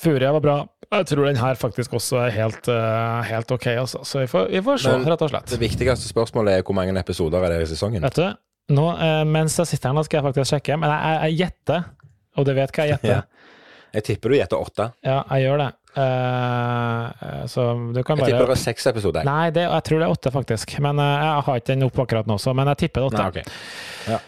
Furia 0.00 0.32
var 0.36 0.44
bra. 0.44 0.56
Jeg 0.86 1.08
tror 1.10 1.26
den 1.26 1.38
her 1.40 1.56
faktisk 1.58 1.96
også 1.98 2.20
er 2.22 2.34
helt, 2.36 2.68
eh, 2.70 3.22
helt 3.26 3.50
ok, 3.50 3.66
altså. 3.82 4.04
Så 4.06 4.22
vi 4.22 4.26
får, 4.30 4.50
vi 4.54 4.62
får 4.62 4.82
se, 4.84 4.92
rett 5.10 5.24
og 5.26 5.32
slett. 5.32 5.48
Det 5.50 5.60
viktigste 5.60 6.10
spørsmålet 6.12 6.60
er 6.60 6.66
hvor 6.66 6.76
mange 6.78 6.94
episoder 7.00 7.42
er 7.42 7.56
det 7.56 7.64
i 7.64 7.70
sesongen. 7.72 8.06
Vet 8.06 8.20
du, 8.20 8.26
nå, 8.76 8.86
eh, 9.02 9.22
mens 9.26 9.58
jeg 9.58 9.72
sitter 9.72 9.90
her 9.90 9.98
nå, 9.98 10.04
skal 10.06 10.20
jeg 10.20 10.28
faktisk 10.28 10.52
sjekke, 10.52 10.78
men 10.78 10.92
jeg, 10.94 11.00
jeg, 11.02 11.18
jeg 11.24 11.40
gjetter, 11.42 11.88
og 12.36 12.46
du 12.46 12.52
vet 12.54 12.76
hva 12.76 12.86
jeg 12.86 12.94
gjetter. 12.94 13.16
Ja. 13.16 13.24
Jeg 13.96 14.06
tipper 14.10 14.32
du 14.32 14.36
gjetter 14.36 14.62
åtte. 14.62 14.86
Ja, 15.06 15.18
jeg 15.32 15.46
gjør 15.46 15.60
det. 15.64 15.72
Uh, 15.96 17.46
så 17.48 17.62
du 17.94 18.02
kan 18.04 18.18
Jeg 18.20 18.26
tipper 18.26 18.42
det 18.42 18.48
bare 18.50 18.56
er 18.58 18.60
seks 18.60 18.88
episoder. 18.90 19.24
Nei, 19.24 19.48
det, 19.56 19.64
jeg 19.64 19.84
tror 19.88 20.02
det 20.02 20.06
er 20.06 20.12
åtte, 20.12 20.32
faktisk. 20.34 20.74
Men 20.84 21.00
uh, 21.00 21.06
jeg 21.08 21.44
har 21.46 21.60
ikke 21.62 21.70
den 21.70 21.86
opp 21.86 22.00
akkurat 22.04 22.28
nå, 22.28 22.36
så, 22.42 22.52
men 22.56 22.68
jeg 22.74 22.82
tipper 22.84 23.06
det 23.06 23.08
åtte. 23.08 23.22
Nei, 23.22 23.30
ok. 23.32 24.10
Ja, 24.12 24.18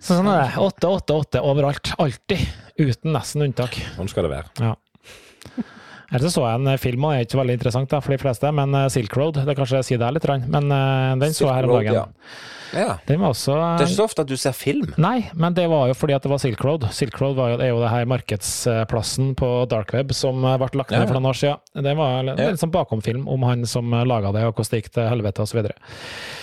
Så 0.00 0.16
sånn 0.18 0.28
er 0.32 0.42
det. 0.44 0.58
Åtte, 0.62 0.88
åtte, 0.88 1.14
åtte 1.16 1.42
overalt. 1.46 1.92
Alltid. 2.02 2.42
Uten 2.78 3.12
nesten 3.16 3.46
unntak. 3.46 3.78
sånn 3.96 4.08
skal 4.12 4.26
det 4.28 4.34
være. 4.34 4.50
Ja. 4.60 4.74
Ellers 6.14 6.36
så 6.36 6.44
jeg 6.46 6.60
en 6.60 6.68
eh, 6.70 6.76
film, 6.78 7.02
og 7.04 7.10
det 7.12 7.16
er 7.18 7.24
ikke 7.26 7.34
så 7.34 7.38
veldig 7.40 7.54
interessant 7.58 7.90
da, 7.90 7.98
for 8.04 8.14
de 8.14 8.18
fleste, 8.22 8.50
men 8.54 8.74
eh, 8.78 8.84
Silk 8.94 9.16
Road, 9.18 9.40
det 9.48 9.56
kanskje 9.58 9.80
sier 9.88 9.98
deg 9.98 10.14
litt, 10.14 10.28
men 10.46 10.68
den 10.70 11.24
den 11.24 11.34
så 11.34 11.48
jeg 11.48 11.56
her 11.56 11.66
om 11.66 11.72
Silk 11.72 11.72
Road, 11.72 11.88
dagen. 11.88 11.96
ja. 11.96 12.52
Ja. 12.76 12.96
Den 13.06 13.20
var 13.22 13.30
også 13.30 13.54
Det 13.54 13.84
er 13.84 13.86
ikke 13.86 13.94
så 13.96 14.04
ofte 14.08 14.22
at 14.24 14.30
du 14.30 14.36
ser 14.36 14.54
film. 14.54 14.88
Nei, 14.98 15.28
men 15.38 15.54
det 15.54 15.68
var 15.70 15.86
jo 15.86 15.94
fordi 15.94 16.16
at 16.16 16.24
det 16.26 16.30
var 16.32 16.40
Silk 16.42 16.62
Road. 16.66 16.86
Silk 16.92 17.14
Road 17.22 17.36
var 17.38 17.52
jo, 17.52 17.58
er 17.62 17.68
jo 17.70 17.78
det 17.78 17.90
her 17.92 18.08
markedsplassen 18.10 19.34
på 19.38 19.50
dark 19.70 19.92
web 19.94 20.10
som 20.18 20.42
eh, 20.44 20.56
ble 20.58 20.68
lagt 20.82 20.90
ned 20.90 21.04
Ja. 21.04 21.06
for 21.06 21.14
noen 21.18 21.30
år 21.30 21.38
siden. 21.38 21.84
Det 21.86 21.94
var 21.98 22.18
en 22.18 22.32
litt 22.34 22.62
sånn 22.62 22.74
bakomfilm 22.74 23.28
om 23.30 23.46
han 23.46 23.62
som 23.70 23.90
laga 24.06 24.32
det, 24.34 24.42
og 24.46 24.54
hvordan 24.58 24.72
det 24.74 24.82
gikk 24.82 24.92
til 24.98 25.08
helvete 25.10 25.46
osv. 25.46 25.62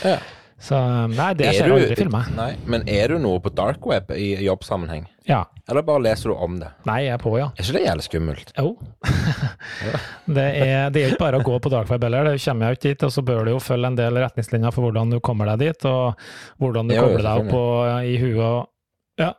Ja. 0.07 0.15
Så 0.61 0.75
eh, 0.77 1.07
nei, 1.15 1.31
det 1.39 1.47
Er 1.49 1.57
skjer 1.57 1.67
du- 1.71 1.73
aldri 1.77 1.91
i 1.95 1.99
filmer. 1.99 2.29
Nei, 2.37 2.51
men 2.65 2.85
er 2.87 3.13
du 3.13 3.17
noe 3.23 3.39
på 3.43 3.51
dark 3.55 3.85
web 3.89 4.11
i 4.15 4.33
jobbsammenheng? 4.45 5.05
Ja. 5.27 5.45
Eller 5.71 5.85
bare 5.87 6.03
leser 6.03 6.29
du 6.33 6.35
om 6.35 6.57
det? 6.59 6.67
Nei, 6.85 6.97
jeg 7.05 7.13
er 7.15 7.21
på, 7.23 7.31
ja. 7.39 7.45
Er 7.55 7.63
ikke 7.63 7.77
det 7.77 7.85
jævlig 7.85 8.03
skummelt? 8.09 8.49
Jo. 8.57 8.73
det, 10.37 10.47
er, 10.63 10.89
det 10.93 11.03
er 11.03 11.13
ikke 11.13 11.21
bare 11.23 11.39
å 11.39 11.45
gå 11.45 11.59
på 11.63 11.71
dark 11.71 11.91
web 11.93 12.03
heller, 12.07 12.27
det 12.33 12.41
kommer 12.43 12.71
jo 12.73 12.77
ikke 12.79 12.91
dit. 12.91 13.05
Og 13.07 13.13
så 13.15 13.23
bør 13.25 13.45
du 13.47 13.53
jo 13.55 13.61
følge 13.63 13.91
en 13.91 13.97
del 13.99 14.19
retningslinjer 14.23 14.75
for 14.75 14.87
hvordan 14.87 15.15
du 15.15 15.19
kommer 15.23 15.49
deg 15.53 15.63
dit, 15.69 15.87
og 15.89 16.19
hvordan 16.63 16.91
du 16.91 16.95
Jo, 16.97 17.01
jo, 17.01 17.07
kobler 17.07 17.25
deg 17.29 17.41
opp 17.45 17.55
på, 17.55 17.63
i 18.11 18.19
huet 18.21 18.43
og 18.43 18.69
Ja. 19.23 19.33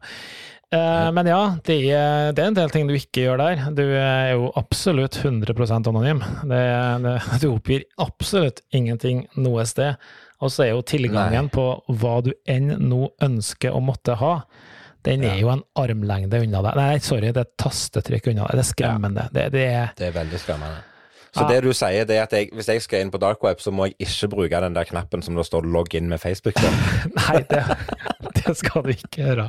Eh, 0.74 1.08
men 1.14 1.28
ja, 1.30 1.40
det 1.66 1.74
er, 1.94 2.32
det 2.34 2.42
er 2.42 2.48
en 2.50 2.56
del 2.56 2.70
ting 2.72 2.88
du 2.88 2.94
ikke 2.96 3.26
gjør 3.28 3.38
der. 3.38 3.60
Du 3.76 3.84
er 3.84 4.32
jo 4.34 4.48
absolutt 4.58 5.20
100% 5.20 5.90
anonym. 5.90 6.22
Det, 6.50 6.62
det, 7.04 7.14
du 7.44 7.48
oppgir 7.52 7.84
absolutt 8.02 8.64
ingenting 8.74 9.26
noe 9.38 9.62
sted. 9.70 10.00
Og 10.44 10.52
så 10.52 10.66
er 10.66 10.72
jo 10.74 10.82
tilgangen 10.84 11.48
på 11.54 11.64
hva 11.96 12.18
du 12.26 12.32
enn 12.50 12.74
nå 12.90 13.06
ønsker 13.24 13.72
å 13.72 13.80
måtte 13.80 14.16
ha, 14.20 14.34
den 15.04 15.24
er 15.24 15.34
Ja. 15.34 15.40
jo 15.40 15.48
en 15.52 15.62
armlengde 15.76 16.38
unna 16.44 16.60
deg. 16.64 16.76
Nei, 16.76 16.98
sorry, 17.04 17.30
det 17.32 17.36
er 17.36 17.48
et 17.48 17.56
tastetrykk 17.60 18.28
unna 18.32 18.46
deg. 18.48 18.58
Det 18.60 18.64
er 18.64 18.72
skremmende. 18.72 19.24
Det, 19.32 19.46
det 19.52 19.64
er 19.72 19.90
Det 19.96 20.06
er 20.08 20.12
veldig 20.20 20.38
skremmende. 20.40 20.82
Så 21.34 21.42
Ja. 21.42 21.48
det 21.48 21.62
du 21.64 21.72
sier, 21.74 22.04
det 22.06 22.16
er 22.16 22.22
at 22.22 22.30
jeg, 22.32 22.50
hvis 22.54 22.68
jeg 22.68 22.82
skal 22.82 23.00
inn 23.02 23.10
på 23.10 23.18
dark 23.18 23.42
web, 23.42 23.58
så 23.58 23.72
må 23.74 23.86
jeg 23.88 23.96
ikke 24.06 24.28
bruke 24.30 24.60
den 24.60 24.74
der 24.76 24.84
knappen 24.84 25.20
som 25.22 25.34
det 25.34 25.44
står 25.46 25.62
'logg 25.66 25.94
inn 25.94 26.08
med 26.08 26.20
Facebook'. 26.20 26.54
på. 26.54 26.68
Nei, 27.32 27.42
det, 27.50 27.64
det 28.48 28.54
skal 28.60 28.84
du 28.84 28.92
ikke 28.92 29.22
gjøre. 29.22 29.46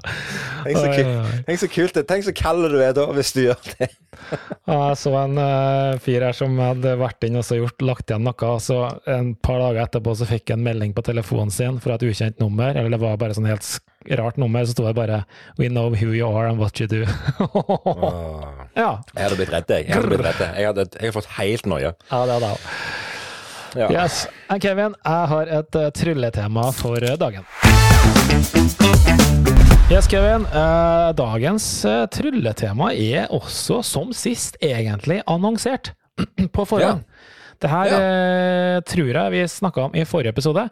Tenk 0.65 0.77
så, 0.77 0.87
kult, 0.91 1.41
tenk 1.47 1.61
så 1.61 1.69
kult 1.71 1.97
det 1.97 2.03
Tenk 2.09 2.25
så 2.27 2.33
kald 2.35 2.67
du 2.71 2.77
er 2.81 2.93
da, 2.97 3.05
hvis 3.15 3.33
du 3.35 3.41
gjør 3.45 3.59
det. 3.75 3.89
Jeg 4.71 4.99
så 5.01 5.11
en 5.19 5.39
uh, 5.39 5.97
fyr 6.01 6.23
her 6.25 6.35
som 6.37 6.55
hadde 6.61 6.95
vært 6.99 7.27
inn 7.27 7.39
og 7.39 7.45
så 7.45 7.59
gjort, 7.59 7.83
lagt 7.85 8.11
igjen 8.11 8.23
noe, 8.25 8.51
og 8.51 8.61
så 8.63 8.79
en 9.11 9.33
par 9.35 9.59
dager 9.61 9.83
etterpå 9.83 10.15
så 10.17 10.27
fikk 10.29 10.49
jeg 10.49 10.57
en 10.57 10.65
melding 10.65 10.95
på 10.95 11.03
telefonen 11.05 11.51
sin 11.53 11.81
fra 11.83 11.97
et 11.97 12.05
ukjent 12.07 12.39
nummer, 12.41 12.71
eller 12.71 12.95
det 12.95 13.01
var 13.03 13.19
bare 13.21 13.35
sånn 13.35 13.49
helt 13.49 13.67
rart 14.15 14.39
nummer, 14.41 14.65
så 14.65 14.75
sto 14.75 14.85
det 14.87 14.95
bare 14.97 15.23
'We 15.57 15.69
know 15.69 15.91
who 15.91 16.13
you 16.15 16.29
are 16.29 16.47
and 16.49 16.59
what 16.61 16.79
you 16.79 16.87
do'. 16.87 17.05
Ja. 18.75 18.99
Jeg 19.15 19.23
hadde 19.23 19.37
blitt 19.39 19.53
redd, 19.53 19.69
jeg. 19.71 19.85
Jeg 19.87 19.95
hadde, 19.95 20.09
blitt 20.11 20.25
redd. 20.25 20.41
Jeg 20.41 20.67
hadde, 20.67 20.87
jeg 20.95 21.07
hadde 21.07 21.15
fått 21.15 21.35
helt 21.37 21.69
noia. 21.69 21.93
ja, 22.11 22.25
det 22.25 22.33
hadde 22.39 22.49
jeg 22.49 22.57
òg. 22.57 23.13
Ja. 23.75 23.87
Yes. 23.91 24.27
Eh, 24.49 24.59
Kevin, 24.59 24.95
jeg 25.03 25.31
har 25.31 25.55
et 25.59 25.75
uh, 25.75 25.89
trylletema 25.95 26.71
for 26.75 27.15
dagen. 27.19 27.47
Yes, 29.91 30.07
Kevin. 30.07 30.45
Eh, 30.45 31.09
dagens 31.15 31.85
eh, 31.85 32.03
trylletema 32.11 32.89
er 32.93 33.29
også, 33.33 33.83
som 33.85 34.13
sist, 34.17 34.57
egentlig 34.61 35.21
annonsert 35.29 35.93
på 36.55 36.65
forhånd. 36.65 37.05
Det 37.61 37.69
her 37.71 37.87
ja. 37.87 38.81
tror 38.83 39.11
jeg 39.13 39.31
vi 39.31 39.43
snakka 39.47 39.85
om 39.87 39.93
i 39.95 40.03
forrige 40.03 40.33
episode, 40.35 40.65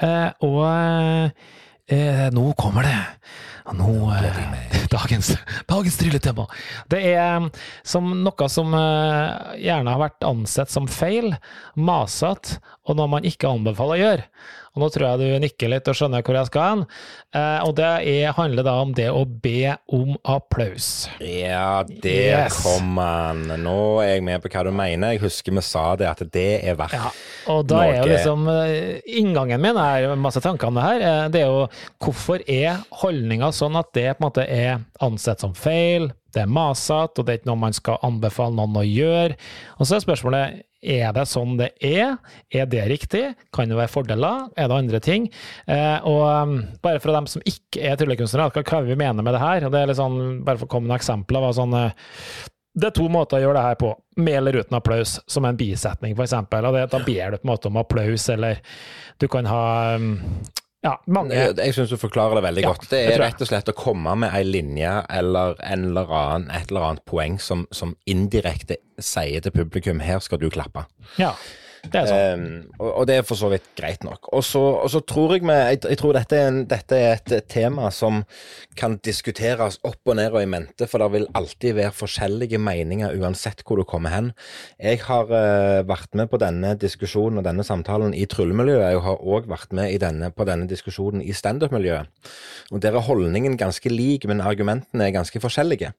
eh, 0.00 0.30
og 0.46 0.62
eh, 1.90 2.28
nå 2.32 2.46
kommer 2.56 2.88
det. 2.88 2.98
Nå, 3.76 3.90
eh, 4.14 4.86
dagens, 4.90 5.34
dagens 5.68 5.98
trylletema. 6.00 6.46
Det 6.90 7.02
er 7.12 7.36
mm, 7.42 7.50
som 7.86 8.08
noe 8.24 8.48
som 8.50 8.74
eh, 8.74 9.58
gjerne 9.62 9.94
har 9.94 10.02
vært 10.02 10.26
ansett 10.26 10.72
som 10.72 10.88
feil, 10.90 11.34
masete, 11.78 12.58
og 12.88 12.98
noe 12.98 13.10
man 13.18 13.28
ikke 13.28 13.50
anbefaler 13.50 13.98
å 13.98 14.04
gjøre. 14.04 14.26
Og 14.70 14.82
nå 14.84 14.88
tror 14.94 15.06
jeg 15.08 15.18
du 15.18 15.40
nikker 15.42 15.70
litt 15.72 15.88
og 15.90 15.96
skjønner 15.98 16.22
hvor 16.22 16.36
jeg 16.38 16.46
skal 16.46 16.62
hen. 16.68 16.82
Eh, 17.34 17.58
og 17.66 17.72
det 17.74 17.88
er, 18.06 18.28
handler 18.36 18.62
da 18.68 18.74
om 18.84 18.92
det 18.94 19.08
å 19.10 19.24
be 19.26 19.72
om 19.90 20.12
applaus. 20.30 21.08
Ja, 21.18 21.82
det 21.88 22.14
Yes. 22.30 22.60
kom 22.62 22.96
han. 23.02 23.42
Nå 23.64 23.74
er 24.04 24.12
jeg 24.14 24.22
med 24.28 24.44
på 24.44 24.52
hva 24.54 24.62
du 24.64 24.70
mener. 24.70 25.16
Jeg 25.16 25.24
husker 25.24 25.56
vi 25.58 25.64
sa 25.66 25.96
det, 25.98 26.06
at 26.06 26.22
det 26.32 26.46
er 26.70 26.78
verdt 26.78 26.94
Ja, 26.94 27.10
og 27.50 27.66
da 27.66 27.82
er 27.88 27.98
jo 27.98 28.06
liksom 28.12 28.46
eh, 28.52 29.00
Inngangen 29.18 29.60
min 29.60 29.76
er 29.76 30.14
masse 30.20 30.40
tanker 30.44 30.70
om 30.70 30.78
det 30.78 30.86
her. 30.86 31.00
eh, 31.00 31.28
Det 31.34 31.42
er 31.42 31.50
jo 31.50 31.66
hvorfor 32.06 32.42
er 32.46 32.80
holdninga 33.02 33.50
sånn 33.52 33.76
at 33.80 33.90
det 33.92 34.06
på 34.16 34.22
en 34.22 34.28
måte 34.30 34.46
er 34.46 34.80
ansett 35.02 35.40
som 35.42 35.52
feil, 35.54 36.12
det 36.32 36.44
er 36.44 36.46
masete, 36.46 37.18
og 37.18 37.26
det 37.26 37.32
er 37.32 37.38
ikke 37.40 37.50
noe 37.50 37.58
man 37.66 37.74
skal 37.74 37.98
anbefale 38.06 38.54
noen 38.54 38.76
å 38.78 38.86
gjøre. 38.86 39.34
Og 39.80 39.86
så 39.88 39.96
er 39.98 40.04
spørsmålet 40.06 40.60
er 40.80 41.12
det 41.12 41.26
sånn 41.28 41.58
det 41.60 41.70
er? 41.84 42.16
Er 42.48 42.68
det 42.70 42.86
riktig? 42.88 43.24
Kan 43.52 43.68
det 43.68 43.76
være 43.78 43.92
fordeler? 43.92 44.46
Er 44.56 44.70
det 44.70 44.78
andre 44.78 45.00
ting? 45.04 45.26
Eh, 45.68 45.98
og 46.08 46.22
um, 46.24 46.54
bare 46.84 47.02
for 47.02 47.12
dem 47.16 47.28
som 47.28 47.44
ikke 47.44 47.82
er 47.84 47.98
tryllekunstnere, 48.00 48.48
hva 48.54 48.64
hva 48.64 48.80
vi 48.86 48.96
mener 48.96 49.26
med 49.26 49.36
det 49.36 49.42
her? 49.42 49.68
Det 49.68 49.82
er 49.82 49.90
litt 49.90 50.00
sånn, 50.00 50.40
bare 50.46 50.60
for 50.62 50.70
å 50.70 50.72
komme 50.76 50.88
med 50.88 50.96
eksempler. 50.96 51.44
Var 51.44 51.58
sånn, 51.58 51.76
eh, 51.76 52.48
det 52.80 52.88
er 52.88 52.96
to 52.96 53.10
måter 53.12 53.40
å 53.40 53.44
gjøre 53.44 53.58
det 53.58 53.66
her 53.66 53.78
på, 53.82 53.92
med 54.24 54.38
eller 54.40 54.60
uten 54.62 54.78
applaus, 54.78 55.18
som 55.28 55.44
en 55.44 55.58
bisetning 55.58 56.16
f.eks. 56.16 56.36
Da 56.48 56.72
ber 56.72 56.88
du 56.88 57.36
på 57.36 57.44
en 57.44 57.52
måte 57.52 57.68
om 57.68 57.80
applaus, 57.80 58.28
eller 58.32 58.62
du 59.20 59.28
kan 59.28 59.48
ha 59.50 59.64
um, 60.00 60.14
ja, 60.84 60.94
mange 61.12 61.36
Jeg, 61.36 61.56
jeg 61.58 61.74
syns 61.76 61.90
du 61.92 61.98
forklarer 62.00 62.38
det 62.38 62.44
veldig 62.46 62.62
Ja, 62.64 62.70
godt. 62.72 62.86
Det 62.88 63.00
er 63.04 63.18
rett 63.20 63.42
og 63.44 63.50
slett 63.50 63.68
å 63.68 63.76
komme 63.76 64.14
med 64.22 64.32
ei 64.36 64.44
linje 64.48 64.92
eller 65.12 65.58
en 65.60 65.90
eller 65.90 66.14
annen, 66.16 66.46
et 66.56 66.70
eller 66.72 66.86
annet 66.88 67.04
poeng 67.08 67.36
som, 67.42 67.66
som 67.74 67.92
indirekte 68.08 68.78
sier 69.00 69.44
til 69.44 69.52
publikum 69.52 70.00
her 70.04 70.22
skal 70.24 70.40
du 70.40 70.48
klappe. 70.52 70.86
Ja, 71.20 71.34
det. 71.84 72.02
Um, 72.34 72.44
og, 72.78 72.90
og 73.00 73.06
det 73.08 73.16
er 73.16 73.26
for 73.26 73.38
så 73.40 73.48
vidt 73.52 73.68
greit 73.78 74.04
nok. 74.04 74.28
Og 74.36 74.44
så, 74.44 74.60
og 74.82 74.90
så 74.92 75.00
tror 75.00 75.34
jeg 75.36 75.44
vi 75.46 75.56
jeg, 75.56 75.80
jeg 75.88 75.98
tror 76.00 76.16
dette 76.16 76.36
er, 76.36 76.50
en, 76.50 76.60
dette 76.68 76.96
er 76.96 77.16
et 77.16 77.46
tema 77.50 77.90
som 77.94 78.22
kan 78.78 78.98
diskuteres 79.04 79.78
opp 79.86 80.10
og 80.10 80.18
ned 80.18 80.34
og 80.34 80.42
i 80.44 80.50
mente, 80.50 80.88
for 80.90 81.02
det 81.02 81.10
vil 81.14 81.28
alltid 81.38 81.76
være 81.78 81.94
forskjellige 81.96 82.60
meninger 82.60 83.16
uansett 83.20 83.64
hvor 83.66 83.80
du 83.80 83.86
kommer 83.88 84.12
hen. 84.14 84.30
Jeg 84.80 85.02
har 85.06 85.32
uh, 85.32 85.80
vært 85.88 86.14
med 86.18 86.30
på 86.32 86.40
denne 86.42 86.74
diskusjonen 86.80 87.40
og 87.40 87.48
denne 87.48 87.66
samtalen 87.66 88.14
i 88.16 88.26
tryllemiljøet. 88.30 88.90
Jeg 88.94 89.04
har 89.06 89.24
òg 89.24 89.48
vært 89.50 89.74
med 89.76 89.96
denne, 90.02 90.30
på 90.34 90.46
denne 90.48 90.68
diskusjonen 90.70 91.24
i 91.24 91.36
standup-miljøet. 91.36 92.10
Og 92.70 92.82
Der 92.82 92.94
er 92.94 93.04
holdningen 93.04 93.56
ganske 93.58 93.90
lik, 93.90 94.26
men 94.28 94.40
argumentene 94.40 95.08
er 95.08 95.16
ganske 95.16 95.40
forskjellige. 95.42 95.92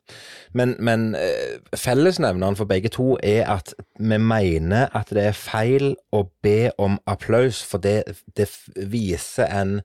Men, 0.54 0.76
men 0.80 1.12
uh, 1.16 1.58
fellesnevneren 1.76 2.58
for 2.60 2.70
begge 2.70 2.94
to 2.94 3.16
er 3.24 3.48
at 3.50 3.74
vi 4.00 4.18
mener 4.18 4.90
at 4.98 5.10
det 5.14 5.26
er 5.30 5.38
feil 5.38 5.71
å 6.12 6.26
be 6.44 6.72
om 6.82 6.98
applaus, 7.10 7.62
for 7.64 7.84
det, 7.84 8.04
det 8.38 8.50
viser 8.76 9.48
en 9.50 9.80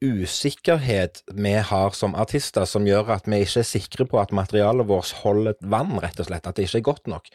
usikkerhet 0.00 1.24
vi 1.34 1.52
har 1.52 1.90
som 1.90 2.14
artister, 2.14 2.64
som 2.64 2.86
gjør 2.86 3.10
at 3.16 3.26
vi 3.26 3.40
ikke 3.42 3.62
er 3.64 3.66
sikre 3.66 4.06
på 4.06 4.20
at 4.20 4.34
materialet 4.36 4.86
vårt 4.86 5.10
holder 5.24 5.56
vann, 5.66 5.96
rett 6.02 6.20
og 6.22 6.28
slett. 6.28 6.46
At 6.46 6.58
det 6.58 6.68
ikke 6.68 6.78
er 6.78 6.86
godt 6.86 7.10
nok. 7.10 7.30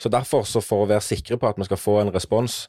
Så 0.00 0.10
derfor, 0.10 0.42
så 0.48 0.62
for 0.64 0.84
å 0.84 0.88
være 0.90 1.06
sikre 1.06 1.38
på 1.38 1.50
at 1.50 1.60
vi 1.60 1.68
skal 1.68 1.78
få 1.80 2.00
en 2.00 2.10
respons, 2.14 2.64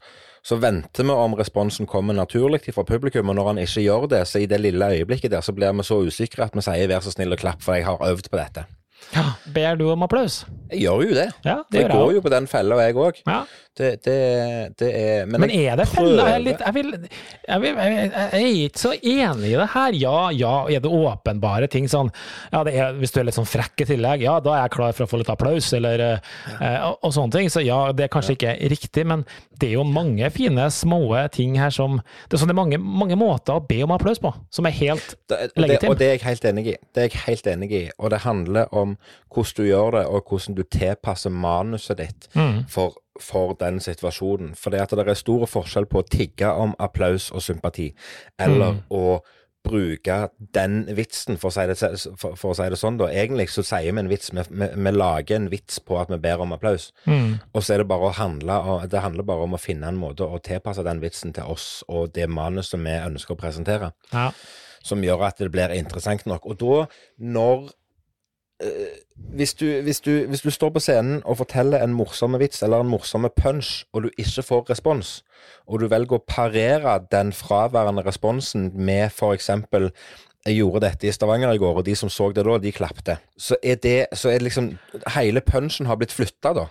så 0.45 0.57
venter 0.61 1.05
vi 1.05 1.13
om 1.13 1.37
responsen 1.37 1.89
kommer 1.89 2.17
naturlig 2.17 2.63
fra 2.73 2.85
publikum, 2.85 3.29
og 3.29 3.37
når 3.37 3.49
han 3.51 3.63
ikke 3.63 3.85
gjør 3.85 4.07
det, 4.13 4.21
så 4.29 4.41
i 4.41 4.49
det 4.49 4.61
lille 4.61 4.93
øyeblikket 4.97 5.33
der, 5.33 5.41
så 5.45 5.53
blir 5.57 5.73
vi 5.77 5.85
så 5.85 6.01
usikre 6.01 6.45
at 6.45 6.55
vi 6.57 6.65
sier 6.65 6.87
'vær 6.87 7.01
så 7.01 7.13
snill 7.13 7.33
og 7.33 7.41
klapp', 7.41 7.61
for 7.61 7.73
jeg 7.73 7.85
har 7.85 7.97
øvd 7.97 8.29
på 8.29 8.37
dette. 8.37 8.65
Ja, 9.11 9.33
ber 9.53 9.75
du 9.75 9.89
om 9.91 10.03
applaus? 10.05 10.45
Jeg 10.71 10.85
gjør 10.85 11.01
jo 11.03 11.15
det. 11.17 11.27
Ja, 11.43 11.57
det 11.71 11.81
jeg 11.81 11.91
går 11.91 12.13
jo 12.15 12.21
på 12.21 12.29
den 12.29 12.47
fella, 12.47 12.77
jeg 12.85 12.95
òg. 12.95 13.21
Ja. 13.27 13.43
Det, 13.77 14.03
det, 14.03 14.15
det 14.81 14.87
er 14.99 15.25
Men, 15.31 15.45
Men 15.45 15.51
er 15.55 15.77
det 15.79 15.85
fella? 15.87 16.25
Jeg, 16.33 16.57
jeg, 16.59 16.81
jeg, 17.47 17.61
jeg, 17.71 18.11
er 18.11 18.47
ikke 18.65 18.81
så 18.81 18.91
enig 18.99 19.53
i 19.53 19.55
det 19.55 19.67
her. 19.73 19.95
Ja, 19.95 20.15
ja, 20.35 20.51
er 20.67 20.83
det 20.83 20.91
åpenbare 20.91 21.69
ting 21.71 21.87
sånn 21.87 22.09
ja, 22.51 22.65
det 22.67 22.73
er, 22.75 22.97
Hvis 22.99 23.13
du 23.15 23.21
er 23.21 23.29
litt 23.29 23.37
sånn 23.37 23.47
frekk 23.47 23.85
i 23.85 23.87
tillegg, 23.93 24.25
ja, 24.25 24.35
da 24.43 24.57
er 24.57 24.65
jeg 24.65 24.73
klar 24.75 24.97
for 24.97 25.05
å 25.05 25.11
få 25.13 25.21
litt 25.21 25.31
applaus, 25.31 25.69
eller 25.77 26.03
eh, 26.03 26.19
og, 26.89 26.97
og 27.07 27.15
sånne 27.15 27.37
ting. 27.37 27.51
Så 27.53 27.63
ja, 27.63 27.79
det 27.95 28.09
er 28.09 28.11
kanskje 28.11 28.35
ikke 28.35 28.57
riktig, 28.73 29.05
men 29.07 29.23
det 29.61 29.69
er 29.69 29.77
jo 29.77 29.85
mange 29.87 30.27
fine, 30.35 30.67
små 30.73 30.99
ting 31.31 31.55
her 31.61 31.71
som 31.73 31.99
Det 32.01 32.35
er, 32.35 32.41
sånn, 32.41 32.49
det 32.51 32.55
er 32.55 32.59
mange, 32.59 32.79
mange 32.81 33.17
måter 33.19 33.55
å 33.59 33.63
be 33.63 33.79
om 33.85 33.93
applaus 33.95 34.19
på, 34.21 34.33
som 34.51 34.67
er 34.67 34.75
helt 34.81 35.15
Det, 35.29 35.39
og, 35.55 35.63
Legitim. 35.63 35.93
og 35.93 35.99
det 36.01 36.07
er 36.09 36.15
jeg 36.17 36.25
helt 36.25 36.49
enig 36.51 36.65
i. 36.73 36.75
Det 36.91 37.03
er 37.05 37.07
jeg 37.09 37.23
helt 37.27 37.47
enig 37.53 37.71
i. 37.77 37.83
Og 37.99 38.11
det 38.11 38.21
handler 38.25 38.71
om 38.75 38.97
hvordan 39.31 39.57
du 39.61 39.63
gjør 39.69 39.95
det, 39.95 40.03
og 40.11 40.27
hvordan 40.27 40.57
du 40.59 40.63
tilpasser 40.75 41.31
manuset 41.31 42.01
ditt 42.03 42.27
Mm. 42.35 42.65
for, 42.71 42.93
for 43.19 43.53
den 43.59 43.79
situasjonen. 43.79 44.55
For 44.55 44.69
det 44.71 44.87
det 44.89 45.07
er 45.07 45.13
stor 45.19 45.45
forskjell 45.47 45.85
på 45.85 45.99
å 46.01 46.07
tigge 46.09 46.47
om 46.47 46.75
applaus 46.79 47.31
og 47.31 47.41
sympati, 47.41 47.93
eller 48.39 48.71
Mm. 48.73 48.81
å 48.91 49.19
bruke 49.63 50.29
den 50.55 50.85
vitsen, 50.97 51.37
for 51.37 51.49
å, 51.49 51.53
si 51.53 51.65
det, 51.69 51.75
for, 52.17 52.33
for 52.35 52.51
å 52.51 52.55
si 52.57 52.65
det 52.73 52.79
sånn, 52.81 52.97
da. 52.97 53.11
Egentlig 53.13 53.49
så 53.53 53.61
sier 53.61 53.91
vi 53.93 53.99
en 54.01 54.09
vits. 54.09 54.31
Vi, 54.33 54.41
vi, 54.49 54.67
vi 54.73 54.91
lager 54.95 55.35
en 55.35 55.49
vits 55.51 55.77
på 55.85 55.99
at 56.01 56.09
vi 56.09 56.17
ber 56.17 56.41
om 56.41 56.55
applaus. 56.55 56.91
mm. 57.05 57.35
Og 57.53 57.61
så 57.61 57.75
er 57.75 57.83
det 57.83 57.87
bare 57.91 58.09
å 58.09 58.15
handle 58.17 58.57
og 58.57 58.87
det 58.89 59.03
handler 59.03 59.23
bare 59.27 59.45
om 59.45 59.53
å 59.53 59.61
finne 59.61 59.87
en 59.91 59.99
måte 60.01 60.25
å 60.25 60.39
tilpasse 60.41 60.81
den 60.87 60.99
vitsen 61.03 61.33
til 61.37 61.43
oss 61.43 61.83
og 61.87 62.11
det 62.13 62.25
manuset 62.29 62.79
vi 62.81 62.95
ønsker 63.05 63.35
å 63.35 63.41
presentere 63.43 63.91
Ja. 64.11 64.31
som 64.83 65.03
gjør 65.05 65.27
at 65.27 65.37
det 65.37 65.51
blir 65.53 65.69
interessant 65.77 66.25
nok. 66.25 66.45
Og 66.49 66.57
da, 66.57 66.87
når 67.19 67.69
hvis, 69.35 69.53
du, 69.53 69.65
hvis, 69.81 70.01
du, 70.01 70.11
hvis 70.27 70.41
du 70.41 70.49
står 70.49 70.69
på 70.75 70.81
scenen 70.83 71.21
og 71.25 71.37
forteller 71.41 71.83
en 71.83 71.93
morsom 71.93 72.37
vits 72.39 72.63
eller 72.63 72.83
en 72.83 72.91
morsom 72.91 73.27
punch, 73.35 73.85
og 73.93 74.03
du 74.03 74.09
ikke 74.17 74.43
får 74.43 74.69
respons, 74.69 75.21
og 75.67 75.81
du 75.81 75.87
velger 75.91 76.19
å 76.19 76.25
parere 76.27 76.99
den 77.11 77.31
fraværende 77.33 78.03
responsen 78.05 78.71
med 78.75 79.09
eksempel 79.33 79.91
jeg 80.45 80.57
gjorde 80.57 80.87
dette 80.87 81.05
i 81.05 81.13
Stavanger 81.13 81.53
i 81.53 81.59
går, 81.61 81.75
og 81.77 81.85
de 81.85 81.93
som 81.95 82.09
så 82.09 82.31
det 82.33 82.45
da, 82.47 82.57
de 82.57 82.71
klapte. 82.73 83.17
Så 83.37 83.59
er 83.61 83.77
det, 83.77 84.07
så 84.17 84.31
er 84.31 84.39
det 84.39 84.47
liksom 84.49 84.71
Hele 85.13 85.41
punchen 85.45 85.85
har 85.85 85.99
blitt 86.01 86.15
flytta, 86.15 86.53
da. 86.57 86.65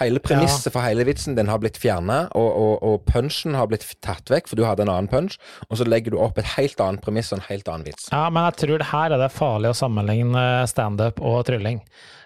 Hele 0.00 0.22
premisset 0.24 0.72
for 0.72 0.84
hele 0.84 1.04
vitsen 1.08 1.36
din 1.36 1.50
har 1.52 1.60
blitt 1.62 1.76
fjerna, 1.80 2.24
og, 2.38 2.48
og, 2.48 2.72
og 2.86 3.04
punchen 3.08 3.56
har 3.58 3.68
blitt 3.70 3.84
tatt 4.04 4.32
vekk, 4.32 4.48
for 4.50 4.60
du 4.60 4.64
hadde 4.66 4.86
en 4.86 4.92
annen 4.92 5.10
punch, 5.12 5.38
og 5.68 5.78
så 5.80 5.86
legger 5.88 6.14
du 6.14 6.20
opp 6.22 6.40
et 6.40 6.54
helt 6.56 6.80
annet 6.80 7.04
premiss 7.04 7.32
og 7.32 7.40
en 7.40 7.46
helt 7.50 7.68
annen 7.68 7.86
vits. 7.90 8.08
Ja, 8.12 8.24
men 8.32 8.48
jeg 8.48 8.60
tror 8.62 8.82
det 8.82 8.90
her 8.92 9.12
er 9.12 9.22
det 9.22 9.30
farlig 9.34 9.72
å 9.72 9.78
sammenligne 9.84 10.48
standup 10.70 11.20
og 11.20 11.44
trylling. 11.48 11.82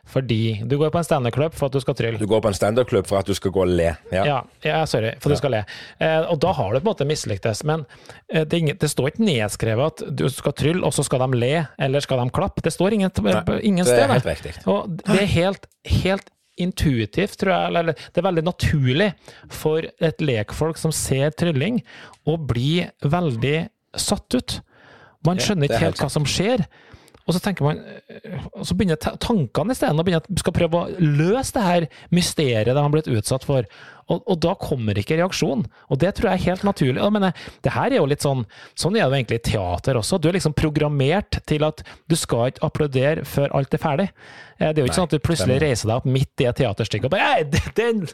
Fordi 0.06 0.62
du 0.62 0.76
går 0.78 0.92
på 0.94 1.00
en 1.00 1.04
standup-klubb 1.04 1.54
for 1.58 1.66
at 1.66 1.74
du 1.74 1.82
skal 1.82 1.96
trylle. 1.98 2.18
Du 2.20 2.28
går 2.30 2.42
på 2.44 2.50
en 2.52 2.54
standup-klubb 2.54 3.08
for 3.08 3.18
at 3.18 3.26
du 3.26 3.34
skal 3.34 3.50
gå 3.50 3.64
og 3.64 3.72
le. 3.74 3.88
Ja. 4.14 4.22
Ja, 4.28 4.36
ja, 4.62 4.84
sorry, 4.86 5.10
for 5.18 5.34
du 5.34 5.38
skal 5.40 5.56
le. 5.56 5.64
Eh, 5.98 6.20
og 6.30 6.38
da 6.44 6.52
har 6.54 6.70
du 6.70 6.78
på 6.78 6.84
en 6.84 6.92
måte 6.92 7.08
mislyktes. 7.08 7.64
Men 7.66 7.82
eh, 8.30 8.44
det, 8.46 8.60
ingen, 8.62 8.78
det 8.78 8.90
står 8.92 9.10
ikke 9.10 9.26
nedskrevet 9.26 10.04
at 10.04 10.14
du 10.22 10.28
skal 10.30 10.54
trylle, 10.54 10.84
og 10.86 10.94
så 10.94 11.02
skal 11.06 11.24
de 11.26 11.40
le, 11.42 11.52
eller 11.88 12.06
skal 12.06 12.22
de 12.22 12.30
klappe. 12.38 12.62
Det 12.62 12.70
står 12.76 13.00
ingen, 13.00 13.10
ingen 13.10 13.82
det 13.82 13.90
sted. 13.90 14.04
er 14.04 14.14
helt 14.14 14.30
riktig. 14.30 14.54
Og 14.70 14.94
det 15.02 15.18
er 15.24 15.32
helt, 15.34 15.66
helt 16.04 16.30
intuitivt, 16.62 17.36
tror 17.40 17.52
jeg, 17.52 17.70
eller 17.72 17.92
det 17.96 18.20
er 18.22 18.26
veldig 18.28 18.44
naturlig 18.46 19.10
for 19.52 19.86
et 20.00 20.22
lekfolk 20.24 20.78
som 20.80 20.94
ser 20.94 21.30
trylling, 21.36 21.82
å 22.26 22.36
bli 22.40 22.86
veldig 23.04 23.56
satt 23.96 24.36
ut. 24.38 24.58
Man 25.26 25.40
skjønner 25.42 25.66
er 25.68 25.74
ikke 25.74 25.84
helt 25.88 26.02
hva 26.04 26.10
som 26.12 26.26
skjer. 26.28 26.66
Og 27.26 27.34
så 27.34 27.40
tenker 27.42 27.64
man, 27.66 27.80
og 28.54 28.62
så 28.68 28.76
begynner 28.78 29.00
ta- 29.02 29.16
tankene 29.18 29.74
isteden 29.74 29.98
å 29.98 30.04
begynne 30.06 30.22
at 30.22 30.38
skal 30.38 30.54
prøve 30.54 30.78
å 30.78 30.90
løse 31.02 31.56
det 31.56 31.64
her 31.66 31.86
mysteriet 32.14 32.70
de 32.70 32.78
har 32.78 32.92
blitt 32.94 33.08
utsatt 33.10 33.42
for. 33.48 33.66
Og, 34.06 34.22
og 34.22 34.38
da 34.42 34.54
kommer 34.60 34.98
ikke 34.98 35.18
reaksjon. 35.18 35.64
Og 35.90 36.00
det 36.02 36.12
tror 36.14 36.30
jeg 36.30 36.38
er 36.38 36.46
helt 36.52 36.66
naturlig. 36.68 37.00
Jeg 37.02 37.14
mener, 37.16 37.46
det 37.66 37.74
her 37.74 37.90
er 37.90 37.98
jo 37.98 38.06
litt 38.06 38.22
sånn 38.22 38.44
Sånn 38.78 38.94
er 38.94 39.02
det 39.02 39.08
jo 39.08 39.18
egentlig 39.18 39.40
i 39.40 39.46
teater 39.50 39.98
også. 39.98 40.20
Du 40.22 40.28
er 40.30 40.36
liksom 40.36 40.54
programmert 40.56 41.40
til 41.48 41.66
at 41.66 41.82
du 42.06 42.16
skal 42.18 42.52
ikke 42.52 42.64
applaudere 42.68 43.26
før 43.26 43.54
alt 43.56 43.74
er 43.74 43.82
ferdig. 43.82 44.08
Eh, 44.58 44.70
Det 44.70 44.78
er 44.78 44.84
jo 44.84 44.88
ikke 44.88 44.94
Nei, 44.94 45.00
sånn 45.00 45.10
at 45.10 45.16
du 45.16 45.26
plutselig 45.26 45.60
reiser 45.62 45.90
deg 45.90 45.96
opp 45.98 46.10
midt 46.18 46.44
i 46.44 46.48
et 46.50 46.60
teaterstykke 46.62 47.08
og 47.08 47.14
bare 47.16 47.30
«Ei, 47.34 47.46
det, 47.50 47.62
den, 47.78 48.04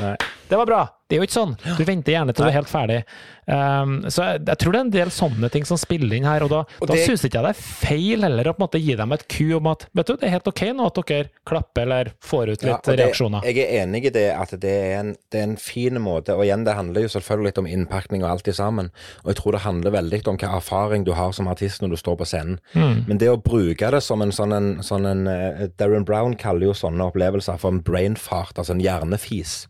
Nei. 0.00 0.16
det 0.48 0.60
var 0.60 0.70
bra! 0.70 0.82
det 1.04 1.18
er 1.18 1.20
jo 1.20 1.26
ikke 1.28 1.36
sånn. 1.36 1.52
Du 1.76 1.82
venter 1.86 2.14
gjerne 2.14 2.32
til 2.34 2.46
du 2.46 2.48
er 2.48 2.54
helt 2.56 2.70
ferdig. 2.70 2.96
Um, 3.44 3.92
så 4.08 4.24
jeg, 4.24 4.40
jeg, 4.48 4.58
tror 4.60 4.72
det 4.72 4.78
er 4.78 4.84
en 4.86 4.92
del 4.94 5.10
sånne 5.12 5.50
ting 5.52 5.66
som 5.68 5.78
spiller 5.78 6.16
inn 6.16 6.26
her, 6.26 6.46
og 6.46 6.50
da, 6.50 6.62
og 6.80 6.88
da 6.88 6.96
syns 6.96 7.26
ikke 7.28 7.38
jeg 7.38 7.44
det 7.44 7.52
er 7.52 7.60
feil 7.60 8.24
heller 8.24 8.48
å 8.48 8.54
på 8.56 8.62
en 8.62 8.64
måte 8.64 8.80
gi 8.80 8.96
dem 8.96 9.12
et 9.14 9.26
ku 9.30 9.44
om 9.58 9.68
at 9.70 9.84
vet 9.92 10.08
du, 10.08 10.14
det 10.16 10.26
er 10.30 10.34
helt 10.38 10.48
ok 10.48 10.62
nå 10.72 10.88
at 10.88 11.00
dere 11.02 11.28
klapper 11.46 11.84
eller 11.84 12.10
får 12.24 12.54
ut 12.54 12.64
litt 12.64 12.72
ja, 12.72 12.78
det, 12.88 12.96
reaksjoner. 13.02 13.46
Jeg 13.50 13.60
er 13.66 13.84
enig 13.84 14.00
i 14.08 14.14
det, 14.16 14.26
at 14.32 14.56
det 14.64 14.72
er, 14.80 14.94
en, 15.02 15.12
det 15.34 15.42
er 15.42 15.48
en 15.50 15.58
fin 15.60 15.98
måte. 16.02 16.36
Og 16.38 16.46
igjen, 16.46 16.64
det 16.66 16.76
handler 16.78 17.04
jo 17.04 17.12
selvfølgelig 17.16 17.50
litt 17.50 17.60
om 17.60 17.68
innpakning 17.68 18.22
og 18.24 18.30
alt 18.30 18.46
det 18.46 18.56
sammen. 18.56 18.90
Og 19.24 19.32
jeg 19.32 19.40
tror 19.40 19.56
det 19.56 19.64
handler 19.66 19.96
veldig 19.96 20.20
om 20.30 20.38
hva 20.40 20.52
erfaring 20.60 21.06
du 21.06 21.12
har 21.18 21.34
som 21.36 21.50
artist 21.50 21.82
når 21.82 21.94
du 21.94 21.98
står 22.00 22.18
på 22.20 22.28
scenen. 22.30 22.60
Mm. 22.74 23.04
Men 23.08 23.20
det 23.20 23.32
å 23.32 23.40
bruke 23.40 23.90
det 23.90 24.02
som 24.04 24.22
en 24.22 24.32
sånn 24.34 24.54
en, 24.54 24.70
sånn 24.86 25.08
en 25.10 25.26
uh, 25.26 25.66
Darren 25.80 26.06
Brown 26.06 26.36
kaller 26.38 26.70
jo 26.70 26.76
sånne 26.78 27.10
opplevelser 27.10 27.58
for 27.60 27.74
en 27.74 27.82
brain 27.84 28.16
fart, 28.20 28.54
altså 28.56 28.76
en 28.76 28.84
hjernefis. 28.84 29.64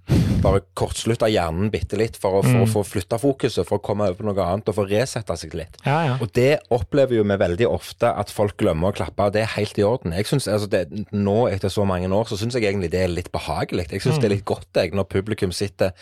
Bare 0.44 0.60
kortslutte 0.76 1.30
hjernen 1.32 1.70
bitte 1.72 1.96
litt 1.96 2.18
for 2.20 2.40
å, 2.40 2.42
for 2.44 2.60
mm. 2.60 2.64
å 2.66 2.70
få 2.70 2.84
flytta 2.84 3.18
fokuset 3.20 3.64
for 3.64 3.80
å 3.80 3.84
komme 3.84 4.10
over 4.10 4.18
på 4.18 4.26
noe 4.28 4.44
annet 4.44 4.68
og 4.68 4.76
få 4.76 4.84
resette 4.90 5.36
seg 5.40 5.56
litt. 5.56 5.78
Ja, 5.86 5.96
ja. 6.04 6.18
Og 6.20 6.34
det 6.36 6.60
opplever 6.74 7.16
jo 7.16 7.24
vi 7.24 7.38
veldig 7.40 7.68
ofte 7.70 8.10
at 8.12 8.32
folk 8.34 8.58
glemmer 8.60 8.92
å 8.92 8.96
klappe, 8.96 9.30
og 9.30 9.36
det 9.36 9.44
er 9.44 9.54
helt 9.56 9.80
i 9.80 9.86
orden. 9.86 10.12
Jeg 10.16 10.28
synes, 10.28 10.48
altså 10.50 10.68
det, 10.70 10.84
Nå 11.14 11.46
etter 11.48 11.72
så 11.72 11.86
mange 11.88 12.10
år 12.12 12.28
så 12.28 12.36
syns 12.38 12.56
jeg 12.58 12.66
egentlig 12.68 12.90
det 12.92 13.00
er 13.06 13.12
litt 13.12 13.30
behagelig. 13.32 13.88
Jeg 13.94 14.04
syns 14.04 14.18
mm. 14.18 14.22
det 14.22 14.28
er 14.28 14.34
litt 14.34 14.46
godt 14.48 14.80
jeg, 14.82 14.92
når 14.96 15.08
publikum 15.08 15.53
sitter 15.56 15.94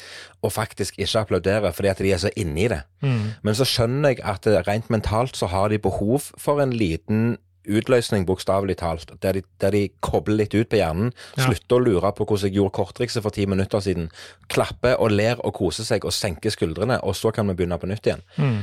og 0.43 0.55
faktisk 0.55 0.99
ikke 0.99 1.23
applauderer 1.23 1.73
fordi 1.77 1.93
at 1.93 2.03
de 2.03 2.13
er 2.13 2.21
så 2.23 2.33
inni 2.37 2.69
det. 2.73 2.83
Mm. 3.05 3.33
Men 3.43 3.59
så 3.59 3.69
skjønner 3.69 4.17
jeg 4.17 4.25
at 4.27 4.49
rent 4.69 4.91
mentalt 4.93 5.39
så 5.39 5.51
har 5.53 5.73
de 5.73 5.81
behov 5.83 6.33
for 6.41 6.63
en 6.63 6.75
liten 6.75 7.37
utløsning, 7.69 8.27
bokstavelig 8.27 8.77
talt, 8.81 9.13
der 9.23 9.37
de, 9.39 9.43
der 9.61 9.71
de, 9.71 9.83
kobler 10.03 10.43
litt 10.43 10.55
ut 10.55 10.71
på 10.71 10.81
hjernen. 10.81 11.13
Ja. 11.37 11.47
Slutter 11.47 11.79
å 11.79 11.85
lure 11.85 12.13
på 12.17 12.27
hvordan 12.27 12.51
jeg 12.51 12.59
gjorde 12.59 12.75
korttrikset 12.79 13.25
for 13.25 13.35
ti 13.35 13.47
minutter 13.47 13.83
siden. 13.85 14.09
Klapper 14.53 14.99
og 14.99 15.15
ler 15.15 15.41
og 15.47 15.55
koser 15.61 15.87
seg 15.87 16.07
og 16.09 16.15
senker 16.17 16.55
skuldrene, 16.55 16.99
og 17.07 17.17
så 17.19 17.33
kan 17.35 17.49
vi 17.51 17.57
begynne 17.59 17.79
på 17.79 17.91
nytt 17.91 18.09
igjen. 18.09 18.25
Mm. 18.37 18.59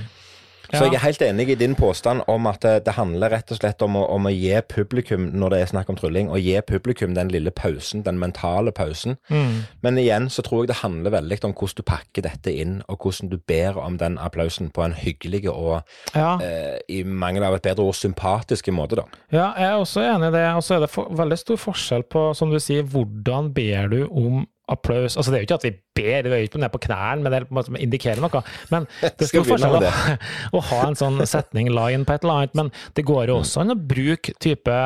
Så 0.78 0.86
jeg 0.86 0.98
er 1.00 1.04
helt 1.04 1.24
enig 1.26 1.48
i 1.50 1.58
din 1.58 1.76
påstand 1.78 2.22
om 2.30 2.48
at 2.50 2.62
det, 2.66 2.74
det 2.86 2.94
handler 2.98 3.34
rett 3.34 3.52
og 3.54 3.60
slett 3.60 3.82
om 3.86 3.98
å, 3.98 4.04
om 4.14 4.28
å, 4.30 4.34
gi 4.34 4.54
publikum, 4.70 5.30
når 5.34 5.54
det 5.54 5.62
er 5.62 5.72
snakk 5.72 5.90
om 5.92 5.98
trylling, 6.00 6.30
å 6.30 6.38
gi 6.40 6.56
publikum 6.68 7.16
den 7.18 7.32
lille 7.34 7.52
pausen, 7.56 8.04
den 8.06 8.20
mentale 8.22 8.74
pausen. 8.76 9.18
Mm. 9.34 9.66
Men 9.86 10.00
igjen 10.02 10.30
så 10.34 10.46
tror 10.46 10.64
jeg 10.64 10.74
det 10.74 10.80
handler 10.84 11.16
veldig 11.18 11.40
om 11.48 11.56
hvordan 11.56 11.80
du 11.80 11.86
pakker 11.88 12.26
dette 12.26 12.54
inn, 12.54 12.80
og 12.88 13.06
hvordan 13.06 13.32
du 13.34 13.38
ber 13.50 13.80
om 13.82 13.98
den 14.02 14.20
applausen 14.22 14.70
på 14.74 14.86
en 14.86 14.96
hyggelig 14.98 15.46
og 15.50 15.80
ja. 16.14 16.36
eh, 16.44 16.78
i 16.92 17.02
mangel 17.04 17.48
av 17.48 17.58
et 17.58 17.66
bedre 17.66 17.88
ord 17.90 17.98
sympatisk 17.98 18.70
måte, 18.76 19.00
da. 19.00 19.08
Ja, 19.34 19.50
jeg 19.58 19.72
er 19.72 19.82
også 19.82 20.04
enig 20.06 20.30
i 20.30 20.38
det. 20.38 20.46
Og 20.58 20.64
så 20.66 20.78
er 20.78 20.86
det 20.86 20.94
for, 20.94 21.10
veldig 21.18 21.40
stor 21.40 21.60
forskjell 21.62 22.06
på, 22.12 22.30
som 22.38 22.54
du 22.54 22.60
sier, 22.62 22.86
hvordan 22.86 23.52
ber 23.56 23.92
du 23.94 24.02
om 24.08 24.46
applaus. 24.72 25.18
Altså, 25.18 25.32
det 25.32 25.40
er 25.40 25.44
jo 25.44 25.50
ikke 25.50 25.60
at 25.60 25.68
vi 25.68 25.74
ber, 26.00 26.30
vi 26.30 26.36
er 26.36 26.44
jo 26.44 26.50
ikke 26.50 26.64
ned 26.64 26.74
på 26.74 26.82
knærne, 26.88 27.24
men 27.24 27.34
det 27.34 27.42
er 27.42 27.48
på 27.50 27.54
en 27.56 27.60
måte 27.60 27.84
indikerer 27.84 28.24
noe. 28.24 28.44
Men 28.74 28.88
det 29.20 29.30
stor 29.30 29.48
forskjell 29.48 29.78
å, 29.80 29.94
å 30.60 30.64
ha 30.72 30.82
en 30.88 31.00
sånn 31.00 31.22
setning, 31.30 31.72
line 31.76 32.08
på 32.08 32.16
et 32.16 32.26
eller 32.26 32.44
annet. 32.44 32.58
Men 32.60 32.74
det 32.98 33.08
går 33.10 33.32
jo 33.32 33.40
også 33.42 33.64
an 33.64 33.76
å 33.76 33.80
bruke 33.80 34.36
type 34.42 34.82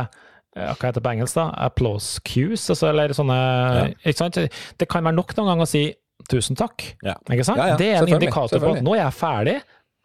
hva 0.54 0.74
heter 0.78 1.00
det 1.00 1.02
på 1.02 1.12
engelsk, 1.16 1.38
da? 1.40 1.48
Applause 1.66 2.22
cues, 2.30 2.68
altså, 2.70 2.92
eller 2.92 3.14
sånne 3.18 3.38
ja. 3.40 3.86
ikke 4.06 4.20
sant? 4.20 4.38
Det 4.78 4.86
kan 4.86 5.02
være 5.02 5.18
nok 5.18 5.34
noen 5.40 5.50
ganger 5.50 5.66
å 5.66 5.72
si 5.72 5.88
tusen 6.30 6.58
takk. 6.60 6.86
Ja. 7.06 7.16
Ikke 7.34 7.46
sant? 7.48 7.58
Ja, 7.58 7.78
det 7.80 7.88
er 7.90 8.04
en 8.04 8.14
indikator 8.20 8.62
på 8.62 8.76
at 8.76 8.86
nå 8.86 8.94
er 8.94 9.02
jeg 9.02 9.18
ferdig, 9.18 9.56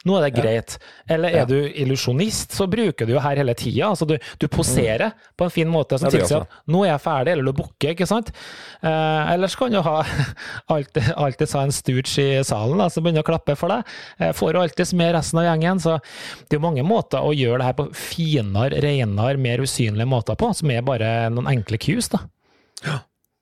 nå 0.09 0.17
er 0.19 0.27
det 0.27 0.33
greit. 0.39 0.77
Eller 1.11 1.37
er 1.43 1.49
du 1.49 1.57
illusjonist, 1.69 2.55
så 2.57 2.67
bruker 2.71 3.09
du 3.09 3.15
jo 3.15 3.23
her 3.23 3.41
hele 3.41 3.55
tida. 3.59 3.91
Altså 3.91 4.09
du, 4.09 4.17
du, 4.41 4.47
poserer 4.53 5.13
mm. 5.13 5.27
på 5.39 5.47
en 5.47 5.55
fin 5.55 5.71
måte 5.71 5.99
som 6.01 6.13
tilsier 6.13 6.47
at 6.47 6.59
'nå 6.67 6.85
er 6.85 6.93
jeg 6.95 7.05
ferdig', 7.05 7.35
eller 7.35 7.49
du 7.49 7.59
bukker, 7.61 7.93
ikke 7.95 8.09
sant. 8.09 8.33
Eh, 8.81 9.33
ellers 9.35 9.57
kan 9.59 9.75
du 9.75 9.81
ha 9.85 9.99
alltid, 10.75 11.13
alltid 11.15 11.55
ha 11.59 11.67
en 11.67 11.75
stooge 11.75 12.25
i 12.25 12.43
salen 12.47 12.81
da, 12.81 12.89
som 12.93 13.05
begynner 13.05 13.27
å 13.27 13.29
klappe 13.29 13.57
for 13.59 13.75
deg. 13.75 13.95
Eh, 14.19 14.33
får 14.37 14.55
du 14.55 14.63
alltid 14.63 14.95
med 14.99 15.15
resten 15.19 15.43
av 15.43 15.49
gjengen. 15.51 15.83
Så 15.85 15.99
det 16.01 16.57
er 16.57 16.61
jo 16.61 16.67
mange 16.67 16.87
måter 16.87 17.25
å 17.25 17.35
gjøre 17.37 17.61
det 17.63 17.71
her 17.71 17.79
på 17.79 17.89
finere, 17.93 18.83
renere, 18.83 19.39
mer 19.41 19.63
usynlige 19.63 20.09
måter 20.09 20.39
på, 20.39 20.53
som 20.57 20.73
er 20.73 20.87
bare 20.87 21.13
noen 21.35 21.51
enkle 21.53 21.81
cues, 21.83 22.11
da. 22.15 22.25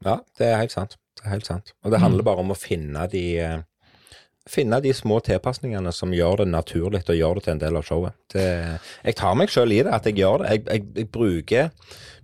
Ja, 0.04 0.20
det 0.38 0.50
er 0.50 0.60
helt 0.60 0.74
sant. 0.74 0.98
Det 1.16 1.24
er 1.24 1.32
helt 1.38 1.48
sant. 1.48 1.72
Og 1.84 1.92
det 1.92 2.02
handler 2.02 2.24
mm. 2.24 2.28
bare 2.28 2.42
om 2.44 2.52
å 2.52 2.58
finne 2.58 3.06
de 3.12 3.24
eh, 3.42 3.58
finne 4.46 4.78
de 4.80 4.92
små 4.94 5.18
tilpasningene 5.26 5.92
som 5.94 6.14
gjør 6.14 6.42
det 6.42 6.50
naturlig 6.52 7.02
å 7.10 7.16
gjøre 7.16 7.40
det 7.40 7.46
til 7.46 7.54
en 7.56 7.62
del 7.62 7.78
av 7.80 7.86
showet. 7.86 8.16
Det, 8.32 8.46
jeg 9.02 9.18
tar 9.18 9.38
meg 9.38 9.52
sjøl 9.52 9.74
i 9.74 9.80
det, 9.82 9.94
at 9.94 10.06
jeg 10.06 10.20
gjør 10.22 10.44
det. 10.44 10.52
Jeg, 10.54 10.66
jeg, 10.70 10.84
jeg 11.00 11.10
bruker 11.14 11.70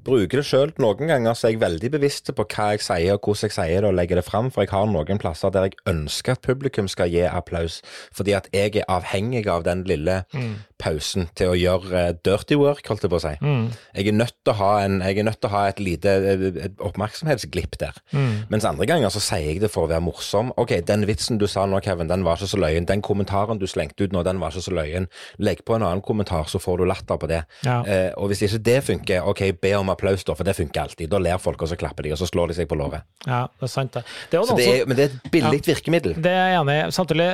bruker 0.05 0.41
det 0.41 0.47
sjøl. 0.49 0.73
Noen 0.83 1.11
ganger 1.11 1.37
så 1.39 1.49
er 1.49 1.55
jeg 1.55 1.63
veldig 1.63 1.91
bevisst 1.95 2.31
på 2.35 2.47
hva 2.47 2.73
jeg 2.75 2.85
sier 2.85 3.17
og 3.17 3.27
hvordan 3.27 3.49
jeg 3.49 3.57
sier 3.57 3.85
det 3.85 3.91
og 3.91 3.97
legger 3.97 4.19
det 4.19 4.27
fram, 4.27 4.51
for 4.53 4.65
jeg 4.65 4.73
har 4.73 4.89
noen 4.91 5.21
plasser 5.23 5.53
der 5.55 5.69
jeg 5.69 5.79
ønsker 5.91 6.37
at 6.37 6.45
publikum 6.45 6.91
skal 6.91 7.11
gi 7.13 7.25
applaus, 7.29 7.81
fordi 8.15 8.37
at 8.39 8.49
jeg 8.55 8.77
er 8.81 8.89
avhengig 8.91 9.47
av 9.51 9.67
den 9.67 9.85
lille 9.89 10.23
mm. 10.35 10.55
pausen 10.83 11.29
til 11.39 11.53
å 11.53 11.59
gjøre 11.59 12.05
uh, 12.11 12.17
dirty 12.25 12.59
work, 12.59 12.87
holdt 12.89 13.07
jeg 13.07 13.13
på 13.13 13.21
å 13.21 13.25
si. 13.25 13.35
Mm. 13.43 13.69
Jeg, 13.95 14.09
er 14.11 14.19
nødt 14.19 14.37
til 14.41 14.55
å 14.55 14.59
ha 14.59 14.73
en, 14.85 14.99
jeg 15.05 15.23
er 15.23 15.29
nødt 15.29 15.41
til 15.43 15.51
å 15.51 15.55
ha 15.55 15.65
et 15.71 15.83
lite 15.83 16.17
et 16.33 16.83
oppmerksomhetsglipp 16.83 17.79
der. 17.83 17.99
Mm. 18.13 18.49
Mens 18.53 18.67
andre 18.69 18.89
ganger 18.89 19.13
så 19.15 19.23
sier 19.23 19.53
jeg 19.53 19.63
det 19.63 19.71
for 19.73 19.87
å 19.87 19.93
være 19.93 20.05
morsom. 20.05 20.53
OK, 20.61 20.75
den 20.89 21.07
vitsen 21.09 21.41
du 21.41 21.47
sa 21.51 21.67
nå, 21.69 21.81
Kevin, 21.85 22.11
den 22.11 22.27
var 22.27 22.41
ikke 22.41 22.51
så 22.53 22.61
løyen. 22.61 22.89
Den 22.89 23.05
kommentaren 23.05 23.61
du 23.63 23.69
slengte 23.71 24.07
ut 24.07 24.15
nå, 24.15 24.25
den 24.27 24.43
var 24.43 24.55
ikke 24.55 24.67
så 24.67 24.75
løyen. 24.77 25.09
Legg 25.43 25.63
på 25.67 25.77
en 25.77 25.87
annen 25.87 26.05
kommentar, 26.05 26.49
så 26.51 26.61
får 26.63 26.83
du 26.83 26.89
latter 26.91 27.21
på 27.21 27.31
det. 27.31 27.43
Ja. 27.67 27.81
Eh, 27.87 28.11
og 28.19 28.33
hvis 28.33 28.45
ikke 28.47 28.63
det 28.67 28.79
funker, 28.89 29.29
OK, 29.29 29.45
be 29.63 29.75
om 29.79 29.92
applaus, 29.93 30.25
da, 30.27 30.37
for 30.39 30.49
det 30.49 30.55
funker 30.59 30.85
alltid. 30.85 31.11
Da 31.13 31.21
ler 31.23 31.41
folk, 31.43 31.63
og 31.63 31.71
så 31.71 31.79
klapper 31.79 32.07
de, 32.07 32.15
og 32.15 32.21
så 32.21 32.29
slår 32.29 32.53
de 32.53 32.59
seg 32.59 32.69
på 32.71 32.79
låret. 32.81 33.07
Ja, 33.27 33.45
det 33.61 33.69
er 33.69 33.73
sant, 33.73 33.95
det. 33.97 34.05
det, 34.33 34.41
er 34.41 34.59
det 34.59 34.69
er, 34.73 34.85
men 34.89 34.99
det 34.99 35.07
er 35.07 35.15
et 35.15 35.31
billig 35.35 35.61
ja, 35.61 35.67
virkemiddel. 35.71 36.17
Det 36.23 36.33
er 36.33 36.53
jeg 36.53 36.61
enig 36.61 36.77
i. 36.79 36.83
Samtidig, 36.97 37.29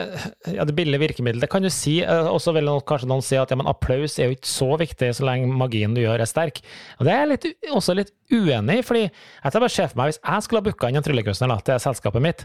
ja, 0.57 0.67
det 0.69 0.77
billige 0.79 1.03
virkemiddelet, 1.05 1.47
det 1.47 1.53
kan 1.53 1.65
du 1.65 1.71
si. 1.73 1.99
Eh, 2.05 2.29
og 2.29 2.41
så 2.45 2.55
vil 2.57 2.71
kanskje 2.89 3.11
noen 3.11 3.25
si 3.25 3.39
at 3.41 3.53
ja, 3.53 3.59
men 3.59 3.71
applaus 3.71 4.19
er 4.19 4.31
jo 4.31 4.39
ikke 4.39 4.53
så 4.53 4.71
viktig 4.81 5.13
så 5.19 5.27
lenge 5.29 5.51
magien 5.51 5.97
du 5.97 6.03
gjør, 6.03 6.23
er 6.23 6.31
sterk. 6.31 6.63
Og 6.99 7.09
det 7.09 7.15
er 7.15 7.25
jeg 7.25 7.33
litt, 7.33 7.49
også 7.75 7.97
litt 7.99 8.15
uenig 8.33 8.81
i, 8.81 8.85
fordi 8.85 9.05
jeg 9.07 9.53
tar 9.53 9.63
bare 9.63 9.73
se 9.73 9.87
for 9.89 10.01
meg 10.01 10.11
hvis 10.11 10.21
jeg 10.21 10.45
skulle 10.45 10.61
ha 10.61 10.67
booka 10.67 10.91
inn 10.91 11.01
en 11.01 11.05
tryllekunstner 11.05 11.65
til 11.65 11.81
selskapet 11.83 12.25
mitt, 12.25 12.45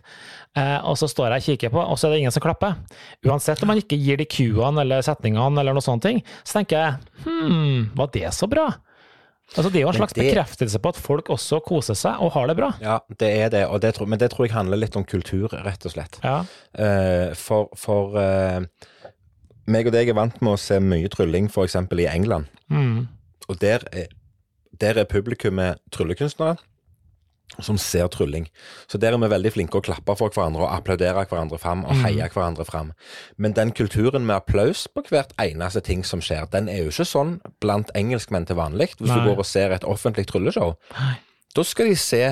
eh, 0.60 0.78
og 0.88 0.96
så 1.00 1.10
står 1.12 1.36
jeg 1.36 1.44
og 1.44 1.50
kikker 1.50 1.74
på, 1.76 1.84
og 1.84 2.00
så 2.00 2.08
er 2.08 2.16
det 2.16 2.24
ingen 2.24 2.36
som 2.36 2.44
klapper. 2.46 2.78
Uansett 3.28 3.64
om 3.64 3.74
man 3.74 3.82
ikke 3.82 4.00
gir 4.00 4.22
de 4.22 4.28
cuene 4.30 4.86
eller 4.86 5.04
setningene 5.06 5.60
eller 5.60 5.76
noe 5.78 6.00
ting, 6.04 6.24
så 6.44 6.60
tenker 6.60 6.80
jeg 6.80 7.28
hm, 7.28 7.94
var 7.98 8.12
det 8.16 8.32
så 8.36 8.50
bra? 8.52 8.70
Altså 9.54 9.70
Det 9.70 9.80
er 9.80 9.84
jo 9.84 9.92
en 9.92 9.98
slags 10.00 10.16
det, 10.16 10.24
bekreftelse 10.26 10.80
på 10.82 10.92
at 10.94 10.98
folk 10.98 11.30
også 11.34 11.60
koser 11.66 11.98
seg 11.98 12.22
og 12.24 12.32
har 12.34 12.48
det 12.50 12.56
bra. 12.58 12.72
Ja, 12.82 12.98
det 13.20 13.30
er 13.30 13.52
det, 13.54 13.64
det 13.84 13.94
tror, 13.98 14.10
men 14.10 14.22
det 14.22 14.32
tror 14.34 14.48
jeg 14.48 14.56
handler 14.56 14.80
litt 14.80 14.96
om 14.98 15.06
kultur, 15.06 15.54
rett 15.66 15.86
og 15.86 15.94
slett. 15.94 16.18
Ja. 16.24 16.40
Uh, 16.74 17.36
for 17.38 17.70
for 17.78 18.18
uh, 18.18 18.64
meg 19.70 19.88
og 19.88 19.96
deg 19.96 20.10
er 20.10 20.18
vant 20.18 20.40
med 20.42 20.56
å 20.56 20.60
se 20.60 20.80
mye 20.84 21.12
trylling 21.12 21.52
f.eks. 21.52 21.78
i 21.78 22.10
England. 22.10 22.50
Mm. 22.74 23.06
Og 23.50 23.60
der 23.62 23.86
er, 23.94 24.10
der 24.82 25.04
er 25.04 25.10
publikummet 25.10 25.84
tryllekunstnere 25.94 26.58
som 27.62 27.78
ser 27.78 28.08
trylling. 28.14 28.48
Så 28.88 28.98
der 28.98 29.14
er 29.14 29.22
vi 29.22 29.30
veldig 29.34 29.52
flinke 29.54 29.80
å 29.80 29.86
klappe 29.86 30.16
for 30.20 30.34
hverandre 30.34 30.66
og 30.66 30.72
applaudere 30.74 31.26
hverandre 31.30 31.60
fram 31.62 31.84
og 31.86 32.00
heie 32.04 32.24
mm. 32.24 32.34
hverandre 32.34 32.66
fram. 32.66 32.94
Men 33.38 33.56
den 33.58 33.74
kulturen 33.76 34.26
med 34.26 34.40
applaus 34.40 34.88
på 34.88 35.06
hvert 35.10 35.36
eneste 35.42 35.84
ting 35.86 36.06
som 36.08 36.24
skjer, 36.24 36.48
den 36.54 36.70
er 36.72 36.84
jo 36.84 36.94
ikke 36.94 37.08
sånn 37.10 37.38
blant 37.64 37.94
engelskmenn 37.98 38.48
til 38.50 38.60
vanlig. 38.60 38.94
Hvis 38.98 39.12
Nei. 39.12 39.20
du 39.20 39.30
går 39.32 39.44
og 39.44 39.50
ser 39.50 39.76
et 39.76 39.86
offentlig 39.88 40.28
trylleshow, 40.32 40.76
da 41.54 41.68
skal 41.68 41.92
de 41.92 42.00
se 42.00 42.24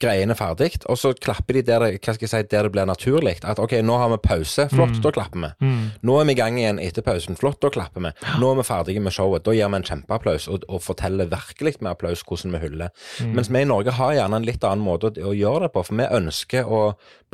greiene 0.00 0.34
ferdig, 0.36 0.70
og 0.90 0.98
så 0.98 1.12
klapper 1.12 1.58
de 1.58 1.62
der 1.66 1.84
det, 1.84 1.90
hva 1.98 2.14
skal 2.16 2.26
jeg 2.26 2.32
si, 2.32 2.42
der 2.50 2.66
det 2.66 2.72
blir 2.74 2.88
naturlig. 2.88 3.36
At 3.44 3.60
OK, 3.62 3.76
nå 3.84 3.98
har 4.00 4.12
vi 4.14 4.20
pause, 4.24 4.66
flott, 4.72 4.96
mm. 4.96 5.02
da 5.04 5.12
klapper 5.14 5.42
vi. 5.42 5.50
Mm. 5.66 5.82
Nå 6.08 6.16
er 6.20 6.28
vi 6.28 6.34
i 6.34 6.38
gang 6.38 6.58
igjen 6.60 6.80
etter 6.82 7.04
pausen, 7.06 7.38
flott, 7.40 7.60
da 7.64 7.70
klapper 7.74 8.06
vi. 8.06 8.14
Nå 8.40 8.52
er 8.52 8.60
vi 8.60 8.66
ferdige 8.68 9.04
med 9.04 9.14
showet. 9.16 9.44
Da 9.46 9.54
gir 9.56 9.70
vi 9.72 9.80
en 9.80 9.88
kjempeapplaus 9.90 10.48
og, 10.52 10.64
og 10.68 10.82
forteller 10.84 11.30
virkelig 11.32 11.76
med 11.80 11.92
applaus 11.92 12.24
hvordan 12.24 12.56
vi 12.56 12.62
hyller. 12.64 12.94
Mm. 13.20 13.36
Mens 13.36 13.52
vi 13.52 13.64
i 13.64 13.68
Norge 13.68 13.96
har 13.98 14.16
gjerne 14.16 14.40
en 14.40 14.48
litt 14.48 14.64
annen 14.64 14.86
måte 14.86 15.12
å, 15.12 15.30
å 15.30 15.36
gjøre 15.36 15.66
det 15.66 15.74
på, 15.74 15.84
for 15.84 16.00
vi 16.00 16.08
ønsker 16.20 16.70
å 16.70 16.82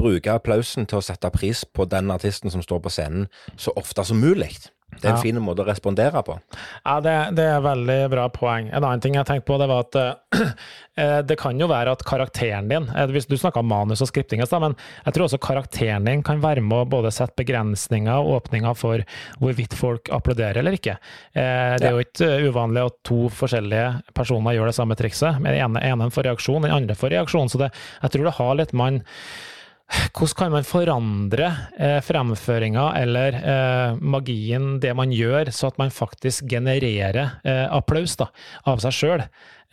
bruke 0.00 0.34
applausen 0.34 0.88
til 0.90 1.00
å 1.00 1.04
sette 1.04 1.30
pris 1.34 1.64
på 1.64 1.86
den 1.90 2.10
artisten 2.12 2.52
som 2.52 2.64
står 2.64 2.82
på 2.84 2.92
scenen, 2.92 3.30
så 3.60 3.74
ofte 3.78 4.04
som 4.06 4.20
mulig. 4.22 4.56
Det 4.90 5.06
er 5.06 5.14
en 5.14 5.18
ja. 5.18 5.22
fin 5.22 5.38
måte 5.40 5.62
å 5.62 5.68
respondere 5.68 6.20
på. 6.26 6.36
Ja, 6.84 6.98
det, 7.04 7.14
det, 7.38 7.46
er 7.46 7.62
veldig 7.64 7.98
bra 8.12 8.26
poeng. 8.32 8.68
En 8.68 8.82
annen 8.82 9.02
ting 9.02 9.16
jeg 9.16 9.26
tenkte 9.28 9.46
på, 9.48 9.56
det 9.60 9.68
var 9.70 9.86
at 9.86 9.96
uh, 9.96 11.20
det 11.30 11.36
kan 11.40 11.60
jo 11.60 11.68
være 11.70 11.94
at 11.94 12.04
karakteren 12.06 12.68
din 12.68 12.88
uh, 12.90 13.20
Du 13.30 13.36
snakka 13.38 13.62
om 13.62 13.70
manus 13.70 14.02
og 14.04 14.10
skripting, 14.10 14.42
men 14.42 14.76
jeg 15.06 15.16
tror 15.16 15.26
også 15.26 15.40
karakteren 15.40 16.08
din 16.08 16.24
kan 16.26 16.42
være 16.42 16.64
med 16.64 16.82
å 16.82 16.88
både 16.90 17.12
sette 17.14 17.38
begrensninger 17.40 18.18
og 18.18 18.40
åpninger 18.40 18.76
for 18.76 19.04
hvorvidt 19.40 19.76
folk 19.78 20.10
applauderer 20.12 20.60
eller 20.60 20.76
ikke. 20.76 20.98
Uh, 21.32 21.78
det 21.80 21.88
er 21.88 21.96
jo 21.96 22.04
ikke 22.04 22.32
uvanlig 22.50 22.88
at 22.90 22.98
to 23.06 23.22
forskjellige 23.32 24.14
personer 24.16 24.58
gjør 24.58 24.72
det 24.72 24.76
samme 24.76 24.98
trikset. 24.98 25.40
Den 25.40 25.54
ene, 25.54 25.84
ene 25.86 26.10
får 26.12 26.28
reaksjon, 26.28 26.66
den 26.66 26.76
andre 26.76 26.98
får 26.98 27.14
reaksjon. 27.14 27.52
Så 27.52 27.62
det, 27.62 27.72
jeg 28.02 28.16
tror 28.16 28.28
det 28.28 28.36
har 28.40 28.60
litt 28.60 28.76
man 28.76 29.00
hvordan 29.90 30.36
kan 30.38 30.52
man 30.54 30.66
forandre 30.68 31.50
eh, 31.78 31.98
fremføringa 32.06 32.86
eller 33.02 33.36
eh, 33.40 34.00
magien, 34.00 34.78
det 34.82 34.94
man 34.96 35.12
gjør, 35.14 35.50
så 35.54 35.70
at 35.72 35.78
man 35.82 35.90
faktisk 35.94 36.46
genererer 36.50 37.38
eh, 37.44 37.66
applaus 37.74 38.16
da, 38.20 38.30
av 38.70 38.82
seg 38.84 38.92
sjøl? 38.96 39.24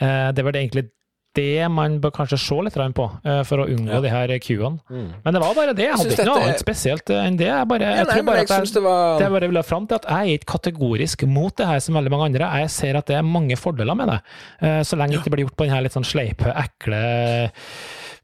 Eh, 0.01 0.30
det 0.34 0.43
var 0.45 0.51
vel 0.53 0.63
egentlig 0.65 0.89
det 1.38 1.68
man 1.70 1.99
bør 2.01 2.09
kanskje 2.15 2.38
se 2.41 2.55
litt 2.65 2.74
på, 2.97 3.03
eh, 3.30 3.43
for 3.45 3.61
å 3.61 3.68
unngå 3.70 3.93
Ja. 3.93 3.99
de 4.01 4.09
her 4.09 4.32
Q-ene. 4.41 4.80
Mm. 4.89 5.09
Men 5.22 5.34
det 5.36 5.41
var 5.43 5.53
bare 5.53 5.74
det. 5.78 5.84
Jeg 5.86 5.93
hadde 5.99 6.09
ikke 6.15 6.26
noe 6.26 6.34
dette 6.34 6.41
er- 6.41 6.47
annet 6.49 6.63
spesielt 6.63 7.09
eh, 7.13 7.26
enn 7.28 7.38
det. 7.38 7.45
Jeg, 7.51 7.68
bare, 7.70 7.82
Ja, 7.91 8.03
nei, 8.07 8.15
tror 8.15 8.26
bare 8.26 8.38
jeg 8.41 8.49
at 8.49 8.55
jeg, 8.57 8.74
det 8.74 8.82
var 8.88 9.20
det 9.22 9.30
bare 9.36 9.49
ville 9.51 9.63
fram 9.68 9.86
til 9.86 9.95
at 9.99 10.07
jeg 10.09 10.18
er 10.18 10.39
ikke 10.39 10.49
kategorisk 10.55 11.28
mot 11.30 11.53
det 11.55 11.68
her 11.70 11.80
som 11.86 11.93
veldig 11.99 12.09
mange 12.15 12.26
andre. 12.32 12.49
Jeg 12.63 12.70
ser 12.74 12.97
at 12.97 13.05
det 13.05 13.20
er 13.20 13.22
mange 13.22 13.53
fordeler 13.55 13.93
med 13.95 14.09
det, 14.09 14.18
eh, 14.65 14.82
så 14.82 14.97
lenge 14.97 15.13
det 15.13 15.22
ikke 15.22 15.36
blir 15.36 15.45
gjort 15.45 15.57
på 15.61 15.68
den 15.68 15.76
her 15.76 15.86
litt 15.86 15.93
sånn 15.93 16.09
sleipe, 16.09 16.49
ekle, 16.57 17.51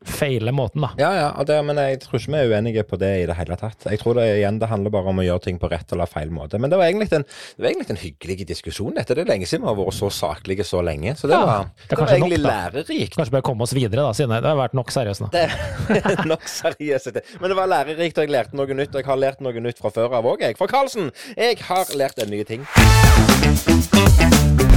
feile 0.06 0.52
måten, 0.56 0.82
da. 0.84 0.90
Ja, 1.00 1.10
ja, 1.16 1.44
det, 1.48 1.58
men 1.66 1.78
jeg 1.80 2.00
tror 2.04 2.20
ikke 2.20 2.32
vi 2.34 2.40
er 2.42 2.52
uenige 2.52 2.84
på 2.88 2.98
det 3.02 3.12
i 3.22 3.26
det 3.30 3.36
hele 3.38 3.56
tatt. 3.60 3.86
Jeg 3.90 4.00
tror 4.02 4.18
det 4.20 4.26
igjen 4.38 4.60
det 4.62 4.70
handler 4.72 4.92
bare 4.94 5.12
om 5.14 5.22
å 5.22 5.26
gjøre 5.26 5.44
ting 5.48 5.60
på 5.62 5.70
rett 5.72 5.92
eller 5.96 6.10
feil 6.12 6.32
måte. 6.34 6.60
Men 6.62 6.72
det 6.74 6.80
var 6.80 6.90
egentlig 6.90 7.10
en, 7.18 7.26
det 7.28 7.64
var 7.64 7.70
egentlig 7.72 7.96
en 7.96 8.02
hyggelig 8.04 8.48
diskusjon, 8.54 8.94
dette. 8.98 9.16
Det 9.16 9.24
er 9.26 9.32
lenge 9.34 9.48
siden 9.50 9.64
vi 9.66 9.72
har 9.72 9.78
vært 9.80 9.98
så 9.98 10.10
saklige 10.14 10.66
så 10.68 10.82
lenge. 10.86 11.16
Så 11.20 11.30
det 11.32 11.38
Ja, 11.38 11.46
var, 11.48 11.70
det 11.80 11.90
det 11.94 12.00
var 12.02 12.14
egentlig 12.18 12.40
nok, 12.44 12.50
lærerikt. 12.52 13.18
Kanskje 13.18 13.36
bare 13.38 13.48
komme 13.50 13.68
oss 13.68 13.76
videre, 13.78 14.02
da, 14.04 14.14
siden 14.18 14.36
det 14.36 14.50
har 14.52 14.60
vært 14.60 14.78
nok 14.78 14.92
seriøst 14.94 15.24
nå. 15.26 15.32
Det 15.34 15.48
nok 16.34 16.48
seriøst. 16.52 17.22
Men 17.40 17.54
det 17.54 17.60
var 17.60 17.72
lærerikt, 17.72 18.18
og 18.20 18.28
jeg 18.28 18.36
lærte 18.36 18.60
noe 18.60 18.80
nytt. 18.80 18.94
Og 18.94 19.02
jeg 19.02 19.10
har 19.10 19.22
lært 19.24 19.44
noe 19.46 19.64
nytt 19.68 19.80
fra 19.84 19.92
før 19.94 20.18
av 20.20 20.28
òg, 20.34 20.44
jeg. 20.48 20.58
For 20.60 20.72
Karlsen, 20.72 21.12
jeg 21.38 21.60
har 21.70 21.94
lært 22.00 22.20
en 22.24 22.32
ny 22.34 22.44
ting. 22.48 22.68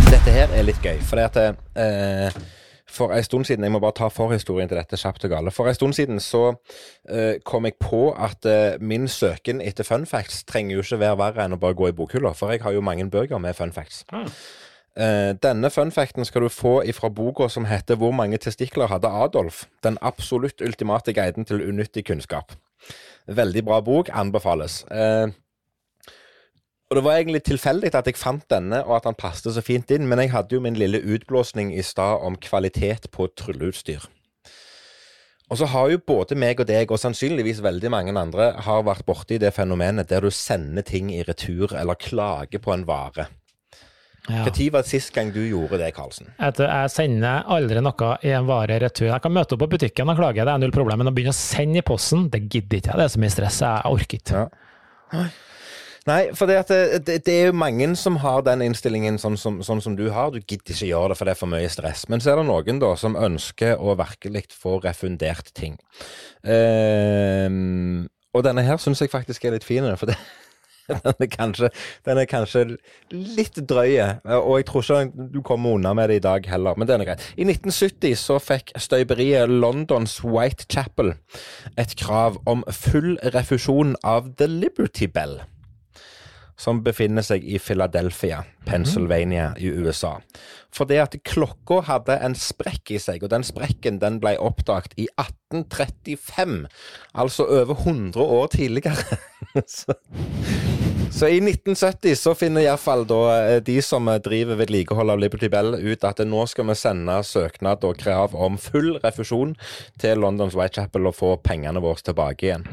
Dette 0.07 0.33
her 0.33 0.53
er 0.57 0.65
litt 0.67 0.81
gøy, 0.85 0.99
fordi 1.07 1.25
at 1.27 1.37
eh, 1.43 2.39
for 2.97 3.13
en 3.13 3.25
stund 3.25 3.45
siden 3.49 3.65
Jeg 3.65 3.73
må 3.73 3.81
bare 3.83 3.97
ta 3.97 4.09
forhistorien 4.09 4.69
til 4.69 4.79
dette 4.79 4.99
kjapt 5.01 5.25
og 5.25 5.31
gale. 5.31 5.53
For 5.55 5.69
en 5.69 5.75
stund 5.75 5.97
siden 5.97 6.21
så 6.21 6.45
eh, 7.09 7.39
kom 7.45 7.65
jeg 7.69 7.79
på 7.81 8.11
at 8.13 8.47
eh, 8.47 8.77
min 8.81 9.09
søken 9.09 9.61
etter 9.61 9.85
fun 9.85 10.07
facts 10.07 10.45
trenger 10.45 10.77
jo 10.77 10.85
ikke 10.85 11.01
være 11.05 11.19
verre 11.19 11.45
enn 11.45 11.57
å 11.57 11.61
bare 11.61 11.77
gå 11.79 11.91
i 11.91 11.97
bokhylla, 11.97 12.35
for 12.35 12.53
jeg 12.53 12.65
har 12.65 12.77
jo 12.77 12.85
mange 12.85 13.09
bøker 13.11 13.39
med 13.43 13.57
fun 13.57 13.75
facts. 13.77 14.05
Mm. 14.13 14.31
Eh, 14.97 15.33
denne 15.43 15.71
fun 15.71 15.93
facten 15.93 16.25
skal 16.25 16.47
du 16.47 16.49
få 16.49 16.79
ifra 16.89 17.09
boka 17.13 17.49
som 17.49 17.65
heter 17.65 17.97
'Hvor 17.97 18.13
mange 18.13 18.39
testikler 18.39 18.87
hadde 18.87 19.09
Adolf?' 19.09 19.67
Den 19.85 19.99
absolutt 20.03 20.61
ultimate 20.61 21.13
guiden 21.13 21.45
til 21.45 21.69
unyttig 21.69 22.05
kunnskap. 22.05 22.53
Veldig 23.29 23.65
bra 23.65 23.81
bok, 23.81 24.09
anbefales. 24.13 24.85
Eh, 24.91 25.29
og 26.87 26.97
Det 26.97 27.03
var 27.03 27.17
egentlig 27.19 27.43
tilfeldig 27.43 27.95
at 27.99 28.07
jeg 28.07 28.19
fant 28.19 28.45
denne, 28.51 28.83
og 28.87 29.01
at 29.01 29.09
han 29.09 29.17
passet 29.19 29.55
så 29.55 29.63
fint 29.65 29.91
inn, 29.91 30.07
men 30.07 30.21
jeg 30.23 30.31
hadde 30.31 30.55
jo 30.55 30.63
min 30.63 30.77
lille 30.79 31.01
utblåsning 31.03 31.73
i 31.75 31.83
stad 31.83 32.23
om 32.23 32.37
kvalitet 32.39 33.11
på 33.11 33.27
trylleutstyr. 33.35 34.07
Og 35.51 35.59
så 35.59 35.67
har 35.71 35.91
jo 35.91 36.03
både 36.03 36.39
meg 36.39 36.61
og 36.63 36.67
deg, 36.67 36.91
og 36.91 36.99
sannsynligvis 36.99 37.63
veldig 37.63 37.91
mange 37.91 38.15
andre, 38.19 38.53
har 38.67 38.87
vært 38.87 39.07
borti 39.07 39.39
det 39.39 39.53
fenomenet 39.55 40.09
der 40.11 40.23
du 40.23 40.31
sender 40.31 40.87
ting 40.87 41.11
i 41.15 41.23
retur, 41.27 41.75
eller 41.75 41.99
klager 41.99 42.63
på 42.63 42.75
en 42.75 42.87
vare. 42.87 43.29
Ja. 44.27 44.43
Når 44.43 44.73
var 44.75 44.83
det 44.83 44.91
sist 44.91 45.13
gang 45.15 45.31
du 45.31 45.39
gjorde 45.39 45.79
det, 45.79 45.93
Karlsen? 45.95 46.33
Jeg 46.39 46.91
sender 46.91 47.47
aldri 47.47 47.83
noe 47.83 48.09
i 48.27 48.33
en 48.35 48.47
vare 48.49 48.79
retur. 48.83 49.07
Jeg 49.13 49.23
kan 49.23 49.35
møte 49.35 49.55
opp 49.55 49.63
på 49.63 49.71
butikken 49.77 50.11
og 50.11 50.19
klage, 50.19 50.43
det 50.43 50.55
er 50.55 50.63
null 50.63 50.75
problem, 50.75 51.03
men 51.03 51.13
å 51.13 51.15
begynne 51.15 51.35
å 51.35 51.39
sende 51.39 51.79
i 51.79 51.87
posten, 51.87 52.27
det 52.31 52.43
gidder 52.47 52.81
ikke 52.81 52.91
jeg. 52.91 52.99
Det 52.99 53.07
er 53.07 53.15
så 53.15 53.23
mye 53.23 53.35
stress, 53.37 53.61
jeg 53.63 53.93
orker 53.95 54.23
ikke. 54.23 54.47
Ja. 55.15 55.27
Nei, 56.07 56.21
for 56.39 56.47
det, 56.47 56.61
at 56.63 56.69
det, 56.71 57.01
det, 57.07 57.17
det 57.27 57.35
er 57.35 57.49
jo 57.49 57.59
mange 57.59 57.89
som 57.99 58.21
har 58.23 58.45
den 58.47 58.63
innstillingen 58.63 59.19
sånn 59.19 59.35
som, 59.41 59.59
sånn 59.67 59.83
som 59.83 59.97
du 59.99 60.05
har. 60.15 60.31
Du 60.31 60.39
gidder 60.39 60.71
ikke 60.71 60.87
gjøre 60.93 61.11
det, 61.11 61.19
for 61.19 61.27
det 61.27 61.35
er 61.35 61.41
for 61.41 61.51
mye 61.51 61.71
stress. 61.73 62.05
Men 62.13 62.23
så 62.23 62.31
er 62.33 62.39
det 62.39 62.47
noen 62.47 62.79
da 62.83 62.93
som 63.01 63.19
ønsker 63.19 63.83
å 63.83 63.97
virkelig 63.99 64.45
få 64.55 64.79
refundert 64.85 65.51
ting. 65.59 65.75
Um, 66.47 68.07
og 68.37 68.45
denne 68.47 68.63
her 68.63 68.79
syns 68.79 69.03
jeg 69.03 69.11
faktisk 69.11 69.49
er 69.49 69.57
litt 69.57 69.67
fin, 69.67 69.89
for 69.99 70.13
det, 70.13 70.15
den, 70.93 71.25
er 71.27 71.31
kanskje, 71.33 71.73
den 72.07 72.23
er 72.23 72.31
kanskje 72.31 72.63
litt 73.11 73.59
drøy. 73.59 73.99
Og 74.37 74.61
jeg 74.61 74.69
tror 74.71 74.87
ikke 74.87 75.29
du 75.35 75.41
kommer 75.43 75.75
unna 75.75 75.91
med 75.99 76.13
det 76.13 76.21
i 76.21 76.25
dag 76.29 76.47
heller, 76.53 76.79
men 76.79 76.87
den 76.87 77.03
er 77.03 77.11
greit. 77.11 77.27
I 77.35 77.49
1970 77.49 78.15
så 78.23 78.39
fikk 78.39 78.71
støyberiet 78.79 79.51
Londons 79.51 80.21
Whitechapel 80.23 81.17
et 81.75 81.99
krav 81.99 82.39
om 82.47 82.63
full 82.71 83.17
refusjon 83.35 83.97
av 84.07 84.37
The 84.39 84.47
Liberty 84.55 85.11
Bell 85.11 85.41
som 86.57 86.83
befinner 86.85 87.25
seg 87.25 87.45
i 87.45 87.59
Philadelphia, 87.61 88.43
Pennsylvania 88.67 89.53
i 89.61 89.69
USA. 89.69 90.17
Fordi 90.77 90.99
at 91.01 91.15
klokka 91.25 91.81
hadde 91.87 92.19
en 92.25 92.35
sprekk 92.37 92.93
i 92.97 93.01
seg, 93.01 93.23
og 93.25 93.33
den 93.33 93.45
sprekken 93.47 94.01
den 94.03 94.19
ble 94.21 94.35
oppdaget 94.43 94.97
i 95.01 95.07
1835. 95.21 96.67
Altså 97.15 97.47
over 97.49 97.77
100 97.87 98.21
år 98.21 98.47
tidligere. 98.53 99.19
så, 99.77 101.29
i 101.29 101.39
1970 101.41 102.17
så 102.21 102.35
finner 102.37 102.67
iallfall 102.67 103.07
eh, 103.09 103.59
de 103.65 103.79
som 103.85 104.11
driver 104.25 104.61
vedlikehold 104.61 105.15
av 105.15 105.21
Liberty 105.23 105.49
Bell 105.53 105.77
ut 105.77 106.05
at 106.05 106.25
nå 106.25 106.45
skal 106.51 106.69
vi 106.73 106.77
sende 106.77 107.21
søknad 107.25 107.85
og 107.89 108.01
krav 108.01 108.37
om 108.37 108.59
full 108.61 108.97
refusjon 109.05 109.55
til 110.01 110.25
Londons 110.25 110.57
Whitechapel 110.59 111.09
og 111.09 111.17
få 111.21 111.37
pengene 111.45 111.85
våre 111.85 112.05
tilbake 112.05 112.51
igjen. 112.51 112.69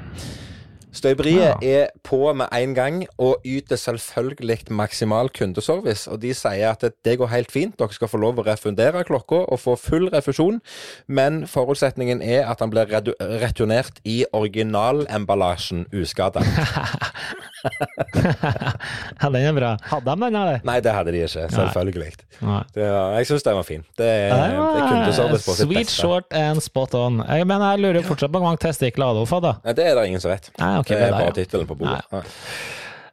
Støyberiet 0.94 1.64
er 1.66 1.88
på 2.06 2.34
med 2.34 2.46
en 2.54 2.76
gang 2.76 3.00
og 3.18 3.41
yter 3.46 3.76
selvfølgelig 3.76 4.60
maksimal 4.70 5.30
kundeservice. 5.30 6.12
Og 6.12 6.22
de 6.22 6.34
sier 6.38 6.70
at 6.70 6.82
det, 6.82 6.94
det 7.06 7.18
går 7.18 7.32
helt 7.34 7.52
fint, 7.52 7.76
dere 7.80 7.94
skal 7.94 8.12
få 8.12 8.22
lov 8.22 8.39
å 8.39 8.46
refundere 8.46 9.04
klokka 9.08 9.44
og 9.50 9.60
få 9.60 9.76
full 9.80 10.08
refusjon, 10.14 10.62
men 11.08 11.44
forutsetningen 11.50 12.22
er 12.22 12.46
at 12.50 12.62
den 12.62 12.74
blir 12.74 12.89
returnert 13.41 14.02
i 14.06 14.24
originalemballasjen 14.34 15.88
uskada. 15.94 16.46
Ja, 19.22 19.30
den 19.30 19.45
er 19.47 19.53
bra. 19.55 19.72
Hadde 19.88 20.09
de 20.11 20.20
den, 20.26 20.36
eller? 20.36 20.59
Nei, 20.68 20.78
det 20.84 20.93
hadde 20.95 21.14
de 21.16 21.24
ikke. 21.26 21.45
Selvfølgelig. 21.53 22.11
Nei. 22.43 22.59
Det, 22.76 22.86
jeg 23.18 23.30
syns 23.30 23.45
den 23.47 23.57
var 23.59 23.68
fin. 23.68 23.86
Det 23.97 24.09
det 24.14 24.38
er 24.43 24.88
kundeservice 24.89 25.45
på 25.47 25.55
sitt 25.57 25.68
Sweet, 25.68 25.80
beste. 25.88 25.97
short 26.01 26.38
and 26.38 26.64
spot 26.66 26.95
on. 26.99 27.22
Jeg, 27.28 27.47
men 27.49 27.64
jeg 27.70 27.84
lurer 27.86 28.05
fortsatt 28.07 28.32
på 28.34 28.39
hvor 28.41 28.49
mange 28.51 28.61
testikler 28.64 29.14
Adolf 29.14 29.34
hadde. 29.38 29.55
Nei, 29.64 29.76
det 29.80 29.89
er 29.89 29.97
det 29.99 30.07
ingen 30.11 30.24
som 30.24 30.34
vet. 30.34 30.51
Nei, 30.59 30.72
okay, 30.82 30.97
det 30.99 31.09
er 31.09 31.18
bare 31.18 31.32
ja. 31.32 31.38
tittelen 31.41 31.70
på 31.70 31.80
bordet. 31.80 32.01
Ja. 32.11 32.24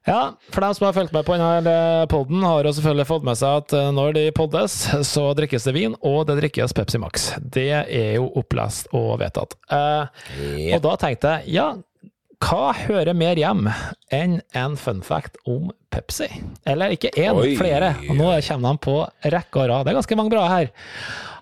Ja, 0.08 0.20
for 0.50 0.64
dem 0.64 0.72
som 0.74 0.86
har 0.88 0.94
fulgt 0.96 1.12
med 1.12 1.26
på 1.28 1.34
denne 1.36 2.06
podden, 2.10 2.40
har 2.42 2.64
jo 2.64 2.70
selvfølgelig 2.72 3.04
fått 3.10 3.26
med 3.28 3.36
seg 3.36 3.58
at 3.60 3.74
eh, 3.76 3.90
når 3.94 4.14
de 4.16 4.22
poddes, 4.34 4.76
så 5.06 5.26
drikkes 5.36 5.66
det 5.68 5.74
vin, 5.76 5.94
og 6.00 6.22
det 6.30 6.38
drikkes 6.40 6.72
Pepsi 6.74 6.98
Max. 7.02 7.26
Det 7.38 7.66
er 7.84 8.14
jo 8.16 8.30
opplest 8.40 8.88
og 8.96 9.18
vedtatt. 9.20 9.58
Eh, 9.70 10.24
Ja. 10.40 10.78
og 10.78 10.82
da 10.88 10.94
tenkte 11.04 11.34
jeg, 11.36 11.52
ja, 11.60 11.68
hva 12.40 12.70
hører 12.72 13.12
mer 13.14 13.36
hjem 13.36 13.66
enn 14.16 14.38
en 14.56 14.76
fun 14.80 15.02
fact 15.04 15.36
om 15.48 15.68
Pepsi? 15.92 16.28
Eller 16.68 16.94
ikke 16.94 17.12
én, 17.18 17.36
flere. 17.58 17.92
Og 18.08 18.16
nå 18.16 18.30
kommer 18.46 18.72
de 18.78 18.84
på 18.86 18.94
rekke 19.34 19.60
og 19.60 19.68
rad. 19.68 19.84
Det 19.84 19.92
er 19.92 19.98
ganske 19.98 20.18
mange 20.18 20.32
bra 20.32 20.46
her. 20.48 20.70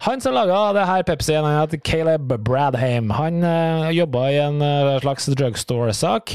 Han 0.09 0.23
som 0.23 0.35
laga 0.35 0.59
det 0.75 0.89
her 0.91 1.07
Pepsi, 1.07 1.37
han 1.39 1.47
heter 1.47 1.81
Caleb 1.87 2.35
Bradham. 2.45 3.13
Han 3.15 3.41
uh, 3.47 3.89
jobba 3.95 4.25
i 4.33 4.41
en 4.43 4.59
uh, 4.63 4.99
slags 5.05 5.31
drugstore-sak. 5.39 6.35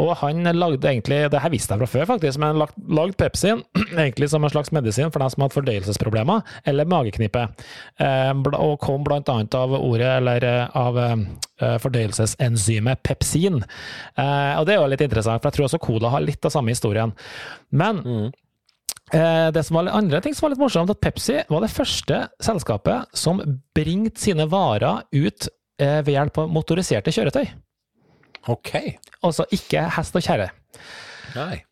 Og 0.00 0.10
han 0.18 0.42
lagde 0.56 0.88
egentlig, 0.90 1.20
det 1.30 1.38
her 1.38 1.52
visste 1.52 1.74
jeg 1.76 1.82
fra 1.84 1.86
før 1.86 2.08
faktisk, 2.14 2.40
men 2.42 2.58
lagd, 2.58 2.74
lagd 2.90 3.16
Pepsin 3.20 3.62
egentlig 3.94 4.26
som 4.32 4.42
en 4.42 4.50
slags 4.50 4.72
medisin 4.74 5.12
for 5.14 5.22
dem 5.22 5.30
som 5.30 5.44
hadde 5.44 5.54
fordøyelsesproblemer 5.54 6.42
eller 6.66 6.88
mageknipe. 6.90 7.44
Eh, 8.02 8.32
og 8.58 8.78
kom 8.82 9.04
blant 9.06 9.30
annet 9.30 9.54
av 9.54 9.76
ordet, 9.78 10.08
eller 10.18 10.46
eh, 10.48 10.78
av 10.80 10.98
eh, 10.98 11.76
fordøyelsesenzymet 11.84 13.04
pepsin. 13.06 13.60
Eh, 14.18 14.54
og 14.58 14.66
det 14.66 14.74
er 14.74 14.80
jo 14.82 14.88
litt 14.90 15.04
interessant, 15.06 15.42
for 15.42 15.50
jeg 15.52 15.60
tror 15.60 15.68
også 15.68 15.82
Cola 15.86 16.10
har 16.16 16.26
litt 16.26 16.44
av 16.48 16.54
samme 16.54 16.74
historien. 16.74 17.14
Men 17.70 18.32
Eh, 19.12 19.50
det 19.52 19.60
som 19.66 19.76
var 19.76 19.84
litt- 19.84 19.94
andre 19.94 20.18
ting 20.24 20.32
som 20.34 20.46
var 20.46 20.54
litt 20.54 20.62
morsomt, 20.62 20.90
at 20.90 21.00
Pepsi 21.04 21.34
var 21.52 21.60
det 21.60 21.68
første 21.70 22.22
selskapet 22.42 23.04
som 23.14 23.42
bringte 23.76 24.18
sine 24.18 24.46
varer 24.48 25.04
ut 25.12 25.48
ved 25.78 26.08
hjelp 26.08 26.38
av 26.40 26.48
motoriserte 26.48 27.12
kjøretøy. 27.12 27.44
OK. 28.52 28.72
Altså 29.24 29.46
ikke 29.54 29.86
hest 29.96 30.16
og 30.18 30.24
kjerre. 30.24 30.50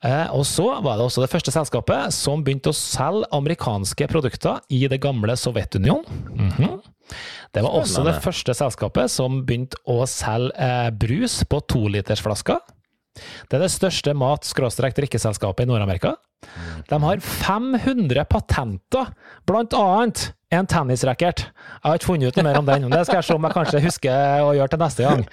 Eh, 0.03 0.29
og 0.35 0.43
så 0.49 0.65
var 0.83 0.99
det 0.99 1.07
også 1.07 1.23
det 1.23 1.31
første 1.31 1.53
selskapet 1.55 2.15
som 2.15 2.43
begynte 2.43 2.73
å 2.73 2.77
selge 2.77 3.29
amerikanske 3.37 4.09
produkter 4.11 4.59
i 4.75 4.85
det 4.91 4.99
gamle 5.05 5.37
Sovjetunionen. 5.39 6.25
Mhm. 6.35 6.81
Det 7.53 7.61
var 7.61 7.75
også 7.77 8.07
det 8.07 8.15
første 8.25 8.55
selskapet 8.57 9.11
som 9.13 9.43
begynte 9.45 9.77
å 9.91 10.07
selge 10.09 10.55
eh, 10.57 10.89
brus 10.97 11.43
på 11.45 11.61
tolitersflasker. 11.69 12.63
Det 13.51 13.59
er 13.59 13.67
det 13.67 13.73
største 13.75 14.15
mat-drikkeselskapet 14.17 15.67
i 15.67 15.69
Nord-Amerika. 15.69 16.15
De 16.89 16.99
har 17.03 17.21
500 17.21 18.25
patenter, 18.31 19.13
blant 19.47 19.77
annet 19.77 20.31
en 20.53 20.69
tennisracket. 20.69 21.45
Jeg 21.45 21.85
har 21.85 22.01
ikke 22.01 22.09
funnet 22.09 22.33
ut 22.33 22.41
noe 22.41 22.47
mer 22.49 22.61
om 22.63 22.67
den, 22.69 22.89
men 22.89 22.97
det 22.97 23.05
skal 23.07 23.21
jeg 23.21 23.29
se 23.29 23.37
om 23.37 23.47
jeg 23.47 23.57
kanskje 23.59 23.85
husker 23.85 24.47
å 24.47 24.55
gjøre 24.57 24.73
til 24.73 24.83
neste 24.83 25.07
gang. 25.07 25.27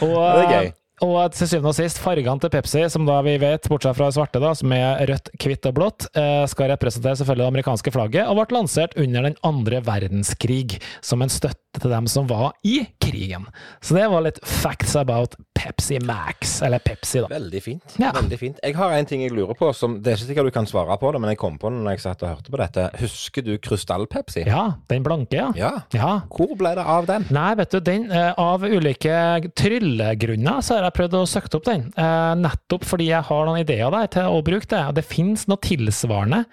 Og, 0.00 0.08
Ja, 0.08 0.38
det 0.38 0.44
er 0.44 0.62
gøy. 0.62 0.70
Og 1.04 1.32
til 1.36 1.50
syvende 1.50 1.72
og 1.72 1.76
sist, 1.78 2.00
fargene 2.02 2.42
til 2.42 2.52
Pepsi, 2.52 2.84
som 2.92 3.06
da 3.08 3.20
vi 3.26 3.36
vet, 3.40 3.68
bortsett 3.70 3.96
fra 3.98 4.10
svarte, 4.14 4.40
da, 4.42 4.52
som 4.58 4.72
er 4.74 5.04
rødt, 5.10 5.30
hvitt 5.38 5.68
og 5.70 5.76
blått, 5.78 6.08
eh, 6.18 6.44
skal 6.50 6.72
representere 6.72 7.18
selvfølgelig 7.20 7.44
det 7.46 7.52
amerikanske 7.54 7.94
flagget, 7.94 8.28
og 8.28 8.40
ble 8.40 8.58
lansert 8.58 8.96
under 8.98 9.28
den 9.28 9.38
andre 9.46 9.80
verdenskrig, 9.86 10.80
som 11.04 11.22
en 11.22 11.32
støtte 11.32 11.78
til 11.78 11.92
dem 11.92 12.08
som 12.10 12.26
var 12.26 12.52
i 12.66 12.80
krigen. 13.02 13.46
Så 13.84 13.94
det 13.94 14.08
var 14.10 14.24
litt 14.24 14.40
facts 14.42 14.96
about 14.98 15.36
Pepsi 15.58 15.98
Max. 16.02 16.60
Eller 16.62 16.78
Pepsi, 16.82 17.20
da. 17.22 17.28
Veldig 17.30 17.60
fint. 17.62 17.96
Ja. 18.00 18.12
veldig 18.16 18.38
fint. 18.40 18.58
Jeg 18.64 18.76
har 18.78 18.94
en 18.96 19.06
ting 19.08 19.22
jeg 19.22 19.34
lurer 19.34 19.54
på, 19.58 19.70
som 19.76 19.98
det 20.02 20.12
er 20.12 20.18
ikke 20.18 20.30
sikkert 20.30 20.50
du 20.50 20.54
kan 20.54 20.68
svare 20.70 20.96
på 21.00 21.12
det, 21.14 21.20
men 21.22 21.32
jeg 21.32 21.40
kom 21.40 21.58
på 21.60 21.70
den 21.72 21.84
når 21.84 21.96
jeg 21.96 22.04
satt 22.06 22.24
og 22.24 22.32
hørte 22.32 22.54
på 22.54 22.60
dette. 22.60 22.86
Husker 23.02 23.46
du 23.46 23.52
Krystall-Pepsi? 23.62 24.46
Ja, 24.48 24.64
den 24.90 25.06
blanke, 25.06 25.38
ja. 25.38 25.48
Ja. 25.58 25.72
Ja. 25.94 26.12
Hvor 26.32 26.54
ble 26.58 26.74
det 26.78 26.86
av 26.86 27.08
den? 27.10 27.26
Nei, 27.34 27.50
vet 27.58 27.74
du, 27.74 27.80
den, 27.84 28.08
eh, 28.10 28.32
av 28.38 28.64
ulike 28.66 29.14
tryllegrunner 29.58 30.62
så 30.64 30.76
har 30.76 30.82
jeg 30.82 30.87
prøvd 30.96 31.16
å 31.18 31.24
søke 31.28 31.50
opp 31.58 31.66
den. 31.68 31.86
Eh, 31.96 32.34
nettopp 32.40 32.84
fordi 32.88 33.08
jeg 33.10 33.26
har 33.28 33.48
noen 33.48 33.62
ideer 33.62 33.90
der 33.94 34.10
til 34.12 34.28
å 34.28 34.42
bruke 34.44 34.68
det. 34.70 34.82
Det 34.98 35.06
finnes 35.06 35.46
noe 35.50 35.60
tilsvarende 35.64 36.44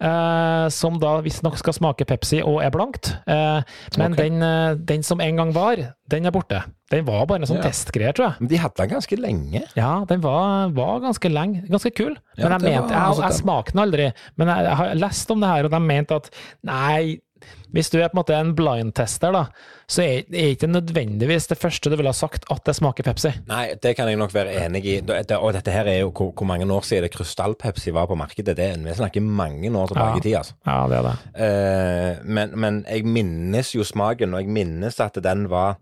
eh, 0.00 0.66
som 0.74 0.98
da 1.02 1.16
visstnok 1.24 1.58
skal 1.60 1.76
smake 1.76 2.06
Pepsi 2.08 2.42
og 2.42 2.60
er 2.64 2.74
blankt. 2.74 3.14
Eh, 3.26 3.62
men 3.98 4.16
okay. 4.16 4.28
den, 4.28 4.42
eh, 4.42 4.74
den 4.92 5.06
som 5.06 5.22
en 5.24 5.40
gang 5.42 5.54
var, 5.56 5.82
den 6.10 6.26
er 6.26 6.34
borte. 6.34 6.62
Den 6.90 7.04
var 7.06 7.26
bare 7.30 7.44
en 7.44 7.46
sånn 7.46 7.60
Ja. 7.60 7.68
testgreier, 7.68 8.12
tror 8.16 8.30
jeg. 8.32 8.40
Men 8.40 8.48
De 8.50 8.58
hadde 8.58 8.82
den 8.82 8.90
ganske 8.90 9.16
lenge. 9.20 9.62
Ja, 9.78 10.04
den 10.10 10.20
var, 10.24 10.70
var 10.74 11.00
ganske 11.04 11.30
lenge. 11.30 11.62
Ganske 11.70 11.92
kul. 11.94 12.16
Ja, 12.36 12.48
Men 12.48 12.58
jeg, 12.58 12.80
mente, 12.80 12.94
jeg, 12.94 13.00
altså, 13.00 13.22
jeg 13.28 13.38
smakte 13.38 13.76
den 13.76 13.84
aldri. 13.84 14.12
Men 14.36 14.48
jeg, 14.48 14.64
jeg 14.66 14.76
har 14.80 14.94
lest 14.98 15.30
om 15.30 15.40
det 15.40 15.52
her, 15.52 15.68
og 15.68 15.70
de 15.70 15.80
mente 15.80 16.18
at 16.18 16.30
nei, 16.66 17.20
hvis 17.72 17.90
du 17.90 17.98
er 18.00 18.08
på 18.10 18.16
en 18.16 18.20
måte 18.20 18.34
en 18.34 18.52
blind-tester, 18.58 19.32
da, 19.32 19.44
så 19.90 20.02
er 20.02 20.24
er 20.34 20.52
ikke 20.54 20.66
nødvendigvis 20.70 21.46
det 21.50 21.58
første 21.58 21.90
du 21.90 21.96
ville 21.96 22.10
ha 22.10 22.16
sagt 22.16 22.44
at 22.50 22.64
det 22.66 22.74
smaker 22.76 23.06
Pepsi. 23.06 23.30
Nei, 23.48 23.74
det 23.82 23.94
kan 23.98 24.08
jeg 24.10 24.18
nok 24.18 24.34
være 24.34 24.54
enig 24.66 24.84
i. 24.86 24.96
Det, 25.06 25.30
og 25.38 25.52
dette 25.54 25.70
her 25.74 25.86
er 25.90 26.00
jo 26.00 26.10
hvor, 26.10 26.32
hvor 26.34 26.46
mange 26.50 26.66
år 26.72 26.86
siden 26.86 27.08
krystallpepsi 27.14 27.94
var 27.94 28.06
på 28.10 28.18
markedet. 28.18 28.56
Det, 28.56 28.66
er- 28.74 28.78
vi 28.84 28.94
snakker 28.98 29.20
mange 29.20 29.70
år 29.78 29.86
tilbake 29.92 30.18
i 30.18 30.24
tid, 30.28 30.36
altså. 30.42 30.54
Ja, 30.66 30.78
det 30.90 30.98
er 30.98 31.08
det. 31.08 31.16
Eh, 31.46 32.24
men, 32.26 32.54
men 32.58 32.84
jeg 32.90 33.04
minnes 33.06 33.74
jo 33.74 33.84
smaken, 33.84 34.34
og 34.34 34.42
jeg 34.44 34.50
minnes 34.50 35.00
at 35.00 35.18
den 35.22 35.46
var 35.50 35.78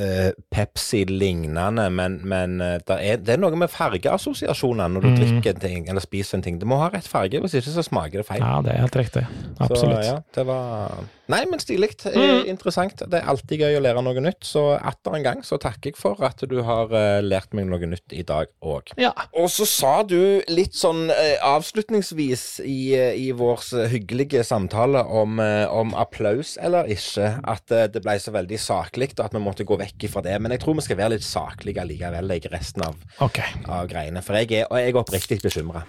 eh, 0.00 0.30
Pepsi-lignende, 0.54 1.88
men, 1.90 2.20
men 2.28 2.60
eh, 2.60 2.78
det, 2.86 2.96
er, 3.00 3.16
det 3.22 3.34
er 3.36 3.40
noe 3.42 3.56
med 3.58 3.70
fargeassosiasjoner 3.72 4.88
når 4.94 5.00
du 5.04 5.10
Mm. 5.14 5.18
drikker 5.20 5.52
en 5.54 5.60
ting 5.60 5.84
eller 5.90 6.00
spiser 6.02 6.38
en 6.38 6.42
ting. 6.42 6.56
Det 6.58 6.66
må 6.66 6.78
ha 6.80 6.88
rett 6.90 7.06
farge, 7.06 7.38
hvis 7.40 7.54
ikke 7.58 7.70
så 7.74 7.82
smaker 7.86 8.22
det 8.22 8.26
feil. 8.26 8.40
Ja, 8.42 8.60
det 8.64 8.72
er 8.74 8.80
helt 8.86 8.96
riktig. 8.98 9.22
Absolutt. 9.60 10.00
Så 10.02 10.08
ja, 10.14 10.16
det 10.34 10.46
var 10.48 11.04
Nei, 11.32 11.38
men 11.48 11.56
stilig. 11.62 11.88
Mm. 12.04 12.42
Interessant. 12.52 12.98
Det 13.08 13.16
er 13.16 13.28
alltid 13.32 13.62
gøy 13.62 13.78
å 13.78 13.80
lære 13.80 14.02
noe 14.04 14.20
nytt. 14.20 14.42
Så 14.44 14.74
atter 14.76 15.14
en 15.16 15.22
gang 15.24 15.38
så 15.46 15.56
takker 15.56 15.88
jeg 15.94 15.96
for 15.96 16.20
at 16.26 16.42
du 16.50 16.58
har 16.66 16.90
eh, 16.92 17.22
lært 17.24 17.54
meg 17.56 17.64
noe 17.70 17.78
nytt 17.88 18.12
i 18.12 18.20
dag 18.28 18.50
òg. 18.60 18.92
Ja. 19.00 19.12
Og 19.32 19.48
så 19.48 19.64
sa 19.64 20.02
du 20.04 20.42
litt 20.52 20.76
sånn 20.76 21.06
avslutningsvis 21.40 22.60
i, 22.64 22.92
i 23.24 23.30
vår 23.36 23.88
hyggelige 23.94 24.42
samtale 24.44 25.00
om, 25.04 25.38
om 25.72 25.94
applaus 25.96 26.58
eller 26.60 26.88
ikke, 26.92 27.30
at 27.40 27.72
det 27.94 28.02
ble 28.04 28.18
så 28.20 28.34
veldig 28.34 28.58
saklig, 28.60 29.12
og 29.16 29.24
at 29.24 29.32
vi 29.36 29.42
måtte 29.44 29.64
gå 29.64 29.78
vekk 29.80 29.83
ifra 30.06 30.22
det. 30.24 30.36
Men 30.42 30.54
jeg 30.54 30.64
tror 30.64 30.78
vi 30.78 30.86
skal 30.86 31.00
være 31.00 31.16
litt 31.16 31.26
saklige 31.26 31.84
likevel 31.88 32.36
i 32.36 32.40
resten 32.52 32.86
av, 32.88 32.98
okay. 33.24 33.60
av 33.66 33.88
greiene. 33.90 34.22
For 34.24 34.40
jeg 34.40 34.52
er, 34.62 34.70
og 34.70 34.80
jeg 34.80 34.94
er 34.94 35.00
oppriktig 35.00 35.40
bekymra. 35.44 35.84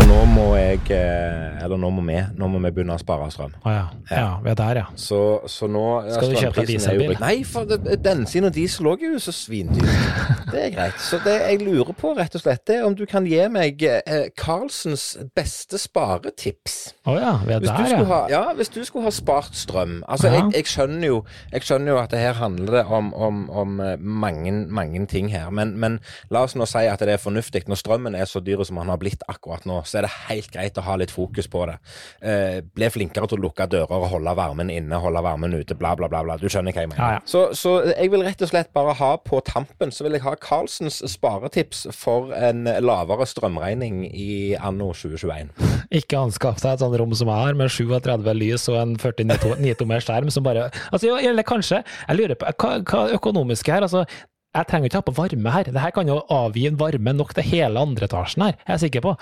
For 0.00 0.08
nå 0.08 0.18
må 0.30 0.44
jeg 0.56 0.80
eh, 0.94 1.62
Eller 1.64 1.78
nå 1.80 1.90
må 1.92 2.02
vi 2.06 2.18
Nå 2.38 2.48
må 2.50 2.60
vi 2.62 2.70
begynne 2.74 2.94
å 2.96 3.00
spare 3.00 3.26
strøm. 3.32 3.52
Å 3.66 3.72
ja. 3.72 3.84
ja. 4.10 4.26
Vi 4.44 4.52
er 4.52 4.58
der, 4.58 4.80
ja. 4.82 4.86
Så, 4.98 5.20
så 5.50 5.68
nå 5.70 5.84
Skal 6.08 6.32
du 6.32 6.38
kjøpe 6.38 6.64
dieselbil? 6.68 7.14
Nei, 7.20 7.42
for 7.48 7.68
bensin 8.04 8.48
og 8.48 8.54
diesel 8.56 8.90
òg 8.92 9.04
er 9.06 9.14
jo 9.16 9.22
så 9.22 9.34
svindyrt. 9.34 10.46
Det 10.50 10.62
er 10.66 10.72
greit. 10.74 10.98
Så 11.02 11.20
det 11.24 11.36
jeg 11.40 11.60
lurer 11.62 11.92
på, 11.96 12.12
rett 12.16 12.34
og 12.36 12.42
slett, 12.42 12.72
er 12.72 12.86
om 12.86 12.94
du 12.96 13.04
kan 13.10 13.26
gi 13.28 13.40
meg 13.52 13.82
eh, 13.86 14.30
Carlsens 14.38 15.12
beste 15.36 15.78
sparetips. 15.80 16.78
Å 17.08 17.16
ja, 17.18 17.34
vi 17.44 17.54
er 17.56 17.62
Hvis 17.64 17.70
der, 17.70 17.92
ja. 17.94 18.00
ha, 18.10 18.20
ja, 18.32 18.42
hvis 18.58 18.72
du 18.72 18.80
skulle 18.86 19.06
ha 19.08 19.14
spart 19.14 19.56
strøm 19.56 20.00
Altså, 20.06 20.28
Ja. 20.30 20.40
jeg, 20.40 20.54
jeg, 20.60 20.70
skjønner 20.70 21.06
jo, 21.06 21.20
jeg 21.60 21.68
skjønner 21.68 21.92
jo 21.92 21.98
at 22.00 22.12
det 22.14 22.22
her 22.22 22.38
handler 22.40 22.78
det 22.78 22.84
om, 22.88 23.10
om, 23.12 23.40
om 23.52 23.80
eh, 23.84 24.00
mange, 24.00 24.52
mange 24.72 25.02
ting 25.10 25.28
her. 25.32 25.50
Men, 25.54 25.74
men 25.80 25.98
la 26.32 26.44
oss 26.46 26.56
nå 26.56 26.66
si 26.68 26.86
at 26.88 27.02
det 27.04 27.14
er 27.14 27.22
fornuftig. 27.22 27.66
Når 27.68 27.80
strømmen 27.82 28.16
er 28.16 28.28
så 28.28 28.40
dyr 28.44 28.62
som 28.66 28.80
den 28.80 28.92
har 28.92 29.00
blitt 29.00 29.24
akkurat 29.28 29.66
nå, 29.68 29.80
så 29.84 30.00
er 30.00 30.08
det 30.08 30.12
helt 30.30 30.50
greit 30.54 30.80
å 30.80 30.86
ha 30.86 30.96
litt 31.00 31.12
fokus 31.12 31.50
på 31.50 31.66
det. 31.68 31.76
Eh, 32.24 32.60
bli 32.64 32.90
flinkere 32.92 33.28
til 33.28 33.40
å 33.40 33.44
lukke 33.44 33.68
dører 33.70 33.92
og 34.00 34.08
holde 34.14 34.34
varmen 34.38 34.72
inne, 34.72 35.00
holde 35.02 35.22
varmen 35.24 35.56
ute, 35.58 35.76
bla, 35.78 35.92
bla, 35.98 36.08
bla. 36.10 36.22
bla. 36.26 36.38
Du 36.40 36.48
skjønner 36.48 36.74
hva 36.74 36.86
jeg 36.86 36.92
mener. 36.92 37.02
Ja, 37.02 37.18
ja. 37.18 37.24
Så, 37.28 37.50
så 37.58 37.76
jeg 37.90 38.12
vil 38.14 38.24
rett 38.24 38.42
og 38.44 38.52
slett 38.52 38.72
bare 38.76 38.96
ha 38.96 39.12
på 39.20 39.42
tampen 39.46 39.92
så 39.92 40.06
vil 40.06 40.16
jeg 40.16 40.24
ha 40.24 40.34
Carlsens 40.40 41.00
sparetips 41.12 41.84
for 41.96 42.32
en 42.36 42.64
lavere 42.80 43.26
strømregning 43.28 44.06
i 44.08 44.56
anno 44.56 44.90
2021. 44.96 45.52
Ikke 46.00 46.20
anskaff 46.22 46.62
deg 46.62 46.76
et 46.76 46.84
sånt 46.84 46.96
rom 47.00 47.14
som 47.16 47.30
jeg 47.30 47.44
har, 47.44 47.58
med 47.58 47.72
37 47.72 48.34
lys 48.38 48.68
og 48.72 48.80
en 48.80 48.96
49-tommer 49.00 50.04
skjerm 50.04 50.32
som 50.32 50.46
bare 50.46 50.68
Altså, 50.90 51.08
jeg, 51.08 51.28
eller 51.30 51.46
kanskje 51.50 51.82
Jeg 51.82 52.18
lurer 52.18 52.38
på 52.38 52.50
hva, 52.60 52.74
hva 52.86 53.06
økonomiske 53.18 53.74
her? 53.74 53.86
Altså, 53.86 54.06
jeg 54.50 54.66
trenger 54.66 54.88
ikke 54.88 54.98
ha 54.98 55.04
på 55.06 55.12
varme 55.14 55.50
her. 55.54 55.68
Det 55.70 55.78
her 55.78 55.92
kan 55.94 56.08
jo 56.10 56.16
avgi 56.34 56.64
en 56.66 56.78
varme 56.78 57.12
nok 57.14 57.30
til 57.36 57.46
hele 57.46 57.82
andre 57.86 58.08
etasjen 58.08 58.42
her, 58.42 58.56
er 58.64 58.72
jeg 58.74 58.82
sikker 58.88 59.04
på. 59.04 59.12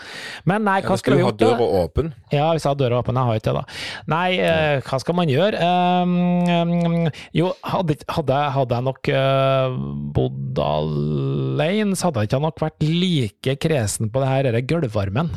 Men 0.49 0.65
nei, 0.65 0.79
hva 0.87 0.97
ja, 0.97 1.01
skal 1.03 1.19
vi 1.19 1.21
har 1.21 1.27
gjort 1.29 1.43
da? 1.43 1.51
døra 1.51 1.83
åpen 1.83 2.09
Ja, 2.33 2.47
hvis 2.55 2.65
jeg 2.65 2.71
har 2.71 2.79
døra 2.81 3.03
åpen. 3.03 3.19
Jeg 3.21 3.29
har 3.29 3.41
ikke 3.41 3.53
det, 3.53 3.59
da. 3.59 3.81
Nei, 4.15 4.29
eh, 4.41 4.81
hva 4.89 5.01
skal 5.05 5.19
man 5.19 5.33
gjøre? 5.33 5.69
Um, 5.69 7.11
jo, 7.37 7.51
hadde, 7.75 7.99
hadde, 8.09 8.39
hadde 8.57 8.79
jeg 8.79 8.89
nok 8.89 9.13
uh, 9.13 9.77
bodd 10.17 10.63
alene, 10.65 11.93
så 11.93 12.09
hadde 12.09 12.25
jeg 12.25 12.33
ikke 12.33 12.43
nok 12.47 12.65
vært 12.65 12.89
like 12.89 13.59
kresen 13.67 14.09
på 14.15 14.25
det 14.25 14.33
her 14.33 14.49
denne 14.49 14.65
gulvvarmen. 14.65 15.35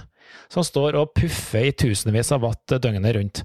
Som 0.51 0.65
står 0.67 0.97
og 0.99 1.13
puffer 1.17 1.69
i 1.69 1.73
tusenvis 1.75 2.31
av 2.35 2.43
watt 2.45 2.75
døgnet 2.83 3.15
rundt. 3.17 3.43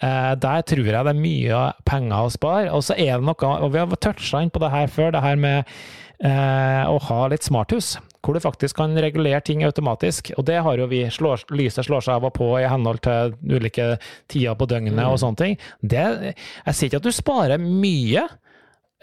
Eh, 0.00 0.32
der 0.40 0.64
tror 0.66 0.84
jeg 0.86 0.96
det 0.96 1.12
er 1.12 1.20
mye 1.20 1.62
penger 1.88 2.16
å 2.24 2.32
spare. 2.32 2.72
Og 2.72 2.84
så 2.86 2.96
er 2.96 3.16
det 3.18 3.28
noe, 3.28 3.52
og 3.60 3.72
vi 3.74 3.82
har 3.82 3.96
toucha 4.00 4.42
inn 4.42 4.52
på 4.52 4.62
det 4.62 4.72
her 4.72 4.92
før, 4.92 5.12
det 5.14 5.24
her 5.24 5.40
med 5.40 5.58
eh, 6.24 6.84
å 6.88 6.98
ha 7.08 7.20
litt 7.32 7.46
smarthus. 7.46 7.96
Hvor 8.24 8.34
du 8.34 8.42
faktisk 8.42 8.80
kan 8.80 8.96
regulere 8.98 9.40
ting 9.44 9.62
automatisk. 9.66 10.32
Og 10.36 10.46
det 10.48 10.58
har 10.64 10.80
jo 10.80 10.88
vi. 10.90 11.04
Slår, 11.12 11.44
lyset 11.54 11.86
slår 11.86 12.02
seg 12.06 12.16
av 12.16 12.26
og 12.30 12.34
på 12.38 12.48
i 12.58 12.66
henhold 12.66 13.04
til 13.06 13.36
ulike 13.46 13.92
tider 14.32 14.56
på 14.58 14.66
døgnet 14.70 15.04
og 15.06 15.20
sånne 15.22 15.42
ting. 15.42 15.60
Det, 15.80 16.34
jeg 16.34 16.74
sier 16.74 16.90
ikke 16.90 17.04
at 17.04 17.06
du 17.06 17.14
sparer 17.14 17.62
mye. 17.62 18.26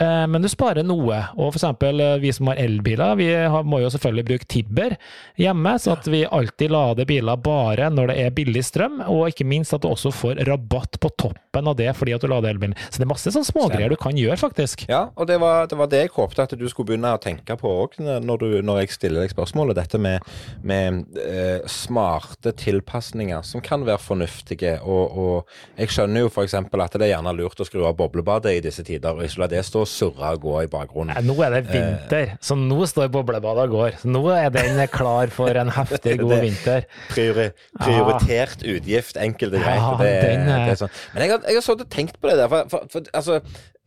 Eh, 0.02 0.26
Men 0.28 0.44
du 0.44 0.50
sparer 0.52 0.86
noe. 0.86 1.20
Og 1.38 1.54
eksempel 1.54 2.02
eh, 2.04 2.18
vi 2.24 2.34
som 2.36 2.50
har 2.52 2.62
elbiler, 2.62 3.16
vi 3.20 3.30
må 3.68 3.82
jo 3.84 3.92
selvfølgelig 3.94 4.28
bruke 4.30 4.50
Tibber 4.50 4.96
hjemme, 5.40 5.76
så 5.80 5.96
at 5.98 6.08
vi 6.10 6.24
alltid 6.26 6.74
lader 6.74 7.08
biler 7.10 7.40
bare 7.44 7.90
når 7.94 8.12
det 8.12 8.18
er 8.22 8.36
billig 8.36 8.64
strøm, 8.66 9.02
og 9.10 9.30
ikke 9.32 9.48
minst 9.48 9.76
at 9.76 9.84
du 9.84 9.90
også 9.92 10.14
får 10.14 10.44
rabatt 10.48 11.00
på 11.02 11.12
toppen 11.20 11.70
av 11.70 11.78
det 11.78 11.92
fordi 11.98 12.16
at 12.16 12.24
du 12.24 12.30
lader 12.32 12.54
elbilen. 12.54 12.76
Så 12.90 13.00
det 13.00 13.08
er 13.08 13.12
masse 13.14 13.34
sånne 13.34 13.50
smågreier 13.50 13.94
du 13.94 13.98
kan 14.00 14.18
gjøre, 14.18 14.38
faktisk. 14.40 14.86
Ja, 14.92 15.06
og 15.16 15.30
det 15.30 15.40
var, 15.42 15.68
det 15.70 15.80
var 15.80 15.92
det 15.92 16.04
jeg 16.06 16.14
håpte 16.16 16.48
at 16.48 16.56
du 16.58 16.66
skulle 16.70 16.94
begynne 16.94 17.14
å 17.16 17.22
tenke 17.22 17.58
på 17.60 17.72
òg, 17.84 18.00
når, 18.02 18.48
når 18.66 18.84
jeg 18.84 18.96
stiller 18.98 19.24
deg 19.24 19.34
spørsmålet. 19.34 19.78
Dette 19.78 20.00
med, 20.02 20.26
med 20.66 21.20
eh, 21.22 21.66
smarte 21.70 22.54
tilpasninger 22.58 23.44
som 23.46 23.64
kan 23.64 23.86
være 23.88 24.02
fornuftige. 24.02 24.76
Og, 24.82 25.18
og 25.18 25.80
jeg 25.80 25.94
skjønner 25.94 26.26
jo 26.26 26.32
f.eks. 26.32 26.58
at 26.58 26.98
det 26.98 27.08
er 27.08 27.14
gjerne 27.14 27.36
lurt 27.38 27.62
å 27.62 27.68
skru 27.68 27.84
av 27.88 27.98
boblebadet 28.00 28.58
i 28.58 28.64
disse 28.64 28.86
tider, 28.86 29.16
og 29.16 29.26
ikke 29.26 29.44
la 29.44 29.50
det 29.52 29.64
stå 29.68 29.83
og 29.84 29.90
surre 29.92 30.34
og 30.36 30.44
gå 30.44 30.56
i 30.64 30.70
bakgrunnen. 30.72 31.16
Ja, 31.18 31.24
Nå 31.26 31.36
er 31.46 31.58
det 31.58 31.64
vinter, 31.70 32.34
så 32.44 32.58
nå 32.60 32.88
står 32.90 33.12
boblebadet 33.14 33.68
og 33.68 33.76
går. 33.78 34.00
Så 34.02 34.12
nå 34.12 34.24
er 34.34 34.50
den 34.54 34.82
klar 34.94 35.32
for 35.34 35.62
en 35.64 35.72
heftig, 35.74 36.18
god 36.24 36.40
vinter. 36.48 36.88
Priori, 37.12 37.50
prioritert 37.82 38.64
utgift, 38.64 39.20
enkelt 39.22 39.60
og 39.60 39.62
greit. 39.66 39.84
Ja, 39.84 39.94
det, 40.00 40.16
den 40.24 40.68
det 40.72 40.80
sånn. 40.82 40.98
Men 41.14 41.28
jeg 41.28 41.36
har, 41.36 41.46
jeg 41.50 41.60
har 41.60 41.68
sånn 41.70 41.86
tenkt 41.94 42.20
på 42.22 42.32
det 42.32 42.40
der. 42.42 42.52
For, 42.52 42.72
for, 42.72 42.90
for 42.92 43.14
altså 43.14 43.40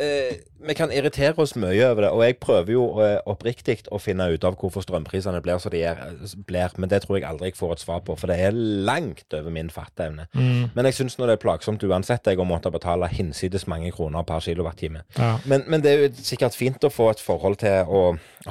eh, 0.03 0.37
Vi 0.67 0.75
kan 0.75 0.91
irritere 0.93 1.37
oss 1.43 1.53
mye 1.59 1.85
over 1.91 2.07
det, 2.07 2.11
og 2.17 2.23
jeg 2.25 2.37
prøver 2.43 2.73
jo 2.73 2.85
eh, 3.05 3.19
oppriktig 3.29 3.77
å 3.93 4.01
finne 4.03 4.27
ut 4.33 4.45
av 4.49 4.57
hvorfor 4.59 4.83
strømprisene 4.83 5.39
blir 5.45 5.61
som 5.63 5.73
de 5.75 5.83
er, 5.87 6.01
blir, 6.49 6.73
men 6.81 6.91
det 6.91 7.03
tror 7.05 7.19
jeg 7.19 7.27
aldri 7.29 7.51
jeg 7.53 7.59
får 7.59 7.75
et 7.77 7.85
svar 7.85 8.01
på, 8.07 8.17
for 8.19 8.33
det 8.33 8.39
er 8.49 8.57
langt 8.57 9.37
over 9.37 9.53
min 9.55 9.71
fatteevne. 9.73 10.27
Mm. 10.35 10.73
Men 10.75 10.89
jeg 10.89 10.99
syns 10.99 11.19
nå 11.19 11.29
det 11.29 11.37
er 11.37 11.45
plagsomt 11.45 11.85
uansett 11.87 12.27
jeg 12.27 12.41
å 12.43 12.49
måtte 12.49 12.73
betale 12.75 13.11
hinsides 13.13 13.69
mange 13.71 13.93
kroner 13.95 14.27
per 14.27 14.43
kilowattime. 14.43 15.05
Ja. 15.19 15.37
Men, 15.45 15.67
men 15.71 15.85
det 15.87 15.93
er 15.93 16.03
jo 16.03 16.25
sikkert 16.27 16.57
fint 16.59 16.85
å 16.85 16.91
få 16.93 17.09
et 17.13 17.23
forhold 17.23 17.61
til 17.63 17.87
å 17.87 18.03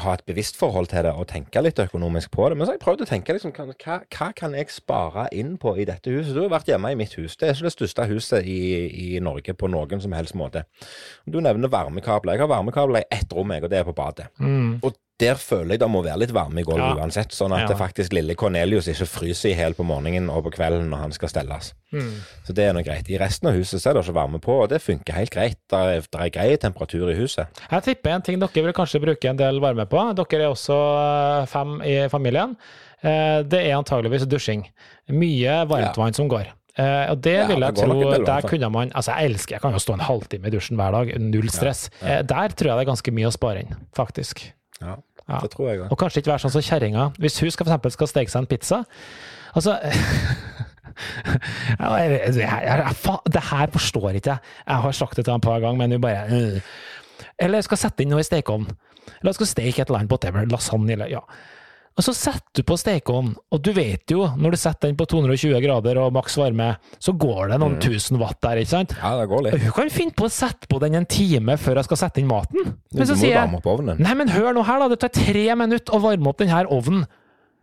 ha 0.02 0.14
et 0.16 0.24
bevisst 0.28 0.58
forhold 0.60 0.90
til 0.92 1.06
det 1.06 1.12
og 1.16 1.28
tenke 1.30 1.62
litt 1.64 1.80
økonomisk 1.80 2.32
på 2.36 2.50
det. 2.50 2.58
Men 2.58 2.66
så 2.66 2.74
har 2.74 2.80
jeg 2.80 2.84
prøvd 2.86 3.04
å 3.06 3.10
tenke 3.10 3.36
liksom, 3.36 3.54
hva, 3.56 4.00
hva 4.16 4.30
kan 4.36 4.56
jeg 4.58 4.72
spare 4.74 5.28
inn 5.36 5.56
på 5.62 5.76
i 5.80 5.88
dette 5.88 6.12
huset? 6.12 6.34
Du 6.36 6.42
har 6.44 6.54
vært 6.56 6.72
hjemme 6.72 6.92
i 6.94 7.00
mitt 7.00 7.16
hus. 7.20 7.38
Det 7.38 7.50
er 7.50 7.56
ikke 7.56 7.68
det 7.68 7.76
største 7.76 8.08
huset 8.12 8.48
i, 8.50 8.60
i 8.90 9.08
Norge 9.24 9.56
på 9.56 9.70
noen 9.72 10.04
som 10.04 10.16
helst 10.16 10.38
måte. 10.40 10.66
Du 11.28 11.42
nevner 11.44 11.72
varmekabler. 11.72 12.38
Jeg 12.38 12.46
har 12.46 12.52
varmekabler 12.52 13.06
i 13.06 13.20
ett 13.20 13.36
rom, 13.36 13.54
jeg, 13.56 13.66
og 13.66 13.74
det 13.74 13.82
er 13.82 13.88
på 13.88 13.98
badet. 13.98 14.30
Mm. 14.40 14.80
Og 14.82 14.96
der 15.20 15.36
føler 15.40 15.76
jeg 15.76 15.80
det 15.80 15.88
må 15.90 16.02
være 16.04 16.20
litt 16.20 16.34
varme 16.36 16.60
i 16.60 16.64
gulvet 16.68 16.98
Ja. 16.98 17.04
uansett, 17.06 17.32
sånn 17.32 17.54
at 17.56 17.62
Ja. 17.62 17.68
det 17.68 17.78
faktisk 17.78 18.12
lille 18.14 18.36
Cornelius 18.36 18.88
ikke 18.92 19.06
fryser 19.08 19.50
i 19.52 19.56
hjel 19.56 19.74
på 19.74 19.86
morgenen 19.88 20.30
og 20.30 20.44
på 20.44 20.52
kvelden 20.58 20.90
når 20.90 20.98
han 20.98 21.12
skal 21.16 21.30
stelles. 21.30 21.74
Mm. 21.94 22.12
Så 22.46 22.54
det 22.54 22.66
er 22.66 22.74
nå 22.74 22.84
greit. 22.84 23.10
I 23.10 23.18
resten 23.18 23.48
av 23.48 23.56
huset 23.56 23.80
så 23.82 23.90
er 23.90 23.94
det 23.94 24.04
ikke 24.04 24.14
varme 24.20 24.40
på, 24.42 24.62
og 24.64 24.70
det 24.70 24.82
funker 24.82 25.14
helt 25.14 25.32
greit. 25.32 25.58
Det 25.70 25.80
er, 25.80 26.02
det 26.02 26.22
er 26.22 26.30
grei 26.30 26.58
temperatur 26.58 27.10
i 27.12 27.16
huset. 27.16 27.48
Jeg 27.72 27.84
tipper 27.84 28.10
en 28.12 28.22
ting 28.22 28.40
dere 28.40 28.52
vil 28.66 28.74
kanskje 28.74 29.00
bruke 29.02 29.30
en 29.30 29.38
del 29.38 29.60
varme 29.64 29.86
på. 29.88 30.04
Dere 30.16 30.44
er 30.44 30.52
også 30.52 30.76
eh, 31.42 31.46
fem 31.46 31.82
i 31.82 31.96
familien. 32.10 32.58
Eh, 33.02 33.44
Det 33.44 33.62
er 33.66 33.78
antageligvis 33.78 34.28
dusjing. 34.28 34.66
Mye 35.10 35.66
varmtvann 35.70 36.14
som 36.16 36.28
går. 36.28 36.48
Uh, 36.78 37.12
og 37.14 37.22
det 37.22 37.38
Ja, 37.38 37.48
vil 37.48 37.62
jeg 37.64 37.74
det 37.74 37.84
tro 37.86 38.12
del, 38.12 38.26
Der 38.26 38.42
kunne 38.42 38.70
man 38.70 38.92
Altså, 38.92 39.14
jeg 39.16 39.30
elsker 39.32 39.54
Jeg 39.56 39.62
kan 39.62 39.72
jo 39.72 39.80
stå 39.80 39.94
en 39.94 40.00
halvtime 40.02 40.48
i 40.48 40.50
dusjen 40.52 40.76
hver 40.76 40.92
dag, 40.92 41.14
null 41.22 41.48
stress. 41.48 41.90
Ja, 42.02 42.08
ja. 42.08 42.20
Uh, 42.20 42.24
der 42.28 42.48
tror 42.52 42.68
jeg 42.68 42.76
det 42.76 42.84
er 42.84 42.92
ganske 42.92 43.12
mye 43.16 43.28
å 43.30 43.32
spare 43.32 43.60
inn, 43.64 43.76
faktisk. 43.96 44.42
Ja, 44.82 44.96
Ja. 45.30 45.40
det 45.42 45.50
tror 45.52 45.70
jeg 45.70 45.80
òg. 45.82 45.92
Og 45.92 45.98
kanskje 45.98 46.20
ikke 46.22 46.32
være 46.34 46.40
sånn 46.46 46.52
som 46.52 46.62
kjerringa. 46.62 47.10
Hvis 47.18 47.40
hun 47.42 47.50
skal, 47.52 47.66
for 47.66 47.72
eksempel 47.74 47.92
skal 47.92 48.08
steke 48.08 48.30
seg 48.32 48.42
en 48.44 48.48
pizza 48.48 48.84
Altså 49.56 49.80
jeg, 51.80 52.36
jeg- 52.36 52.36
jeg- 52.36 53.34
det 53.34 53.44
her 53.44 53.68
forstår 53.72 54.10
ikke 54.16 54.30
jeg. 54.30 54.38
Jeg 54.68 54.76
har 54.82 54.92
sagt 54.92 55.16
det 55.18 55.26
til 55.26 55.32
ham 55.32 55.40
et 55.40 55.44
par 55.44 55.60
ganger, 55.60 55.78
men 55.78 55.92
hun 55.92 56.02
bare 56.02 56.26
øh. 56.32 56.62
Eller 57.40 57.58
jeg 57.58 57.64
skal 57.64 57.78
sette 57.78 58.02
inn 58.04 58.10
noe 58.10 58.20
i 58.20 58.24
stekeovnen. 58.24 58.78
Eller 59.08 59.30
jeg 59.32 59.36
skal 59.36 59.46
steke 59.48 59.82
et 59.82 59.88
eller 59.90 60.00
annet, 60.00 60.12
whatever. 60.12 60.46
Lasagne 60.46 60.92
eller 60.92 61.06
ja. 61.08 61.20
Og 61.96 62.04
så 62.04 62.12
setter 62.12 62.60
du 62.60 62.62
på 62.68 62.76
stekeovnen, 62.76 63.38
og 63.56 63.62
du 63.64 63.70
vet 63.72 64.12
jo, 64.12 64.26
når 64.36 64.52
du 64.52 64.58
setter 64.60 64.90
den 64.90 64.98
på 65.00 65.06
220 65.08 65.62
grader 65.64 65.96
og 66.04 66.12
maks 66.18 66.36
varme, 66.36 66.74
så 67.00 67.14
går 67.16 67.54
det 67.54 67.56
Mm. 67.56 67.62
noen 67.64 67.78
tusen 67.80 68.20
watt 68.20 68.42
der, 68.42 68.58
ikke 68.60 68.68
sant? 68.74 68.96
Ja, 69.02 69.14
det 69.22 69.30
går 69.32 69.44
litt. 69.46 69.62
Hun 69.64 69.72
kan 69.72 69.90
finne 69.90 70.12
på 70.12 70.26
å 70.28 70.32
sette 70.32 70.68
på 70.68 70.80
den 70.84 70.94
en 70.96 71.06
time 71.06 71.56
før 71.56 71.76
jeg 71.80 71.86
skal 71.86 71.98
sette 71.98 72.20
inn 72.20 72.28
maten. 72.28 72.76
Men 72.94 73.08
så 73.08 73.16
må 73.16 73.22
sier 73.22 73.40
jeg. 73.40 74.00
Nei, 74.04 74.14
men 74.14 74.28
hør 74.28 74.54
nå 74.54 74.66
her, 74.66 74.80
da. 74.80 74.88
Det 74.90 75.00
tar 75.00 75.14
tre 75.16 75.56
minutter 75.56 75.94
å 75.96 76.02
varme 76.04 76.28
opp 76.28 76.38
denne 76.44 76.66
ovnen. 76.68 77.08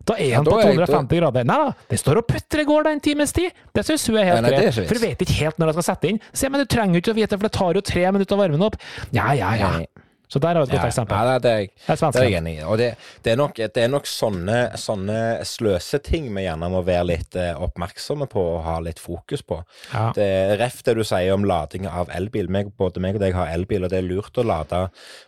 Da 0.04 0.14
er 0.18 0.34
han 0.34 0.44
ja, 0.44 0.50
på 0.50 0.58
er 0.58 0.72
jeg- 0.72 0.88
250 0.88 1.20
grader. 1.20 1.44
Nei 1.44 1.56
da, 1.56 1.74
det 1.88 1.98
står 2.00 2.16
og 2.16 2.26
putrer 2.26 2.64
går 2.66 2.84
da 2.84 2.90
en 2.90 3.00
times 3.00 3.30
tid. 3.32 3.52
Det 3.72 3.84
syns 3.86 4.06
hun 4.08 4.16
er 4.16 4.24
helt 4.32 4.46
greit. 4.48 4.74
For 4.88 4.94
hun 4.98 5.08
vet 5.10 5.18
ikke 5.20 5.38
helt 5.44 5.58
når 5.58 5.66
hun 5.74 5.82
skal 5.82 5.94
sette 5.94 6.08
inn. 6.08 6.20
Se, 6.32 6.48
men 6.48 6.58
du 6.58 6.64
trenger 6.66 6.94
jo 6.94 7.00
ikke 7.04 7.12
å 7.12 7.14
vite, 7.20 7.28
det, 7.30 7.38
for 7.38 7.48
det 7.48 7.52
tar 7.52 7.74
jo 7.74 7.80
tre 7.82 8.10
minutter 8.10 8.34
å 8.34 8.38
varme 8.40 8.56
den 8.58 8.62
opp. 8.66 8.76
Ja, 9.12 9.30
ja, 9.32 9.52
ja. 9.54 9.70
Nei. 9.76 9.86
Så 10.32 10.40
der 10.40 10.56
er 10.56 10.62
et 10.64 10.70
godt 10.72 10.78
Ja, 10.80 10.86
eksempel. 10.88 11.12
Ja, 11.12 11.38
det, 11.44 11.50
er 11.52 11.66
Det 11.68 11.92
er 11.92 12.12
det 12.12 12.20
er 12.22 12.24
jeg 12.30 12.38
enig 12.40 12.52
i. 12.56 12.62
Og 12.64 12.78
det, 12.80 12.86
det, 13.24 13.32
er 13.34 13.36
nok, 13.36 13.58
det 13.60 13.82
er 13.82 13.90
nok 13.92 14.06
sånne, 14.08 14.58
sånne 14.80 15.18
sløseting 15.44 16.30
vi 16.32 16.46
gjerne 16.46 16.70
må 16.72 16.80
være 16.86 17.04
litt 17.10 17.36
eh, 17.36 17.52
oppmerksomme 17.60 18.24
på 18.32 18.40
og 18.54 18.62
ha 18.64 18.78
litt 18.80 19.02
fokus 19.02 19.42
på. 19.44 19.58
Ja. 19.92 20.06
Det 20.16 20.28
ref 20.62 20.80
det 20.86 20.94
du 20.96 21.02
sier 21.04 21.34
om 21.36 21.44
lading 21.44 21.84
av 21.90 22.08
elbil. 22.16 22.48
Meg, 22.48 22.72
både 22.80 23.02
meg 23.04 23.18
og 23.18 23.24
deg 23.26 23.36
har 23.36 23.52
elbil, 23.52 23.84
og 23.84 23.92
det 23.92 24.00
er 24.00 24.08
lurt 24.08 24.40
å 24.40 24.46
lade 24.48 24.80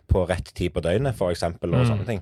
på 0.09 0.25
rett 0.29 0.49
tid 0.57 0.73
på 0.73 0.81
døgnet, 0.85 1.13
f.eks., 1.19 1.43
og 1.45 1.73
Mm. 1.75 1.85
sånne 1.89 2.05
ting. 2.07 2.21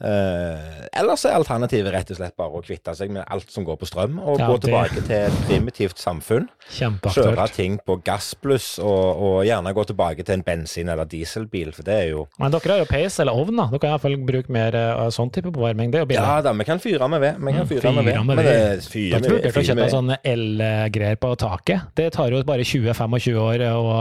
Eh, 0.00 0.88
ellers 1.00 1.24
er 1.28 1.36
alternativet 1.38 1.92
rett 1.94 2.10
og 2.14 2.18
slett 2.18 2.36
bare 2.38 2.58
å 2.58 2.62
kvitte 2.64 2.94
seg 2.96 3.10
med 3.14 3.24
alt 3.30 3.50
som 3.52 3.64
går 3.66 3.78
på 3.80 3.86
strøm, 3.88 4.18
og 4.22 4.38
Ja, 4.40 4.48
gå 4.50 4.58
tilbake 4.64 5.02
til 5.06 5.16
et 5.28 5.38
primitivt 5.48 5.98
samfunn. 6.02 6.48
Kjøre 6.74 7.46
ting 7.54 7.78
på 7.86 7.98
gassbluss, 8.04 8.78
og, 8.82 9.22
og 9.22 9.44
gjerne 9.46 9.74
gå 9.76 9.84
tilbake 9.90 10.24
til 10.24 10.38
en 10.40 10.42
bensin- 10.46 10.90
eller 10.90 11.04
dieselbil, 11.04 11.72
for 11.76 11.82
det 11.86 11.94
er 12.02 12.08
jo 12.14 12.23
Men 12.40 12.54
dere 12.54 12.72
har 12.74 12.82
jo 12.82 12.88
peis 12.90 13.18
eller 13.22 13.36
ovn, 13.36 13.56
da. 13.60 13.66
Dere 13.72 13.82
kan 13.82 13.94
iallfall 13.94 14.16
bruke 14.28 14.52
mer 14.54 14.76
uh, 14.78 15.04
sånn 15.14 15.32
type 15.34 15.50
oppvarming. 15.52 15.92
Det 15.92 16.00
er 16.00 16.04
jo 16.04 16.10
billig. 16.10 16.24
Ja 16.24 16.40
da, 16.44 16.52
vi 16.58 16.66
kan 16.68 16.82
fyre 16.82 17.08
med 17.12 17.22
ved. 17.24 17.38
Vi 17.40 17.54
kan 17.58 17.68
fyre 17.70 17.84
fyre 17.84 17.94
med 17.98 18.08
ved. 18.08 18.20
Men 18.24 18.40
det- 18.40 18.46
fyrer 18.88 19.20
Dere 19.20 19.20
med 19.20 19.30
ved, 19.30 19.44
Dere 19.44 19.52
burde 19.52 19.64
kjøpe 19.70 19.90
sånne 19.92 20.18
elgreier 20.34 21.20
på 21.20 21.34
taket. 21.40 21.90
Det 21.94 22.08
tar 22.16 22.34
jo 22.34 22.42
bare 22.46 22.66
20-25 22.66 23.38
år 23.44 23.66
å, 23.70 23.94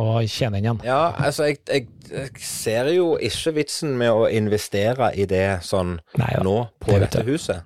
å 0.00 0.16
tjene 0.28 0.60
inn 0.60 0.68
igjen. 0.70 0.80
Ja, 0.86 1.02
altså, 1.18 1.48
jeg, 1.50 1.60
jeg, 1.68 1.88
jeg 2.10 2.30
ser 2.40 2.90
jo 2.94 3.14
ikke 3.22 3.54
vitsen 3.60 3.94
med 3.98 4.12
å 4.12 4.26
investere 4.30 5.12
i 5.16 5.26
det 5.30 5.60
sånn 5.66 5.98
Nei 6.20 6.32
ja. 6.34 6.42
nå 6.44 6.56
på 6.82 6.94
det 6.94 7.06
dette 7.06 7.24
huset. 7.28 7.64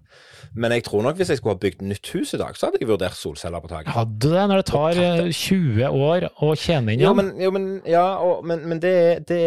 Men 0.55 0.73
jeg 0.77 0.85
tror 0.87 1.05
nok 1.05 1.19
hvis 1.19 1.33
jeg 1.33 1.41
skulle 1.41 1.57
ha 1.57 1.61
bygd 1.63 1.83
nytt 1.87 2.11
hus 2.15 2.35
i 2.35 2.41
dag, 2.41 2.57
så 2.57 2.69
hadde 2.69 2.81
jeg 2.83 2.89
vurdert 2.89 3.17
solceller 3.19 3.63
på 3.63 3.71
taket. 3.71 3.93
Hadde 3.95 4.33
det 4.33 4.45
når 4.51 4.63
det 4.63 4.67
tar 4.71 5.01
eh, 5.03 5.31
20 5.35 5.99
år 6.09 6.29
å 6.45 6.51
tjene 6.59 6.95
inn 6.95 7.05
Jo, 7.05 7.13
men, 7.17 7.33
jo, 7.43 7.53
men, 7.55 7.69
ja, 7.89 8.05
og, 8.25 8.45
men, 8.49 8.65
men 8.71 8.83
det, 8.83 8.95
det, 9.29 9.41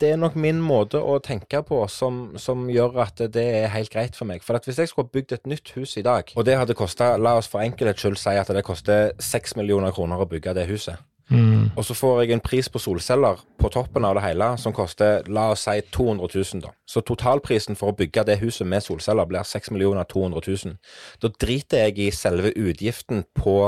det 0.00 0.12
er 0.12 0.20
nok 0.20 0.38
min 0.40 0.60
måte 0.62 1.00
å 1.00 1.18
tenke 1.24 1.62
på 1.66 1.82
som, 1.92 2.22
som 2.40 2.68
gjør 2.72 3.00
at 3.06 3.24
det 3.32 3.46
er 3.62 3.72
helt 3.74 3.92
greit 3.92 4.18
for 4.18 4.28
meg. 4.30 4.44
For 4.46 4.58
at 4.58 4.68
hvis 4.68 4.80
jeg 4.82 4.92
skulle 4.92 5.10
ha 5.10 5.16
bygd 5.18 5.36
et 5.38 5.50
nytt 5.50 5.74
hus 5.76 5.96
i 6.00 6.06
dag, 6.06 6.34
og 6.36 6.46
det 6.48 6.58
hadde 6.60 6.78
kosta, 6.78 7.14
la 7.20 7.36
oss 7.40 7.50
for 7.50 7.64
enkelhets 7.64 8.04
skyld 8.04 8.20
si 8.20 8.36
at 8.38 8.50
det 8.54 8.66
koster 8.66 9.14
6 9.20 9.56
millioner 9.60 9.94
kroner 9.96 10.20
å 10.20 10.28
bygge 10.30 10.54
det 10.56 10.68
huset, 10.70 11.00
Mm. 11.30 11.70
og 11.76 11.84
så 11.86 11.94
får 11.94 12.22
jeg 12.22 12.32
en 12.34 12.42
pris 12.42 12.68
på 12.68 12.80
solceller 12.82 13.38
på 13.58 13.68
toppen 13.70 14.04
av 14.04 14.16
det 14.18 14.24
hele 14.24 14.48
som 14.58 14.74
koster, 14.74 15.22
la 15.30 15.52
oss 15.52 15.62
si 15.68 15.76
200 15.94 16.26
000 16.34 16.64
da. 16.64 16.72
Så 16.90 17.04
totalprisen 17.06 17.78
for 17.78 17.92
å 17.92 17.96
bygge 17.96 18.24
det 18.26 18.40
huset 18.42 18.66
med 18.66 18.82
solceller 18.82 19.28
blir 19.30 19.46
6 19.46 19.70
200 19.70 20.06
000. 20.10 20.76
Da 21.22 21.30
driter 21.40 21.86
jeg 21.86 21.98
i 21.98 22.10
selve 22.10 22.50
utgiften 22.58 23.24
på 23.34 23.60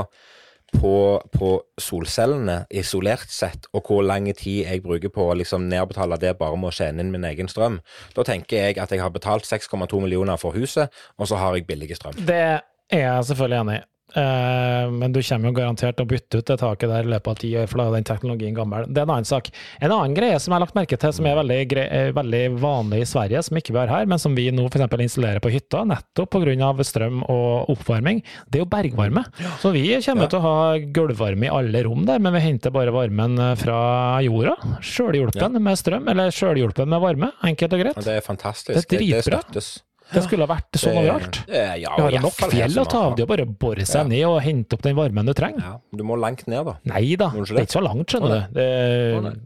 på, 0.73 1.21
på 1.31 1.49
solcellene 1.81 2.63
isolert 2.73 3.31
sett, 3.31 3.67
og 3.77 3.87
hvor 3.87 4.03
lang 4.05 4.25
tid 4.33 4.63
jeg 4.65 4.83
bruker 4.83 5.11
på 5.13 5.29
å 5.29 5.37
liksom 5.37 5.67
nedbetale 5.69 6.17
det 6.21 6.35
bare 6.39 6.57
med 6.57 6.71
å 6.71 6.75
tjene 6.75 7.03
inn 7.03 7.13
min 7.13 7.27
egen 7.29 7.49
strøm. 7.51 7.79
Da 8.17 8.25
tenker 8.27 8.67
jeg 8.67 8.81
at 8.81 8.91
jeg 8.91 9.03
har 9.03 9.13
betalt 9.13 9.45
6,2 9.45 10.01
millioner 10.01 10.39
for 10.41 10.55
huset, 10.57 10.93
og 11.17 11.29
så 11.29 11.39
har 11.41 11.57
jeg 11.57 11.67
billig 11.69 11.93
strøm. 11.99 12.17
Det 12.17 12.43
er 12.43 13.03
jeg 13.05 13.25
selvfølgelig 13.29 13.59
enig 13.61 13.79
i. 13.79 13.87
Eh, 14.15 14.89
men 14.93 15.11
du 15.13 15.21
kommer 15.25 15.49
jo 15.49 15.55
garantert 15.57 15.97
til 15.97 16.05
å 16.05 16.09
bytte 16.09 16.37
ut 16.41 16.45
det 16.51 16.57
taket 16.61 16.89
der 16.91 17.07
i 17.07 17.11
løpet 17.13 17.31
av 17.33 17.37
ti 17.41 17.49
år, 17.57 17.67
for 17.71 17.81
da 17.81 17.87
er 17.89 17.95
den 17.97 18.07
teknologien 18.07 18.53
gammel. 18.57 18.85
Det 18.89 19.01
er 19.01 19.07
en 19.07 19.13
annen 19.15 19.25
sak. 19.29 19.49
En 19.81 19.91
annen 19.95 20.13
greie 20.17 20.37
som 20.39 20.51
jeg 20.53 20.57
har 20.59 20.63
lagt 20.65 20.75
merke 20.77 20.99
til, 21.01 21.13
som 21.17 21.25
er 21.29 21.39
veldig, 21.39 21.59
eh, 21.87 22.11
veldig 22.13 22.43
vanlig 22.61 23.01
i 23.01 23.09
Sverige, 23.09 23.43
som 23.43 23.57
ikke 23.57 23.73
vi 23.73 23.79
har 23.81 23.87
her, 23.87 24.05
men 24.05 24.19
som 24.19 24.35
vi 24.35 24.49
nå 24.51 24.67
f.eks. 24.69 24.85
installerer 25.07 25.39
på 25.41 25.51
hytta, 25.53 25.83
nettopp 25.89 26.29
pga. 26.37 26.73
strøm 26.83 27.23
og 27.29 27.69
oppvarming, 27.73 28.21
det 28.49 28.59
er 28.59 28.63
jo 28.65 28.69
bergvarme. 28.69 29.23
Så 29.59 29.71
vi 29.71 29.87
kommer 30.05 30.23
Ja. 30.23 30.27
til 30.27 30.39
å 30.39 30.41
ha 30.41 30.77
gulvvarme 30.77 31.45
i 31.45 31.49
alle 31.49 31.83
rom 31.83 32.05
der, 32.05 32.19
men 32.19 32.33
vi 32.33 32.39
henter 32.39 32.71
bare 32.71 32.91
varmen 32.91 33.37
eh, 33.39 33.55
fra 33.55 34.19
jorda. 34.21 34.55
Sjølhjulpen 34.81 35.59
med 35.61 35.77
strøm, 35.77 36.07
eller 36.09 36.29
sjølhjulpen 36.29 36.87
med 36.87 37.01
varme. 37.01 37.31
Enkelt 37.43 37.73
og 37.73 37.79
greit. 37.79 37.95
Ja, 37.97 38.01
det 38.01 38.17
er 38.17 38.21
fantastisk. 38.21 38.87
Det 38.89 39.01
er 39.01 39.21
dritbra. 39.21 39.41
støttes. 39.41 39.81
Det 40.11 40.23
skulle 40.25 40.45
ha 40.45 40.51
vært 40.51 40.77
sånn 40.77 40.97
overalt. 40.99 41.39
Det, 41.47 41.53
det, 41.53 41.61
ja, 41.83 41.93
Vi 41.97 42.03
har 42.17 42.23
nok 42.25 42.39
fjell 42.51 42.75
å 42.81 42.85
ta 42.89 42.99
av. 43.07 43.15
Det 43.17 43.23
er 43.23 43.29
bare 43.29 43.45
å 43.47 43.51
bore 43.63 43.85
seg 43.87 44.03
Ja. 44.03 44.07
ned 44.09 44.25
og 44.27 44.41
hente 44.43 44.75
opp 44.75 44.83
den 44.83 44.95
varmen 44.97 45.25
du 45.25 45.33
trenger. 45.37 45.63
Ja, 45.63 45.73
du 45.97 46.03
må 46.03 46.17
langt 46.19 46.45
ned, 46.47 46.65
da. 46.67 46.75
Nei 46.91 47.15
da, 47.19 47.29
det 47.33 47.45
er 47.49 47.63
ikke 47.63 47.77
så 47.77 47.83
langt, 47.83 48.05
skjønner 48.11 48.33
du. 48.33 48.59
Det, 48.59 48.67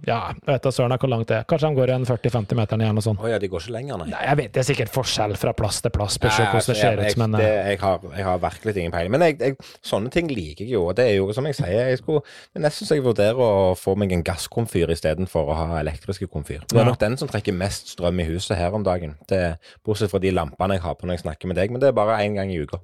ja, 0.09 0.19
jeg 0.33 0.41
vet 0.49 0.65
da 0.65 0.73
søren 0.73 0.97
hvor 0.97 1.11
langt 1.11 1.29
det 1.29 1.37
er. 1.39 1.45
Kanskje 1.47 1.69
de 1.69 1.79
går 1.79 1.93
en 1.95 2.07
40-50 2.09 2.59
meter 2.59 2.81
ned 2.81 2.87
eller 2.89 2.97
noe 2.99 3.05
sånt. 3.05 3.21
Å 3.23 3.31
ja, 3.31 3.39
de 3.39 3.51
går 3.51 3.63
ikke 3.63 3.75
lenger, 3.77 4.01
nei. 4.01 4.09
Nei, 4.11 4.23
jeg 4.27 4.39
vet 4.41 4.51
det 4.57 4.63
er 4.63 4.67
sikkert 4.71 4.93
forskjell 4.95 5.37
fra 5.37 5.53
plass 5.57 5.81
til 5.85 5.93
plass, 5.93 6.17
spørs 6.17 6.39
hvordan 6.41 6.59
altså, 6.59 6.73
det 6.73 6.81
ser 6.81 7.01
ut, 7.03 7.21
men 7.21 7.37
det, 7.37 7.45
eh, 7.45 7.69
jeg, 7.73 7.81
har, 7.83 8.09
jeg 8.17 8.27
har 8.27 8.43
virkelig 8.47 8.75
ingen 8.81 8.95
peiling. 8.97 9.13
Men 9.15 9.25
jeg, 9.27 9.39
jeg, 9.39 9.57
sånne 9.85 10.11
ting 10.13 10.31
liker 10.31 10.65
jeg 10.65 10.73
jo. 10.75 10.83
Det 10.97 11.05
er 11.05 11.15
jo 11.19 11.29
som 11.37 11.47
jeg 11.47 11.59
sier, 11.59 11.91
jeg 11.93 12.01
skulle, 12.01 12.23
nesten 12.57 12.89
så 12.89 12.97
jeg 12.97 13.05
vurderer 13.05 13.37
å 13.37 13.75
få 13.77 13.95
meg 13.99 14.15
en 14.15 14.25
gasskomfyr 14.25 14.91
istedenfor 14.95 15.53
å 15.53 15.57
ha 15.61 15.81
elektriske 15.83 16.27
komfyr. 16.33 16.65
Det 16.67 16.81
er 16.81 16.89
nok 16.89 16.99
den 17.01 17.17
som 17.19 17.29
trekker 17.29 17.55
mest 17.55 17.93
strøm 17.93 18.19
i 18.23 18.27
huset 18.31 18.57
her 18.57 18.73
om 18.75 18.83
dagen. 18.87 19.15
Det, 19.29 19.43
bortsett 19.85 20.11
fra 20.11 20.19
de 20.23 20.31
lampene 20.33 20.46
jeg 20.59 20.81
har 20.81 20.95
på 20.95 21.05
når 21.07 21.17
jeg 21.17 21.23
snakker 21.25 21.47
med 21.47 21.55
deg, 21.57 21.71
men 21.71 21.81
det 21.81 21.87
er 21.89 21.97
bare 21.97 22.19
én 22.23 22.35
gang 22.35 22.51
i 22.51 22.59
uka. 22.63 22.79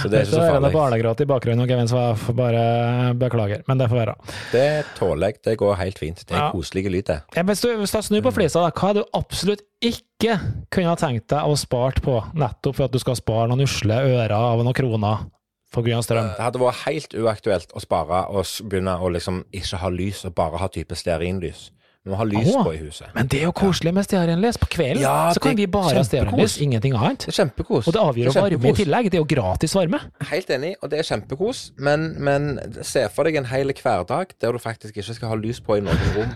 Så 0.00 0.08
det 0.08 0.20
er 0.20 0.24
ikke 0.24 0.32
så 0.32 0.40
farlig. 0.40 0.60
det 0.62 0.68
er 0.70 0.76
barnegråt 0.78 1.20
i 1.20 1.26
bakgrunnen, 1.28 1.60
og 1.64 1.68
Kevin, 1.68 1.88
så 1.90 2.32
bare 2.36 3.14
beklager. 3.20 3.62
Men 3.68 3.78
det 3.80 3.88
får 3.90 3.98
være. 4.00 4.14
Det 4.52 4.68
tåler 4.96 5.26
jeg. 5.32 5.40
Det 5.44 5.56
går 5.60 5.74
helt 5.76 5.98
fint. 5.98 6.22
Det 6.26 6.36
er 6.36 6.38
Ja. 6.40 6.50
koselig 6.54 6.84
lyd, 6.90 7.04
det. 7.06 7.18
Ja, 7.36 7.42
Hvis 7.42 7.60
du, 7.60 7.68
hvis 7.76 7.90
du 7.92 8.00
snur 8.02 8.22
på 8.22 8.32
flisa, 8.32 8.60
da, 8.64 8.70
hva 8.70 8.90
er 8.90 8.94
du 8.94 9.04
absolutt 9.14 9.62
ikke 9.82 10.38
kunne 10.70 10.96
tenkt 10.96 11.28
deg 11.28 11.44
å 11.44 11.56
spart 11.58 12.00
på, 12.02 12.16
nettopp 12.34 12.76
for 12.76 12.84
at 12.84 12.92
du 12.92 12.98
skal 12.98 13.16
spare 13.16 13.48
noen 13.48 13.60
usle 13.66 13.92
ører 13.92 14.32
av 14.32 14.62
noen 14.64 14.74
kroner 14.74 15.26
for 15.72 15.82
grunn 15.82 15.98
av 15.98 16.02
strøm? 16.06 16.30
Det 16.36 16.40
hadde 16.46 16.58
vært 16.64 16.86
helt 16.86 17.14
uaktuelt 17.14 17.72
å 17.76 17.80
spare 17.80 18.24
og 18.30 18.44
begynne 18.70 18.96
å 18.98 19.10
liksom 19.12 19.44
ikke 19.52 19.76
ha 19.76 19.88
lys, 19.88 20.24
og 20.24 20.34
bare 20.34 20.56
ha 20.58 20.68
type 20.68 20.96
stearinlys. 20.96 21.70
Vi 22.00 22.08
må 22.08 22.16
ha 22.16 22.24
lys 22.24 22.46
Aha. 22.48 22.62
på 22.64 22.70
i 22.72 22.78
huset. 22.80 23.08
Men 23.12 23.26
det 23.28 23.42
er 23.42 23.44
jo 23.44 23.52
koselig 23.52 23.90
med 23.92 24.06
stearinlys. 24.06 24.56
På 24.56 24.68
kvelden 24.72 25.02
Ja, 25.02 25.34
så 25.36 25.40
kan 25.44 25.56
vi 25.58 25.66
bare 25.68 25.98
ha 25.98 26.04
stearinlys, 26.06 26.54
ingenting 26.64 26.94
annet. 26.96 27.26
Det 27.26 27.34
er 27.34 27.36
kjempekos. 27.42 27.90
Og 27.90 27.92
det 27.92 28.00
avgjør 28.00 28.30
det 28.30 28.36
varme 28.40 28.70
i 28.70 28.78
tillegg. 28.78 29.10
Det 29.12 29.18
er 29.18 29.20
jo 29.20 29.28
gratis 29.28 29.76
varme. 29.76 30.00
Helt 30.30 30.54
enig, 30.56 30.72
og 30.80 30.88
det 30.94 31.02
er 31.02 31.08
kjempekos, 31.10 31.60
men, 31.76 32.06
men 32.16 32.48
se 32.88 33.04
for 33.12 33.28
deg 33.28 33.36
en 33.42 33.50
hel 33.52 33.74
hverdag 33.76 34.32
der 34.40 34.56
du 34.56 34.62
faktisk 34.62 34.96
ikke 34.96 35.18
skal 35.18 35.34
ha 35.34 35.38
lys 35.42 35.60
på 35.60 35.76
i 35.76 35.84
noen 35.84 36.00
rom. 36.16 36.32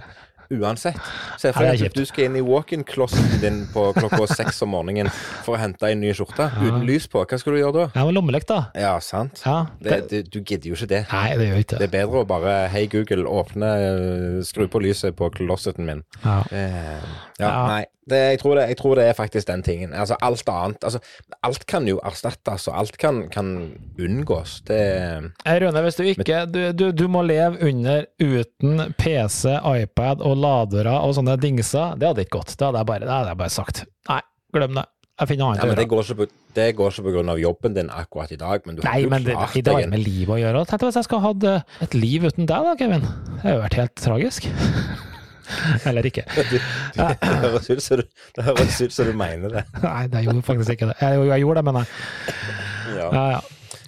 Uansett. 0.50 0.98
Se 1.40 1.52
for 1.52 1.64
Ja, 1.64 1.72
deg 1.72 1.86
at 1.88 1.94
du 1.96 2.04
skal 2.04 2.26
inn 2.28 2.36
i 2.36 2.42
walk-in-klossen 2.44 3.40
din 3.40 3.62
på 3.72 3.86
klokka 3.96 4.26
seks 4.38 4.60
om 4.66 4.72
morgenen 4.74 5.08
for 5.44 5.56
å 5.56 5.60
hente 5.60 5.88
en 5.90 6.00
ny 6.04 6.12
skjorte 6.16 6.50
uten 6.60 6.84
lys 6.88 7.06
på. 7.08 7.22
Hva 7.24 7.38
skal 7.40 7.56
du 7.56 7.60
gjøre 7.62 7.74
da? 7.78 7.86
Ja, 7.96 8.04
med 8.08 8.14
lommelykt, 8.18 8.48
da. 8.50 8.60
Ja, 8.78 8.94
sant. 9.04 9.40
Ja, 9.46 9.66
Det, 9.80 10.00
du, 10.10 10.18
du 10.22 10.38
gidder 10.42 10.70
jo 10.72 10.76
ikke 10.78 10.90
det. 10.90 11.02
Nei, 11.12 11.26
det 11.40 11.48
gjør 11.48 11.62
ikke 11.64 11.78
Det 11.78 11.80
det. 11.80 11.88
er 11.88 11.94
bedre 11.96 12.22
å 12.24 12.28
bare 12.28 12.54
Hei, 12.74 12.84
Google, 12.92 13.24
åpne 13.30 13.72
eh, 13.88 14.38
Skru 14.44 14.66
på 14.68 14.80
lyset 14.84 15.16
på 15.16 15.30
klosseten 15.34 15.86
min. 15.88 16.04
Ja. 16.24 16.40
Eh, 16.50 17.00
ja, 17.40 17.48
Ja. 17.48 17.66
nei. 17.68 17.84
Det, 18.10 18.18
jeg, 18.34 18.38
tror 18.42 18.58
det, 18.58 18.66
jeg 18.68 18.78
tror 18.80 18.98
det 18.98 19.04
er 19.08 19.16
faktisk 19.16 19.48
den 19.48 19.62
tingen. 19.64 19.94
Altså, 19.96 20.18
alt 20.20 20.48
annet 20.52 20.84
altså, 20.84 21.00
Alt 21.46 21.66
kan 21.70 21.86
jo 21.88 22.00
erstattes, 22.04 22.66
og 22.68 22.78
alt 22.78 22.98
kan, 23.00 23.22
kan 23.32 23.54
unngås. 24.00 24.58
Det 24.68 24.80
Rune, 25.64 25.84
hvis 25.86 25.96
du 25.96 26.04
ikke 26.12 26.42
du, 26.50 26.60
du, 26.76 26.86
du 26.92 27.06
må 27.08 27.24
leve 27.24 27.64
under 27.64 28.04
uten 28.20 28.90
PC, 29.00 29.56
iPad 29.56 30.24
og 30.24 30.36
ladere 30.36 30.98
og 31.00 31.16
sånne 31.16 31.38
dingser. 31.40 31.96
Det 32.00 32.10
hadde 32.10 32.26
ikke 32.26 32.40
gått. 32.42 32.58
Det 32.58 32.68
hadde 32.68 32.82
jeg 32.82 32.92
bare, 32.92 33.06
det 33.06 33.14
hadde 33.14 33.32
jeg 33.32 33.40
bare 33.44 33.56
sagt. 33.56 33.84
Nei, 34.10 34.20
glem 34.56 34.76
det. 34.80 34.88
Jeg 35.14 35.30
finner 35.30 35.52
annet 35.52 35.62
men 35.62 35.70
å 35.70 35.74
det 35.78 35.84
gjøre. 35.84 35.90
går 35.92 36.08
ikke 36.08 36.16
på, 36.18 36.26
det 36.58 36.64
går 36.74 36.94
ikke 36.96 37.04
pga. 37.06 37.34
jobben 37.38 37.74
din 37.76 37.90
akkurat 37.94 38.32
i 38.34 38.38
dag, 38.40 38.64
men 38.66 38.74
du 38.74 38.82
har 38.82 38.90
Nei, 38.96 39.06
men 39.12 39.26
det, 39.26 39.36
i 39.54 39.62
dag 39.62 39.84
med 39.92 40.02
livet 40.02 40.34
å 40.34 40.40
gjøre. 40.42 40.64
Tenk 40.66 40.86
hvis 40.88 40.98
jeg 40.98 41.06
skulle 41.06 41.22
hatt 41.28 41.46
eh, 41.46 41.82
et 41.86 41.94
liv 41.94 42.26
uten 42.26 42.50
deg, 42.50 42.66
da, 42.66 42.74
Kevin. 42.80 43.06
Det 43.06 43.42
hadde 43.44 43.54
jo 43.54 43.64
vært 43.64 43.80
helt 43.80 43.94
tragisk. 44.02 44.50
Eller 45.88 46.06
ikke. 46.08 46.24
Det 46.96 47.10
høres 47.42 47.70
ut 47.70 47.82
som 47.82 48.00
du, 48.00 48.04
det 48.36 48.44
høres 48.46 48.80
ut 48.80 48.94
som 48.94 49.08
du 49.10 49.12
mener 49.18 49.58
det. 49.58 49.64
Nei, 49.82 50.06
det 50.12 50.24
gjorde 50.26 50.42
faktisk 50.46 50.76
ikke 50.76 50.90
det. 50.92 50.96
Jeg, 51.02 51.26
jeg 51.32 51.44
gjorde 51.44 51.60
det, 51.60 51.64
men 51.70 51.82
jeg 51.82 51.86
Ja. 52.94 53.08
Ja, 53.10 53.24
ja. 53.36 53.40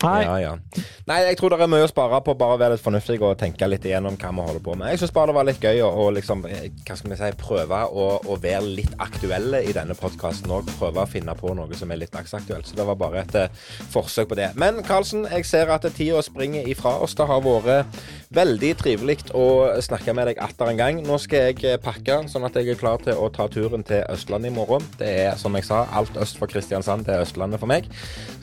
Nei. 0.02 0.22
Ja, 0.24 0.36
ja. 0.40 0.82
Nei, 1.08 1.20
jeg 1.30 1.38
tror 1.38 1.54
det 1.54 1.62
er 1.64 1.70
mye 1.70 1.86
å 1.86 1.88
spare 1.88 2.18
på 2.24 2.34
bare 2.36 2.56
å 2.56 2.60
være 2.60 2.76
litt 2.76 2.84
fornuftig 2.84 3.16
og 3.22 3.36
tenke 3.40 3.68
litt 3.68 3.84
igjennom 3.86 4.18
hva 4.20 4.32
vi 4.34 4.44
holder 4.44 4.62
på 4.64 4.74
med. 4.76 4.90
Jeg 4.92 5.00
syns 5.00 5.14
bare 5.16 5.30
det 5.30 5.36
var 5.38 5.46
litt 5.48 5.62
gøy 5.62 5.80
å, 5.86 5.90
å 6.02 6.06
liksom, 6.12 6.44
eh, 6.50 6.66
hva 6.84 6.96
skal 6.98 7.12
vi 7.12 7.18
si, 7.20 7.30
prøve 7.40 7.78
å, 7.88 8.06
å 8.26 8.36
være 8.42 8.74
litt 8.80 8.96
aktuelle 9.00 9.62
i 9.64 9.72
denne 9.76 9.96
podkasten 9.96 10.52
òg. 10.52 10.68
Prøve 10.80 11.04
å 11.04 11.08
finne 11.08 11.36
på 11.38 11.54
noe 11.56 11.78
som 11.78 11.94
er 11.94 12.02
litt 12.02 12.12
dagsaktuelt. 12.12 12.68
Så 12.68 12.76
det 12.76 12.86
var 12.88 12.98
bare 13.00 13.22
et 13.22 13.38
uh, 13.38 13.70
forsøk 13.94 14.32
på 14.32 14.38
det. 14.40 14.50
Men 14.60 14.82
Karlsen, 14.86 15.24
jeg 15.32 15.48
ser 15.48 15.72
at 15.72 15.86
tida 15.96 16.20
springer 16.26 16.68
ifra 16.68 16.96
oss. 17.00 17.16
Det 17.16 17.28
har 17.30 17.40
vært 17.46 18.04
veldig 18.36 18.72
trivelig 18.82 19.18
å 19.38 19.46
snakke 19.86 20.12
med 20.16 20.32
deg 20.32 20.42
atter 20.44 20.72
en 20.72 20.80
gang. 20.82 21.00
Nå 21.06 21.16
skal 21.22 21.48
jeg 21.48 21.62
eh, 21.64 21.80
pakke, 21.80 22.24
sånn 22.28 22.44
at 22.48 22.58
jeg 22.58 22.74
er 22.74 22.80
klar 22.80 23.00
til 23.04 23.16
å 23.16 23.30
ta 23.32 23.46
turen 23.52 23.86
til 23.86 24.04
Østlandet 24.12 24.52
i 24.52 24.56
morgen. 24.58 24.84
Det 25.00 25.08
er, 25.24 25.32
som 25.40 25.54
jeg 25.56 25.68
sa, 25.70 25.84
alt 25.96 26.18
øst 26.20 26.36
for 26.40 26.50
Kristiansand. 26.50 27.06
Det 27.06 27.14
er 27.14 27.24
Østlandet 27.24 27.62
for 27.62 27.70
meg. 27.70 27.88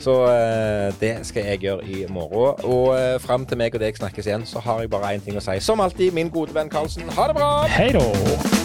Så 0.02 0.18
uh, 0.24 0.90
det 0.98 1.14
skal 1.28 1.43
jeg 1.43 1.43
gjøre 1.62 1.86
i 1.86 2.04
morgen. 2.08 2.64
Og 2.64 2.94
eh, 2.98 3.20
fram 3.22 3.46
til 3.46 3.60
meg 3.60 3.74
og 3.74 3.84
deg 3.84 3.96
snakkes 4.00 4.26
igjen, 4.26 4.46
så 4.48 4.62
har 4.64 4.80
jeg 4.80 4.90
bare 4.90 5.14
én 5.14 5.24
ting 5.24 5.38
å 5.38 5.44
si. 5.44 5.60
Som 5.64 5.84
alltid, 5.84 6.14
min 6.16 6.32
gode 6.32 6.54
venn 6.56 6.72
Karlsen, 6.72 7.08
ha 7.16 7.30
det 7.30 7.38
bra! 7.38 7.50
Hei 7.76 7.92
då! 7.92 8.63